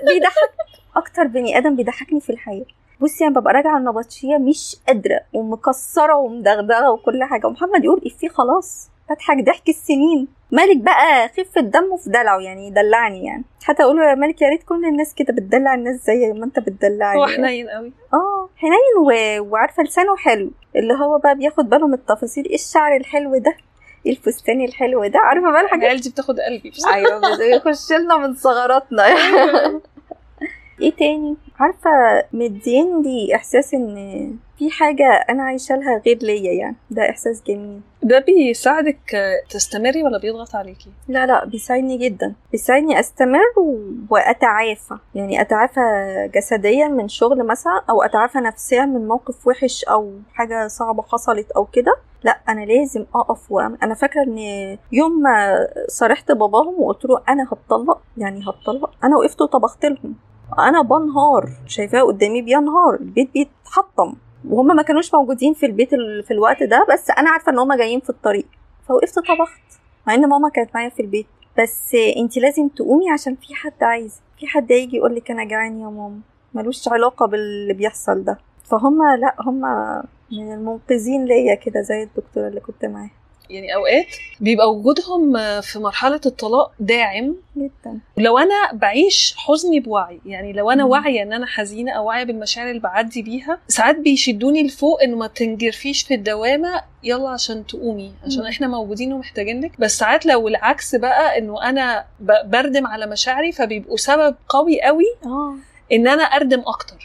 بيضحك 0.06 0.50
أكتر. 0.96 1.24
بني 1.24 1.58
آدم 1.58 1.76
بيضحكني 1.76 2.20
في 2.20 2.30
الحياة. 2.30 2.64
بصي 3.00 3.26
أنا 3.26 3.40
ببقى 3.40 3.52
راجعة 3.54 3.76
النبطشية 3.78 4.36
مش 4.38 4.76
قادرة 4.88 5.20
ومكسرة 5.32 6.16
ومدغدغة 6.16 6.90
وكل 6.90 7.24
حاجة. 7.24 7.46
ومحمد 7.46 7.84
يقول 7.84 8.00
إفيه 8.06 8.28
خلاص 8.28 8.90
بضحك 9.10 9.44
ضحك 9.44 9.68
السنين. 9.68 10.28
مالك 10.52 10.76
بقى 10.76 11.28
خفة 11.28 11.60
دمه 11.60 11.96
في 11.96 12.10
دلعه 12.10 12.38
يعني 12.38 12.66
يدلعني 12.66 13.24
يعني. 13.24 13.44
حتى 13.64 13.82
أقول 13.82 13.96
له 13.96 14.10
يا 14.10 14.14
مالك 14.14 14.42
يا 14.42 14.48
ريت 14.48 14.62
كل 14.62 14.84
الناس 14.84 15.14
كده 15.14 15.32
بتدلع 15.32 15.74
الناس 15.74 15.96
زي 16.06 16.32
ما 16.32 16.44
أنت 16.44 16.58
بتدلعني 16.58 17.20
هو 17.20 17.26
حنين 17.26 17.68
قوي. 17.68 17.92
آه 18.14 18.48
حنين 18.56 18.96
و... 19.06 19.10
وعارفة 19.52 19.82
لسانه 19.82 20.16
حلو. 20.16 20.50
اللي 20.76 20.94
هو 20.94 21.18
بقى 21.18 21.34
بياخد 21.34 21.68
باله 21.70 21.86
من 21.86 21.94
التفاصيل 21.94 22.44
إيه 22.44 22.54
الشعر 22.54 22.96
الحلو 22.96 23.36
ده؟ 23.38 23.54
إيه 24.06 24.12
الفستان 24.12 24.60
الحلو 24.64 25.06
ده؟ 25.06 25.18
عارفة 25.18 25.50
بقى 25.50 25.60
الحاجات؟ 25.60 26.00
دي 26.02 26.10
بتاخد 26.10 26.40
قلبي. 26.40 26.72
أيوه 26.94 27.36
بيخش 27.38 27.92
لنا 27.92 28.16
من 28.16 28.34
ثغراتنا 28.34 29.02
إيه 30.82 30.92
تاني؟ 30.96 31.36
عارفة 31.58 31.90
مدين 32.32 33.02
لي 33.02 33.34
إحساس 33.34 33.74
إن 33.74 33.94
في 34.58 34.70
حاجة 34.70 35.24
أنا 35.30 35.42
عايشة 35.42 35.76
لها 35.76 36.02
غير 36.06 36.18
ليا 36.22 36.52
يعني. 36.52 36.76
ده 36.90 37.10
إحساس 37.10 37.42
جميل. 37.46 37.80
ده 38.02 38.18
بيساعدك 38.18 38.98
تستمري 39.50 40.02
ولا 40.02 40.18
بيضغط 40.18 40.54
عليكي؟ 40.54 40.90
لا 41.08 41.26
لا 41.26 41.44
بيساعدني 41.44 41.96
جدا. 41.96 42.34
بيساعدني 42.52 43.00
أستمر 43.00 43.54
وأتعافى. 44.10 44.98
يعني 45.14 45.40
أتعافى 45.40 45.80
جسديا 46.34 46.88
من 46.88 47.08
شغل 47.08 47.46
مثلا 47.46 47.82
أو 47.90 48.02
أتعافى 48.02 48.38
نفسيا 48.38 48.84
من 48.84 49.08
موقف 49.08 49.46
وحش 49.46 49.84
أو 49.84 50.12
حاجة 50.34 50.68
صعبة 50.68 51.02
حصلت 51.02 51.50
أو 51.50 51.64
كده. 51.64 51.96
لا 52.24 52.38
أنا 52.48 52.64
لازم 52.64 53.06
أقف 53.14 53.52
وأعمل. 53.52 53.78
أنا 53.82 53.94
فاكرة 53.94 54.22
إن 54.22 54.38
يوم 54.92 55.22
ما 55.22 55.66
صرحت 55.88 56.32
باباهم 56.32 56.80
وقلت 56.82 57.04
له 57.04 57.22
أنا 57.28 57.46
هتطلق 57.52 58.00
يعني 58.16 58.40
هتطلق. 58.42 58.90
أنا 59.04 59.16
وقفت 59.16 59.40
وطبخت 59.42 59.84
لهم. 59.84 60.14
أنا 60.58 60.82
بنهار 60.82 61.50
شايفاه 61.66 62.02
قدامي 62.02 62.42
بينهار 62.42 62.94
البيت 62.94 63.30
بيتحطم. 63.32 64.14
وهم 64.48 64.66
ما 64.76 64.82
كانوش 64.82 65.14
موجودين 65.14 65.54
في 65.54 65.66
البيت 65.66 65.92
ال- 65.92 66.22
في 66.22 66.30
الوقت 66.30 66.62
ده 66.62 66.86
بس 66.92 67.10
أنا 67.10 67.30
عارفة 67.30 67.52
إن 67.52 67.58
هم 67.58 67.72
جايين 67.74 68.00
في 68.00 68.10
الطريق. 68.10 68.46
فوقفت 68.88 69.18
طبخت 69.18 69.80
مع 70.06 70.14
إن 70.14 70.28
ماما 70.28 70.48
كانت 70.48 70.70
معايا 70.74 70.88
في 70.88 71.02
البيت. 71.02 71.26
بس 71.58 71.94
انت 72.16 72.36
لازم 72.38 72.68
تقومي 72.68 73.10
عشان 73.10 73.34
في 73.34 73.54
حد 73.54 73.82
عايز. 73.82 74.20
في 74.38 74.46
حد 74.46 74.72
هيجي 74.72 74.96
يقول 74.96 75.14
لك 75.16 75.30
أنا 75.30 75.44
جعان 75.44 75.78
يا 75.80 75.86
ماما. 75.86 76.20
ملوش 76.54 76.88
علاقة 76.88 77.26
باللي 77.26 77.74
بيحصل 77.74 78.24
ده. 78.24 78.38
فهم 78.64 78.98
لأ 79.20 79.34
هم 79.40 79.60
من 80.32 80.52
المنقذين 80.52 81.24
ليا 81.24 81.54
كده 81.54 81.80
زي 81.80 82.02
الدكتورة 82.02 82.48
اللي 82.48 82.60
كنت 82.60 82.84
معاها. 82.84 83.10
يعني 83.50 83.74
أوقات 83.74 84.06
بيبقى 84.40 84.72
وجودهم 84.74 85.36
آه، 85.36 85.60
في 85.60 85.78
مرحلة 85.78 86.20
الطلاق 86.26 86.72
داعم. 86.80 87.36
جدا. 87.56 87.98
لو 88.16 88.38
أنا 88.38 88.72
بعيش 88.72 89.34
حزني 89.36 89.80
بوعي 89.80 90.20
يعني 90.26 90.52
لو 90.52 90.70
أنا. 90.70 90.84
واعية 90.84 91.22
إن 91.22 91.32
أنا 91.32 91.46
حزينة 91.46 91.92
أو 91.92 92.06
واعية 92.08 92.24
بالمشاعر 92.24 92.68
اللي 92.70 92.80
بعدي 92.80 93.22
بيها 93.22 93.58
ساعات 93.68 93.96
بيشدوني 93.98 94.62
لفوق 94.62 95.02
إنه 95.02 95.16
ما 95.16 95.26
تنجرفيش 95.26 96.02
في 96.02 96.14
الدوامة 96.14 96.82
يلا 97.02 97.28
عشان 97.28 97.66
تقومي 97.66 98.12
عشان. 98.26 98.46
إحنا 98.46 98.68
موجودين 98.68 99.12
ومحتاجينك 99.12 99.72
بس 99.80 99.98
ساعات 99.98 100.26
لو 100.26 100.48
العكس 100.48 100.94
بقى 100.94 101.38
إنه 101.38 101.62
أنا 101.68 102.04
بردم 102.44 102.86
على 102.86 103.06
مشاعري 103.06 103.52
فبيبقوا 103.52 103.96
سبب 103.96 104.34
قوي 104.48 104.82
قوي 104.82 105.04
آه. 105.26 105.54
إن 105.92 106.08
أنا 106.08 106.22
أردم 106.22 106.60
أكتر. 106.66 106.99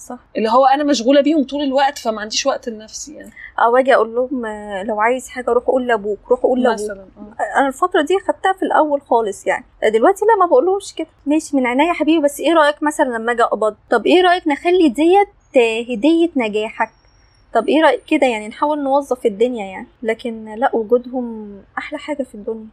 صح. 0.00 0.18
اللي 0.36 0.48
هو 0.48 0.64
أنا 0.66 0.84
مشغولة 0.84 1.20
بيهم 1.20 1.44
طول 1.44 1.62
الوقت 1.62 1.98
فما 1.98 2.20
عنديش 2.20 2.46
وقت 2.46 2.68
لنفسي 2.68 3.14
يعني. 3.14 3.30
أو 3.58 3.76
أجي 3.76 3.94
أقول 3.94 4.14
لهم 4.14 4.46
آه، 4.46 4.82
لو 4.82 5.00
عايز 5.00 5.28
حاجة 5.28 5.50
روح 5.50 5.64
قول 5.64 5.86
لأبوك 5.86 6.18
روح 6.30 6.40
قول 6.40 6.62
لأبوك. 6.62 6.80
مثلا 6.80 7.00
آه. 7.00 7.58
أنا 7.58 7.68
الفترة 7.68 8.02
دي 8.02 8.18
خدتها 8.28 8.52
في 8.52 8.62
الأول 8.62 9.00
خالص 9.02 9.46
يعني. 9.46 9.64
دلوقتي 9.92 10.24
لا 10.24 10.36
ما 10.44 10.46
بقولهمش 10.46 10.94
كده. 10.94 11.06
ماشي 11.26 11.56
من 11.56 11.66
عينيا 11.66 11.84
يا 11.84 11.92
حبيبي 11.92 12.24
بس 12.24 12.40
إيه 12.40 12.54
رأيك 12.54 12.82
مثلا 12.82 13.06
لما 13.06 13.32
أجي 13.32 13.42
أقبض؟ 13.42 13.76
طب 13.90 14.06
إيه 14.06 14.22
رأيك 14.22 14.48
نخلي 14.48 14.88
ديت 14.88 15.28
هدية 15.88 16.30
نجاحك؟ 16.36 16.90
طب 17.54 17.68
إيه 17.68 17.82
رأيك 17.82 18.02
كده 18.06 18.26
يعني 18.26 18.48
نحاول 18.48 18.82
نوظف 18.82 19.26
الدنيا 19.26 19.66
يعني. 19.66 19.86
لكن 20.02 20.54
لا 20.54 20.76
وجودهم 20.76 21.56
أحلى 21.78 21.98
حاجة 21.98 22.22
في 22.22 22.34
الدنيا. 22.34 22.66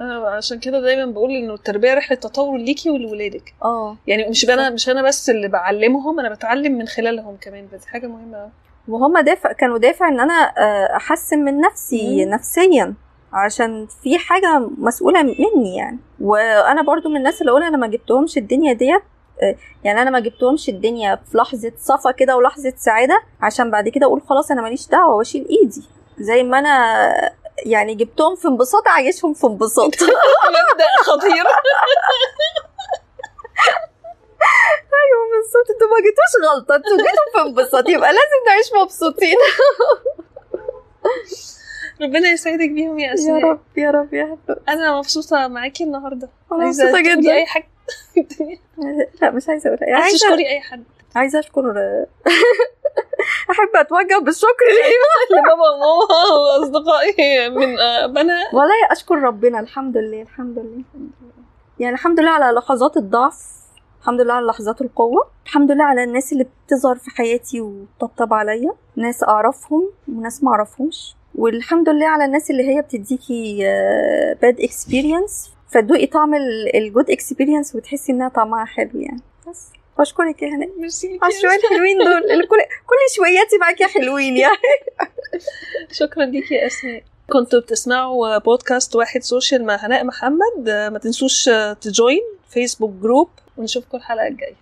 أنا 0.00 0.28
عشان 0.28 0.58
كده 0.58 0.80
دايما 0.80 1.12
بقول 1.12 1.30
إنه 1.30 1.54
التربية 1.54 1.94
رحلة 1.94 2.16
تطور 2.16 2.56
ليكي 2.58 2.90
ولولادك. 2.90 3.54
آه. 3.64 3.96
يعني 4.06 4.28
مش 4.28 4.50
أنا 4.50 4.70
مش 4.70 4.88
أنا 4.88 5.02
بس 5.02 5.30
اللي 5.30 5.48
بعلمهم 5.48 6.20
أنا 6.20 6.34
بتعلم 6.34 6.72
من 6.78 6.86
خلالهم 6.86 7.36
كمان 7.40 7.68
بس. 7.74 7.86
حاجة 7.86 8.06
مهمة. 8.06 8.36
أوي. 8.38 8.50
وهم 8.88 9.18
دافع 9.18 9.52
كانوا 9.52 9.78
دافع 9.78 10.08
إن 10.08 10.20
أنا 10.20 10.34
آه، 10.58 10.96
أحسن 10.96 11.38
من 11.38 11.60
نفسي 11.60 12.24
مم. 12.26 12.30
نفسيا 12.32 12.94
عشان 13.32 13.86
في 14.02 14.18
حاجة 14.18 14.58
مسؤولة 14.78 15.22
مني 15.22 15.76
يعني. 15.76 15.98
وأنا 16.20 16.82
برضو 16.82 17.08
من 17.08 17.16
الناس 17.16 17.40
اللي 17.40 17.50
أقول 17.50 17.62
أنا 17.62 17.76
ما 17.76 17.86
جبتهمش 17.86 18.38
الدنيا 18.38 18.72
ديت 18.72 19.02
آه، 19.42 19.56
يعني 19.84 20.02
أنا 20.02 20.10
ما 20.10 20.20
جبتهمش 20.20 20.68
الدنيا 20.68 21.16
في 21.30 21.38
لحظة 21.38 21.72
صفا 21.76 22.10
كده 22.10 22.36
ولحظة 22.36 22.72
سعادة 22.76 23.22
عشان 23.40 23.70
بعد 23.70 23.88
كده 23.88 24.06
أقول 24.06 24.22
خلاص 24.22 24.50
أنا 24.50 24.62
ماليش 24.62 24.88
دعوة 24.88 25.14
وأشيل 25.16 25.46
إيدي. 25.50 25.82
زي 26.18 26.42
ما 26.42 26.58
أنا 26.58 26.70
يعني 27.58 27.94
جبتهم 27.94 28.36
في 28.36 28.48
انبساط 28.48 28.88
عايشهم 28.88 29.34
في 29.34 29.46
انبساط. 29.46 29.86
مبدأ 29.86 30.86
خطير. 31.02 31.44
أيوه 35.04 35.24
بالظبط. 35.32 35.70
أنتوا 35.70 35.88
ما 35.88 35.96
جيتوش 35.96 36.32
غلطة. 36.50 36.74
أنتوا 36.76 36.96
جيتوا 36.96 37.32
في 37.32 37.40
انبساط. 37.48 37.88
يبقى 37.88 38.12
لازم 38.12 38.40
نعيش 38.46 38.72
مبسوطين. 38.82 39.36
ربنا 42.02 42.28
يسعدك 42.28 42.70
بيهم 42.70 42.98
يا 42.98 43.06
يا 43.08 43.14
اسماء 43.14 43.44
رب 43.44 43.60
يا 43.76 43.90
رب 43.90 44.14
يا 44.14 44.24
رب. 44.24 44.58
أنا 44.68 44.98
مبسوطة 44.98 45.48
معاكي 45.48 45.84
النهارده. 45.84 46.28
تقولي 46.50 47.02
جدا. 47.02 47.34
أي 47.34 47.46
حاجة؟ 47.46 47.68
لا 49.22 49.30
مش 49.30 49.48
عايزة 49.48 49.68
أقول 49.68 49.78
عايزة 49.82 50.02
عايزة 50.02 50.18
تشكري 50.18 50.48
أي 50.48 50.60
حد. 50.60 50.84
عايزة 51.16 51.38
أشكر 51.38 51.64
أحب 53.50 53.68
أتوجه 53.76 54.18
بالشكر 54.22 54.64
لبابا 55.30 55.68
وماما 55.70 56.34
وأصدقائي 56.34 57.48
من 57.48 57.78
آه، 57.78 58.06
بنا 58.06 58.38
والله 58.52 58.74
أشكر 58.90 59.14
ربنا 59.14 59.60
الحمد 59.60 59.96
لله 59.96 60.22
الحمد 60.22 60.58
لله 60.58 60.84
يعني 61.78 61.94
الحمد 61.94 62.20
لله 62.20 62.30
على 62.30 62.58
لحظات 62.58 62.96
الضعف 62.96 63.54
الحمد 64.00 64.20
لله 64.20 64.34
على 64.34 64.46
لحظات 64.46 64.80
القوة 64.80 65.26
الحمد 65.44 65.70
لله 65.70 65.84
على 65.84 66.04
الناس 66.04 66.32
اللي 66.32 66.46
بتظهر 66.66 66.96
في 66.96 67.10
حياتي 67.10 67.60
وتطبطب 67.60 68.34
عليا 68.34 68.74
ناس 68.96 69.22
أعرفهم 69.22 69.90
وناس 70.08 70.44
ما 70.44 70.50
أعرفهمش 70.50 71.14
والحمد 71.34 71.88
لله 71.88 72.06
على 72.06 72.24
الناس 72.24 72.50
اللي 72.50 72.76
هي 72.76 72.82
بتديكي 72.82 73.58
bad 74.42 74.60
experience 74.60 75.50
فتدوقي 75.68 76.06
طعم 76.06 76.34
ال 76.74 76.81
good 76.81 77.10
experience 77.10 77.74
وتحسي 77.74 78.12
إنها 78.12 78.28
طعمها 78.28 78.64
حلو 78.64 79.00
يعني. 79.00 79.20
بس. 79.48 79.72
بشكرك 79.98 80.42
يا 80.42 80.48
هناء 80.48 80.68
ميرسي. 80.78 81.18
على 81.22 81.32
يا 81.32 81.38
الشوية 81.38 81.56
الحلوين 81.56 81.98
دول. 81.98 82.30
اللي 82.30 82.46
كل 82.46 82.56
كل 82.86 83.14
شوياتي 83.16 83.58
معاكي 83.60 83.84
حلوين 83.84 84.36
يعني 84.36 84.56
شكرا 86.00 86.24
ليكي 86.24 86.54
يا 86.54 86.66
أسماء. 86.66 87.02
كنتوا 87.32 87.60
بتسمعوا 87.60 88.38
بودكاست 88.38 88.96
واحد 88.96 89.22
social 89.22 89.64
مع 89.66 89.74
هناء 89.86 90.04
محمد. 90.04 90.68
ما 90.92 90.98
تنسوش 90.98 91.50
ت 91.80 91.88
join 91.88 92.22
Facebook 92.50 92.90
group 92.90 93.28
ونشوفكم 93.56 93.98
الحلقة 93.98 94.26
الجاية. 94.26 94.52